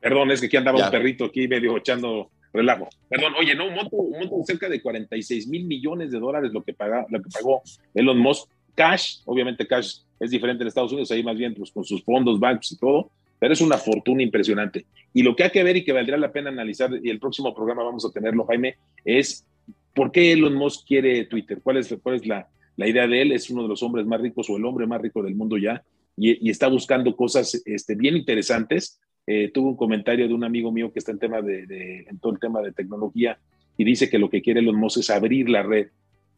Perdón, 0.00 0.30
es 0.30 0.40
que 0.40 0.46
aquí 0.46 0.56
andaba 0.56 0.84
un 0.84 0.90
perrito 0.90 1.24
aquí 1.24 1.48
medio 1.48 1.76
echando 1.76 2.30
relajo. 2.54 2.88
Perdón, 3.08 3.34
oye, 3.38 3.54
no, 3.54 3.66
un 3.66 3.74
monto, 3.74 3.96
un 3.96 4.18
monto 4.18 4.38
de 4.38 4.44
cerca 4.44 4.68
de 4.68 4.80
46 4.80 5.48
mil 5.48 5.66
millones 5.66 6.10
de 6.12 6.20
dólares 6.20 6.52
lo 6.52 6.62
que, 6.62 6.72
paga, 6.72 7.04
lo 7.10 7.20
que 7.20 7.28
pagó 7.28 7.62
Elon 7.92 8.18
Musk. 8.18 8.48
Cash, 8.74 9.18
obviamente 9.26 9.68
cash 9.68 9.98
es 10.18 10.30
diferente 10.30 10.64
en 10.64 10.68
Estados 10.68 10.90
Unidos, 10.90 11.10
ahí 11.12 11.22
más 11.22 11.36
bien 11.36 11.54
pues, 11.54 11.70
con 11.70 11.84
sus 11.84 12.02
fondos, 12.02 12.40
bancos 12.40 12.72
y 12.72 12.78
todo, 12.78 13.10
pero 13.38 13.52
es 13.52 13.60
una 13.60 13.78
fortuna 13.78 14.22
impresionante. 14.22 14.86
Y 15.12 15.22
lo 15.22 15.36
que 15.36 15.44
hay 15.44 15.50
que 15.50 15.62
ver 15.62 15.76
y 15.76 15.84
que 15.84 15.92
valdría 15.92 16.16
la 16.16 16.32
pena 16.32 16.50
analizar, 16.50 16.90
y 17.00 17.08
el 17.08 17.20
próximo 17.20 17.54
programa 17.54 17.84
vamos 17.84 18.04
a 18.04 18.10
tenerlo, 18.10 18.46
Jaime, 18.46 18.76
es 19.04 19.46
por 19.94 20.10
qué 20.10 20.32
Elon 20.32 20.54
Musk 20.54 20.86
quiere 20.88 21.26
Twitter, 21.26 21.60
cuál 21.62 21.76
es, 21.76 21.94
cuál 22.02 22.16
es 22.16 22.26
la, 22.26 22.48
la 22.76 22.88
idea 22.88 23.06
de 23.06 23.22
él, 23.22 23.32
es 23.32 23.48
uno 23.50 23.62
de 23.62 23.68
los 23.68 23.82
hombres 23.82 24.06
más 24.06 24.20
ricos 24.20 24.50
o 24.50 24.56
el 24.56 24.64
hombre 24.64 24.86
más 24.86 25.00
rico 25.00 25.22
del 25.22 25.36
mundo 25.36 25.56
ya, 25.56 25.84
y, 26.16 26.48
y 26.48 26.50
está 26.50 26.66
buscando 26.66 27.14
cosas 27.14 27.62
este, 27.64 27.94
bien 27.94 28.16
interesantes 28.16 29.00
eh, 29.26 29.50
tuve 29.52 29.68
un 29.68 29.76
comentario 29.76 30.28
de 30.28 30.34
un 30.34 30.44
amigo 30.44 30.70
mío 30.70 30.92
que 30.92 30.98
está 30.98 31.12
en, 31.12 31.18
tema 31.18 31.40
de, 31.40 32.04
en 32.08 32.18
todo 32.18 32.32
el 32.32 32.38
tema 32.38 32.60
de 32.60 32.72
tecnología 32.72 33.38
y 33.76 33.84
dice 33.84 34.10
que 34.10 34.18
lo 34.18 34.28
que 34.28 34.42
quiere 34.42 34.62
los 34.62 34.74
Musk 34.74 34.98
es 34.98 35.10
abrir 35.10 35.48
la 35.48 35.62
red, 35.62 35.88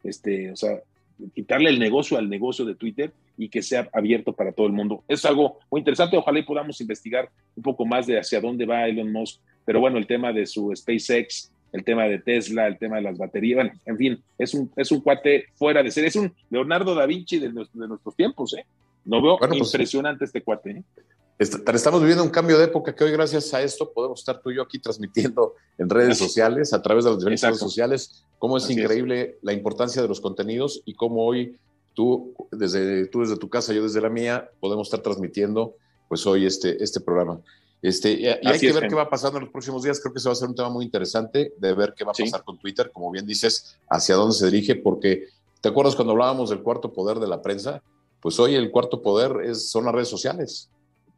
este, 0.03 0.51
o 0.51 0.55
sea, 0.55 0.79
quitarle 1.33 1.69
el 1.69 1.79
negocio 1.79 2.17
al 2.17 2.29
negocio 2.29 2.65
de 2.65 2.75
Twitter 2.75 3.11
y 3.37 3.49
que 3.49 3.61
sea 3.61 3.89
abierto 3.93 4.33
para 4.33 4.51
todo 4.51 4.67
el 4.67 4.73
mundo. 4.73 5.03
Es 5.07 5.25
algo 5.25 5.59
muy 5.69 5.79
interesante, 5.79 6.17
ojalá 6.17 6.39
y 6.39 6.43
podamos 6.43 6.79
investigar 6.81 7.29
un 7.55 7.63
poco 7.63 7.85
más 7.85 8.07
de 8.07 8.19
hacia 8.19 8.41
dónde 8.41 8.65
va 8.65 8.87
Elon 8.87 9.11
Musk, 9.11 9.41
pero 9.65 9.79
bueno, 9.79 9.97
el 9.97 10.07
tema 10.07 10.31
de 10.31 10.45
su 10.45 10.73
SpaceX, 10.75 11.51
el 11.73 11.83
tema 11.83 12.05
de 12.05 12.19
Tesla, 12.19 12.67
el 12.67 12.77
tema 12.77 12.97
de 12.97 13.03
las 13.03 13.17
baterías, 13.17 13.57
bueno, 13.57 13.71
en 13.85 13.97
fin, 13.97 14.23
es 14.37 14.53
un, 14.53 14.71
es 14.75 14.91
un 14.91 15.01
cuate 15.01 15.45
fuera 15.55 15.83
de 15.83 15.91
ser, 15.91 16.05
es 16.05 16.15
un 16.15 16.33
Leonardo 16.49 16.95
da 16.95 17.05
Vinci 17.05 17.39
de, 17.39 17.51
nuestros 17.51 18.15
tiempos, 18.15 18.55
¿eh? 18.55 18.65
No 19.05 19.21
veo 19.21 19.37
pues, 19.37 19.57
impresionante 19.57 20.25
este 20.25 20.41
cuate, 20.41 20.71
¿eh? 20.71 20.83
Estamos 21.39 21.99
viviendo 22.01 22.23
un 22.23 22.31
cambio 22.31 22.57
de 22.57 22.65
época 22.65 22.95
que 22.95 23.03
hoy 23.03 23.11
gracias 23.11 23.53
a 23.53 23.61
esto 23.61 23.91
podemos 23.93 24.19
estar 24.19 24.41
tú 24.41 24.49
y 24.49 24.55
yo 24.55 24.63
aquí 24.63 24.79
transmitiendo 24.79 25.53
en 25.77 25.87
redes 25.87 26.17
sociales, 26.17 26.73
a 26.73 26.81
través 26.81 27.03
de 27.03 27.11
las 27.11 27.19
diferentes 27.19 27.43
redes 27.43 27.59
sociales, 27.59 28.23
cómo 28.39 28.57
es 28.57 28.67
increíble 28.71 29.37
la 29.43 29.53
importancia 29.53 30.01
de 30.01 30.07
los 30.07 30.19
contenidos 30.19 30.81
y 30.85 30.95
cómo 30.95 31.23
hoy 31.25 31.55
tú 31.93 32.33
desde, 32.51 33.05
tú 33.07 33.21
desde 33.21 33.37
tu 33.37 33.49
casa, 33.49 33.71
yo 33.71 33.83
desde 33.83 34.01
la 34.01 34.09
mía, 34.09 34.49
podemos 34.59 34.87
estar 34.87 35.01
transmitiendo 35.01 35.75
pues 36.07 36.25
hoy 36.25 36.45
este, 36.47 36.83
este 36.83 37.01
programa. 37.01 37.39
Este, 37.83 38.13
y, 38.13 38.25
hay 38.25 38.59
que 38.59 38.73
ver 38.73 38.87
qué 38.87 38.95
va 38.95 39.07
pasando 39.07 39.37
en 39.37 39.43
los 39.43 39.51
próximos 39.51 39.83
días. 39.83 39.99
Creo 39.99 40.13
que 40.13 40.19
se 40.19 40.27
va 40.27 40.33
a 40.33 40.35
ser 40.35 40.47
un 40.47 40.55
tema 40.55 40.69
muy 40.69 40.85
interesante 40.85 41.53
de 41.55 41.73
ver 41.73 41.93
qué 41.95 42.03
va 42.03 42.13
a 42.13 42.15
pasar 42.15 42.43
con 42.43 42.57
Twitter, 42.57 42.89
como 42.91 43.11
bien 43.11 43.27
dices, 43.27 43.77
hacia 43.89 44.15
dónde 44.15 44.33
se 44.33 44.45
dirige, 44.47 44.75
porque 44.75 45.27
¿te 45.61 45.69
acuerdas 45.69 45.95
cuando 45.95 46.13
hablábamos 46.13 46.49
del 46.49 46.63
cuarto 46.63 46.91
poder 46.91 47.19
de 47.19 47.27
la 47.27 47.43
prensa? 47.43 47.83
Pues 48.21 48.39
hoy 48.39 48.55
el 48.55 48.71
cuarto 48.71 49.03
poder 49.03 49.45
es, 49.45 49.69
son 49.69 49.85
las 49.85 49.93
redes 49.93 50.07
sociales. 50.07 50.69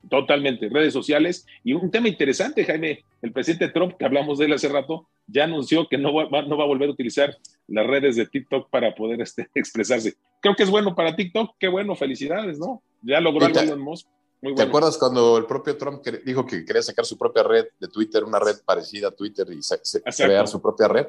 Totalmente, 0.08 0.70
redes 0.70 0.94
sociales. 0.94 1.46
Y 1.64 1.74
un 1.74 1.92
tema 1.92 2.08
interesante, 2.08 2.64
Jaime, 2.64 3.04
el 3.22 3.32
presidente 3.32 3.70
Trump, 3.70 3.96
que 3.98 4.06
hablamos 4.06 4.38
de 4.38 4.46
él 4.46 4.54
hace 4.54 4.70
rato, 4.70 5.08
ya 5.28 5.44
anunció 5.44 5.88
que 5.88 5.98
no 5.98 6.14
va, 6.14 6.42
no 6.44 6.58
va 6.58 6.64
a 6.64 6.68
volver 6.68 6.90
a 6.90 6.94
utilizar 6.94 7.36
las 7.68 7.86
redes 7.86 8.16
de 8.16 8.26
TikTok 8.26 8.70
para 8.70 8.96
poder 8.96 9.22
este, 9.22 9.50
expresarse. 9.56 10.16
Creo 10.42 10.56
que 10.56 10.64
es 10.64 10.70
bueno 10.70 10.96
para 10.96 11.16
TikTok, 11.16 11.56
qué 11.60 11.68
bueno, 11.68 11.96
felicidades, 11.96 12.58
¿no? 12.60 12.82
Ya 13.02 13.20
logró 13.20 13.46
algo 13.46 13.60
Elon 13.60 13.82
Musk. 13.82 14.08
Muy 14.42 14.54
bueno. 14.54 14.64
¿Te 14.64 14.70
acuerdas 14.70 14.98
cuando 14.98 15.38
el 15.38 15.46
propio 15.46 15.76
Trump 15.76 16.02
dijo 16.26 16.46
que 16.46 16.64
quería 16.64 16.82
sacar 16.82 17.06
su 17.06 17.18
propia 17.18 17.44
red 17.44 17.66
de 17.78 17.90
Twitter, 17.90 18.24
una 18.24 18.40
red 18.40 18.56
parecida 18.66 19.10
a 19.10 19.12
Twitter 19.12 19.48
y 19.52 19.60
crear 20.16 20.48
su 20.48 20.62
propia 20.62 20.88
red? 20.88 21.08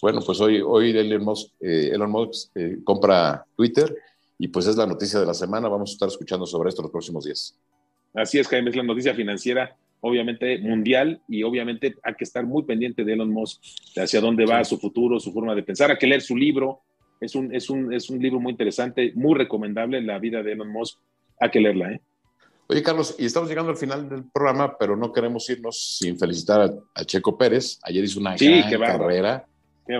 Bueno, 0.00 0.20
pues 0.26 0.40
hoy, 0.40 0.60
hoy 0.60 0.90
Elon 0.90 1.22
Musk, 1.22 1.52
eh, 1.60 1.90
Elon 1.92 2.10
Musk 2.10 2.50
eh, 2.56 2.78
compra 2.82 3.46
Twitter 3.54 3.96
y 4.36 4.48
pues 4.48 4.66
es 4.66 4.74
la 4.74 4.84
noticia 4.84 5.20
de 5.20 5.26
la 5.26 5.34
semana. 5.34 5.68
Vamos 5.68 5.90
a 5.90 5.92
estar 5.92 6.08
escuchando 6.08 6.44
sobre 6.44 6.70
esto 6.70 6.82
los 6.82 6.90
próximos 6.90 7.24
días. 7.24 7.54
Así 8.14 8.38
es, 8.38 8.48
Jaime, 8.48 8.70
es 8.70 8.76
la 8.76 8.82
noticia 8.82 9.14
financiera, 9.14 9.76
obviamente 10.00 10.58
mundial, 10.58 11.22
y 11.28 11.42
obviamente 11.42 11.94
hay 12.02 12.14
que 12.14 12.24
estar 12.24 12.44
muy 12.44 12.64
pendiente 12.64 13.04
de 13.04 13.12
Elon 13.14 13.30
Musk, 13.30 13.62
de 13.94 14.02
hacia 14.02 14.20
dónde 14.20 14.44
va 14.44 14.64
su 14.64 14.78
futuro, 14.78 15.18
su 15.18 15.32
forma 15.32 15.54
de 15.54 15.62
pensar. 15.62 15.90
Hay 15.90 15.98
que 15.98 16.06
leer 16.06 16.22
su 16.22 16.36
libro, 16.36 16.82
es 17.20 17.34
un, 17.34 17.54
es 17.54 17.70
un, 17.70 17.92
es 17.92 18.10
un 18.10 18.18
libro 18.20 18.40
muy 18.40 18.50
interesante, 18.50 19.12
muy 19.14 19.38
recomendable, 19.38 20.02
La 20.02 20.18
vida 20.18 20.42
de 20.42 20.52
Elon 20.52 20.70
Musk. 20.70 20.98
Hay 21.40 21.50
que 21.50 21.60
leerla, 21.60 21.92
¿eh? 21.92 22.00
Oye, 22.68 22.82
Carlos, 22.82 23.16
y 23.18 23.26
estamos 23.26 23.48
llegando 23.48 23.70
al 23.70 23.76
final 23.76 24.08
del 24.08 24.24
programa, 24.24 24.78
pero 24.78 24.96
no 24.96 25.12
queremos 25.12 25.48
irnos 25.50 25.98
sin 25.98 26.18
felicitar 26.18 26.72
a, 26.94 27.04
Checo 27.04 27.36
Pérez. 27.36 27.78
Ayer 27.82 28.04
hizo 28.04 28.18
una 28.18 28.34
gran 28.34 28.80
carrera. 28.80 29.46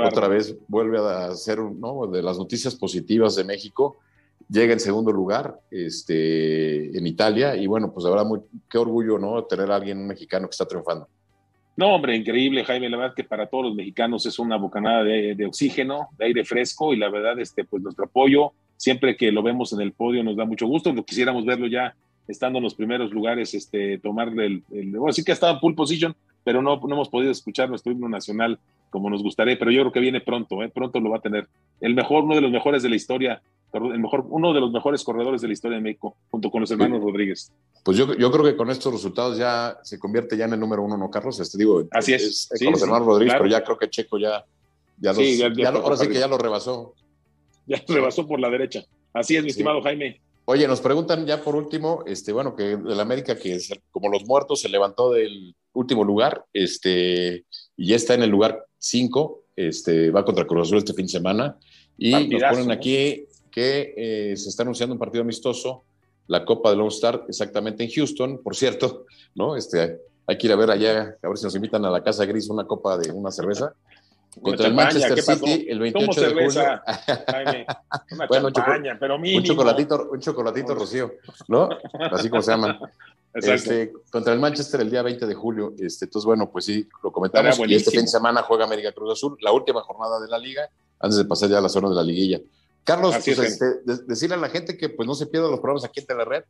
otra 0.06 0.28
vez 0.28 0.56
vuelve 0.68 0.98
a 0.98 1.34
ser 1.34 1.58
¿no? 1.58 2.06
de 2.06 2.22
las 2.22 2.38
noticias 2.38 2.74
positivas 2.74 3.36
de 3.36 3.44
México. 3.44 3.98
Llega 4.52 4.74
en 4.74 4.80
segundo 4.80 5.12
lugar 5.12 5.58
este, 5.70 6.96
en 6.96 7.06
Italia 7.06 7.56
y 7.56 7.66
bueno, 7.66 7.90
pues 7.90 8.04
habrá 8.04 8.22
muy, 8.22 8.40
qué 8.68 8.76
orgullo 8.76 9.18
¿no? 9.18 9.42
tener 9.44 9.70
a 9.70 9.76
alguien 9.76 10.06
mexicano 10.06 10.46
que 10.46 10.52
está 10.52 10.66
triunfando. 10.66 11.08
No, 11.74 11.94
hombre, 11.94 12.14
increíble, 12.14 12.62
Jaime. 12.62 12.90
La 12.90 12.98
verdad 12.98 13.14
que 13.14 13.24
para 13.24 13.46
todos 13.46 13.64
los 13.64 13.74
mexicanos 13.74 14.26
es 14.26 14.38
una 14.38 14.56
bocanada 14.56 15.04
de, 15.04 15.46
oxígeno, 15.46 16.08
de 16.18 16.26
aire 16.26 16.44
fresco 16.44 16.92
y 16.92 16.98
la 16.98 17.08
verdad, 17.08 17.40
este, 17.40 17.64
pues 17.64 17.82
nuestro 17.82 18.04
apoyo, 18.04 18.52
siempre 18.76 19.16
que 19.16 19.32
lo 19.32 19.42
vemos 19.42 19.72
en 19.72 19.80
el 19.80 19.92
podio 19.92 20.22
nos 20.22 20.36
da 20.36 20.44
mucho 20.44 20.66
gusto. 20.66 20.94
Quisiéramos 21.02 21.46
verlo 21.46 21.66
ya 21.66 21.94
estando 22.28 22.58
en 22.58 22.64
los 22.64 22.74
primeros 22.74 23.10
lugares, 23.10 23.54
este, 23.54 23.96
tomarle 24.00 24.62
el, 24.70 24.90
bueno, 24.90 25.14
sí 25.14 25.24
que 25.24 25.32
ha 25.32 25.34
estado 25.34 25.54
en 25.54 25.60
full 25.60 25.74
position, 25.74 26.14
pero 26.44 26.60
no, 26.60 26.76
no 26.76 26.94
hemos 26.94 27.08
podido 27.08 27.32
escuchar 27.32 27.70
nuestro 27.70 27.90
himno 27.90 28.08
nacional 28.10 28.58
como 28.90 29.08
nos 29.08 29.22
gustaría, 29.22 29.58
pero 29.58 29.70
yo 29.70 29.80
creo 29.80 29.92
que 29.92 30.00
viene 30.00 30.20
pronto, 30.20 30.62
¿eh? 30.62 30.68
pronto 30.68 31.00
lo 31.00 31.08
va 31.08 31.16
a 31.16 31.22
tener. 31.22 31.48
El 31.80 31.94
mejor, 31.94 32.24
uno 32.24 32.34
de 32.34 32.42
los 32.42 32.52
mejores 32.52 32.82
de 32.82 32.90
la 32.90 32.96
historia, 32.96 33.40
el 33.72 33.98
mejor, 33.98 34.24
uno 34.28 34.52
de 34.52 34.60
los 34.60 34.70
mejores 34.70 35.02
corredores 35.02 35.40
de 35.40 35.48
la 35.48 35.52
historia 35.54 35.76
de 35.78 35.82
México, 35.82 36.16
junto 36.30 36.50
con 36.50 36.60
los 36.60 36.70
hermanos 36.70 37.02
Rodríguez. 37.02 37.52
Pues 37.84 37.96
yo, 37.96 38.14
yo 38.14 38.30
creo 38.30 38.44
que 38.44 38.56
con 38.56 38.70
estos 38.70 38.92
resultados 38.92 39.38
ya 39.38 39.78
se 39.82 39.98
convierte 39.98 40.36
ya 40.36 40.44
en 40.44 40.52
el 40.52 40.60
número 40.60 40.82
uno, 40.82 40.96
¿no, 40.96 41.10
Carlos? 41.10 41.40
Este, 41.40 41.58
digo, 41.58 41.84
Así 41.90 42.12
es. 42.12 42.48
con 42.58 42.72
los 42.72 42.82
hermanos 42.82 43.06
Rodríguez, 43.06 43.34
pero 43.36 43.48
ya 43.48 43.64
creo 43.64 43.78
que 43.78 43.88
Checo 43.88 44.18
ya, 44.18 44.44
ya, 44.98 45.10
ahora 45.10 45.96
sí 45.96 46.08
que 46.08 46.18
ya 46.18 46.28
lo 46.28 46.38
rebasó. 46.38 46.94
Ya 47.66 47.82
lo 47.86 47.94
rebasó 47.94 48.26
por 48.26 48.40
la 48.40 48.50
derecha. 48.50 48.84
Así 49.12 49.36
es, 49.36 49.42
mi 49.42 49.50
estimado 49.50 49.82
Jaime. 49.82 50.20
Oye, 50.44 50.66
nos 50.66 50.80
preguntan 50.80 51.24
ya 51.24 51.42
por 51.42 51.54
último, 51.54 52.02
este, 52.06 52.32
bueno, 52.32 52.56
que 52.56 52.72
el 52.72 53.00
América, 53.00 53.38
que 53.38 53.54
es 53.54 53.72
como 53.92 54.08
los 54.08 54.24
muertos, 54.24 54.60
se 54.60 54.68
levantó 54.68 55.12
del 55.12 55.54
último 55.72 56.04
lugar, 56.04 56.44
este, 56.52 57.44
y 57.76 57.86
ya 57.86 57.96
está 57.96 58.14
en 58.14 58.22
el 58.22 58.30
lugar 58.30 58.66
5, 58.78 59.44
este, 59.54 60.10
va 60.10 60.24
contra 60.24 60.44
Cruz 60.44 60.66
Azul 60.66 60.78
este 60.78 60.94
fin 60.94 61.06
de 61.06 61.12
semana, 61.12 61.56
y 61.96 62.28
nos 62.28 62.42
ponen 62.42 62.72
aquí 62.72 63.26
que 63.52 63.94
eh, 63.96 64.36
se 64.36 64.48
está 64.48 64.62
anunciando 64.62 64.94
un 64.94 64.98
partido 64.98 65.22
amistoso, 65.22 65.84
la 66.26 66.44
Copa 66.44 66.70
del 66.70 66.78
Lone 66.78 66.88
Star, 66.88 67.24
exactamente 67.28 67.84
en 67.84 67.90
Houston, 67.90 68.40
por 68.42 68.56
cierto, 68.56 69.04
¿no? 69.34 69.54
Este, 69.54 70.00
hay 70.26 70.38
que 70.38 70.46
ir 70.46 70.52
a 70.52 70.56
ver 70.56 70.70
allá, 70.70 71.16
a 71.22 71.28
ver 71.28 71.38
si 71.38 71.44
nos 71.44 71.54
invitan 71.54 71.84
a 71.84 71.90
la 71.90 72.02
Casa 72.02 72.24
Gris 72.24 72.48
una 72.48 72.64
copa 72.64 72.96
de 72.96 73.12
una 73.12 73.30
cerveza. 73.30 73.72
Contra 74.40 74.66
el 74.66 74.72
Manchester 74.72 75.20
City 75.20 75.66
el 75.68 75.78
28 75.78 76.20
de 76.22 76.28
julio. 76.28 76.62
Una 78.12 78.26
bueno, 78.26 78.50
champaña, 78.50 78.96
pero 78.98 79.18
mínimo. 79.18 79.40
Un 79.40 79.44
chocolatito, 79.44 80.08
un 80.10 80.20
chocolatito 80.20 80.74
rocío, 80.74 81.12
¿no? 81.48 81.68
Así 82.10 82.30
como 82.30 82.40
se 82.40 82.52
llama. 82.52 82.80
Este, 83.34 83.92
contra 84.10 84.32
el 84.32 84.40
Manchester 84.40 84.80
el 84.80 84.90
día 84.90 85.02
20 85.02 85.26
de 85.26 85.34
julio. 85.34 85.74
Este, 85.78 86.06
entonces, 86.06 86.24
bueno, 86.24 86.50
pues 86.50 86.64
sí, 86.64 86.88
lo 87.02 87.12
comentamos. 87.12 87.58
Y 87.66 87.74
este 87.74 87.90
fin 87.90 88.02
de 88.02 88.08
semana 88.08 88.40
juega 88.42 88.64
América 88.64 88.92
Cruz 88.92 89.12
Azul, 89.12 89.36
la 89.40 89.52
última 89.52 89.82
jornada 89.82 90.18
de 90.18 90.28
la 90.28 90.38
liga, 90.38 90.68
antes 90.98 91.18
de 91.18 91.24
pasar 91.26 91.50
ya 91.50 91.58
a 91.58 91.60
la 91.62 91.68
zona 91.68 91.90
de 91.90 91.94
la 91.94 92.02
liguilla. 92.02 92.40
Carlos, 92.84 93.14
pues, 93.24 93.38
este, 93.38 93.66
decirle 94.06 94.34
a 94.34 94.38
la 94.38 94.48
gente 94.48 94.76
que 94.76 94.88
pues 94.88 95.06
no 95.06 95.14
se 95.14 95.26
pierdan 95.26 95.50
los 95.50 95.60
programas 95.60 95.84
aquí 95.84 96.00
en 96.00 96.06
Telered. 96.06 96.44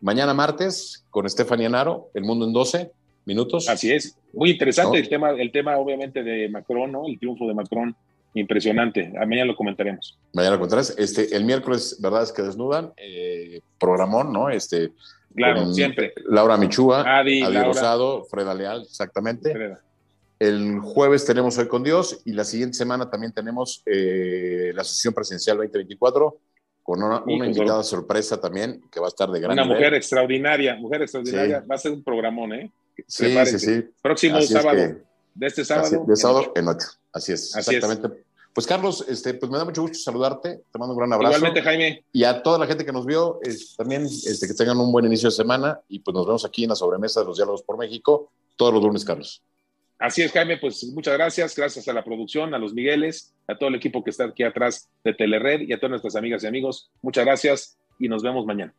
Mañana 0.00 0.34
martes 0.34 1.04
con 1.10 1.28
Stephanie 1.28 1.66
Anaro, 1.66 2.10
El 2.14 2.24
Mundo 2.24 2.46
en 2.46 2.52
12 2.52 2.90
minutos. 3.26 3.68
Así 3.68 3.92
es. 3.92 4.16
Muy 4.32 4.50
interesante 4.50 4.98
el 4.98 5.08
tema, 5.08 5.30
el 5.30 5.52
tema 5.52 5.76
obviamente 5.76 6.22
de 6.22 6.48
Macron, 6.48 6.92
¿no? 6.92 7.06
El 7.06 7.18
triunfo 7.18 7.46
de 7.46 7.54
Macron. 7.54 7.94
Impresionante. 8.36 9.12
A 9.16 9.26
mañana 9.26 9.46
lo 9.46 9.56
comentaremos. 9.56 10.18
Mañana 10.32 10.56
lo 10.56 10.58
comentarás. 10.58 10.94
Este, 10.98 11.36
el 11.36 11.44
miércoles, 11.44 11.98
¿verdad? 12.00 12.24
Es 12.24 12.32
que 12.32 12.42
desnudan. 12.42 12.92
Eh, 12.96 13.60
programón, 13.78 14.32
¿no? 14.32 14.50
Este. 14.50 14.90
Claro, 15.34 15.72
siempre. 15.72 16.12
Laura 16.28 16.56
Michúa, 16.56 17.18
Adi, 17.18 17.42
Rosado, 17.42 18.24
Freda 18.24 18.54
Leal, 18.54 18.82
exactamente. 18.82 19.52
El 20.38 20.80
jueves 20.80 21.24
tenemos 21.24 21.56
Hoy 21.58 21.68
con 21.68 21.82
Dios 21.82 22.20
y 22.24 22.32
la 22.32 22.44
siguiente 22.44 22.76
semana 22.76 23.08
también 23.08 23.32
tenemos 23.32 23.82
eh, 23.86 24.72
la 24.74 24.84
sesión 24.84 25.14
presidencial 25.14 25.56
2024 25.58 26.38
con 26.82 27.02
una, 27.02 27.22
invitada 27.26 27.82
sorpresa 27.82 28.38
también 28.40 28.82
que 28.90 29.00
va 29.00 29.06
a 29.06 29.08
estar 29.08 29.30
de 29.30 29.40
gran 29.40 29.52
Una 29.52 29.64
mujer 29.64 29.94
extraordinaria, 29.94 30.76
mujer 30.76 31.02
extraordinaria. 31.02 31.64
Va 31.68 31.76
a 31.76 31.78
ser 31.78 31.92
un 31.92 32.04
programón, 32.04 32.52
¿eh? 32.52 32.70
Sí, 33.06 33.34
sí, 33.46 33.58
sí. 33.58 33.84
Próximo 34.02 34.40
sábado. 34.42 34.96
de 35.34 35.46
este 35.46 35.64
sábado. 35.64 36.04
de 36.06 36.16
sábado 36.16 36.52
en 36.54 36.68
ocho. 36.68 36.88
Así 37.12 37.32
es, 37.32 37.56
exactamente. 37.56 38.24
Pues 38.52 38.66
Carlos, 38.68 39.04
este, 39.08 39.34
pues 39.34 39.50
me 39.50 39.58
da 39.58 39.64
mucho 39.64 39.82
gusto 39.82 39.98
saludarte, 39.98 40.62
te 40.70 40.78
mando 40.78 40.94
un 40.94 40.98
gran 40.98 41.12
abrazo. 41.12 41.38
Igualmente, 41.38 41.62
Jaime. 41.62 42.04
Y 42.12 42.22
a 42.22 42.40
toda 42.40 42.58
la 42.58 42.66
gente 42.66 42.84
que 42.84 42.92
nos 42.92 43.04
vio, 43.04 43.40
también 43.76 44.04
este, 44.04 44.46
que 44.46 44.54
tengan 44.54 44.78
un 44.78 44.92
buen 44.92 45.06
inicio 45.06 45.28
de 45.28 45.34
semana 45.34 45.80
y 45.88 45.98
pues 45.98 46.14
nos 46.14 46.24
vemos 46.24 46.44
aquí 46.44 46.62
en 46.62 46.70
la 46.70 46.76
sobremesa 46.76 47.20
de 47.20 47.26
los 47.26 47.36
diálogos 47.36 47.62
por 47.62 47.78
México 47.78 48.30
todos 48.56 48.72
los 48.72 48.82
lunes, 48.82 49.04
Carlos. 49.04 49.42
Así 49.98 50.22
es, 50.22 50.32
Jaime, 50.32 50.58
pues 50.58 50.84
muchas 50.92 51.14
gracias, 51.14 51.56
gracias 51.56 51.88
a 51.88 51.92
la 51.92 52.04
producción, 52.04 52.54
a 52.54 52.58
los 52.58 52.74
Migueles, 52.74 53.34
a 53.46 53.56
todo 53.56 53.68
el 53.68 53.76
equipo 53.76 54.02
que 54.02 54.10
está 54.10 54.24
aquí 54.24 54.42
atrás 54.42 54.90
de 55.04 55.14
Telered 55.14 55.62
y 55.62 55.72
a 55.72 55.78
todas 55.78 55.90
nuestras 55.90 56.16
amigas 56.16 56.42
y 56.44 56.46
amigos. 56.46 56.90
Muchas 57.00 57.24
gracias 57.24 57.78
y 57.98 58.08
nos 58.08 58.22
vemos 58.22 58.44
mañana. 58.44 58.74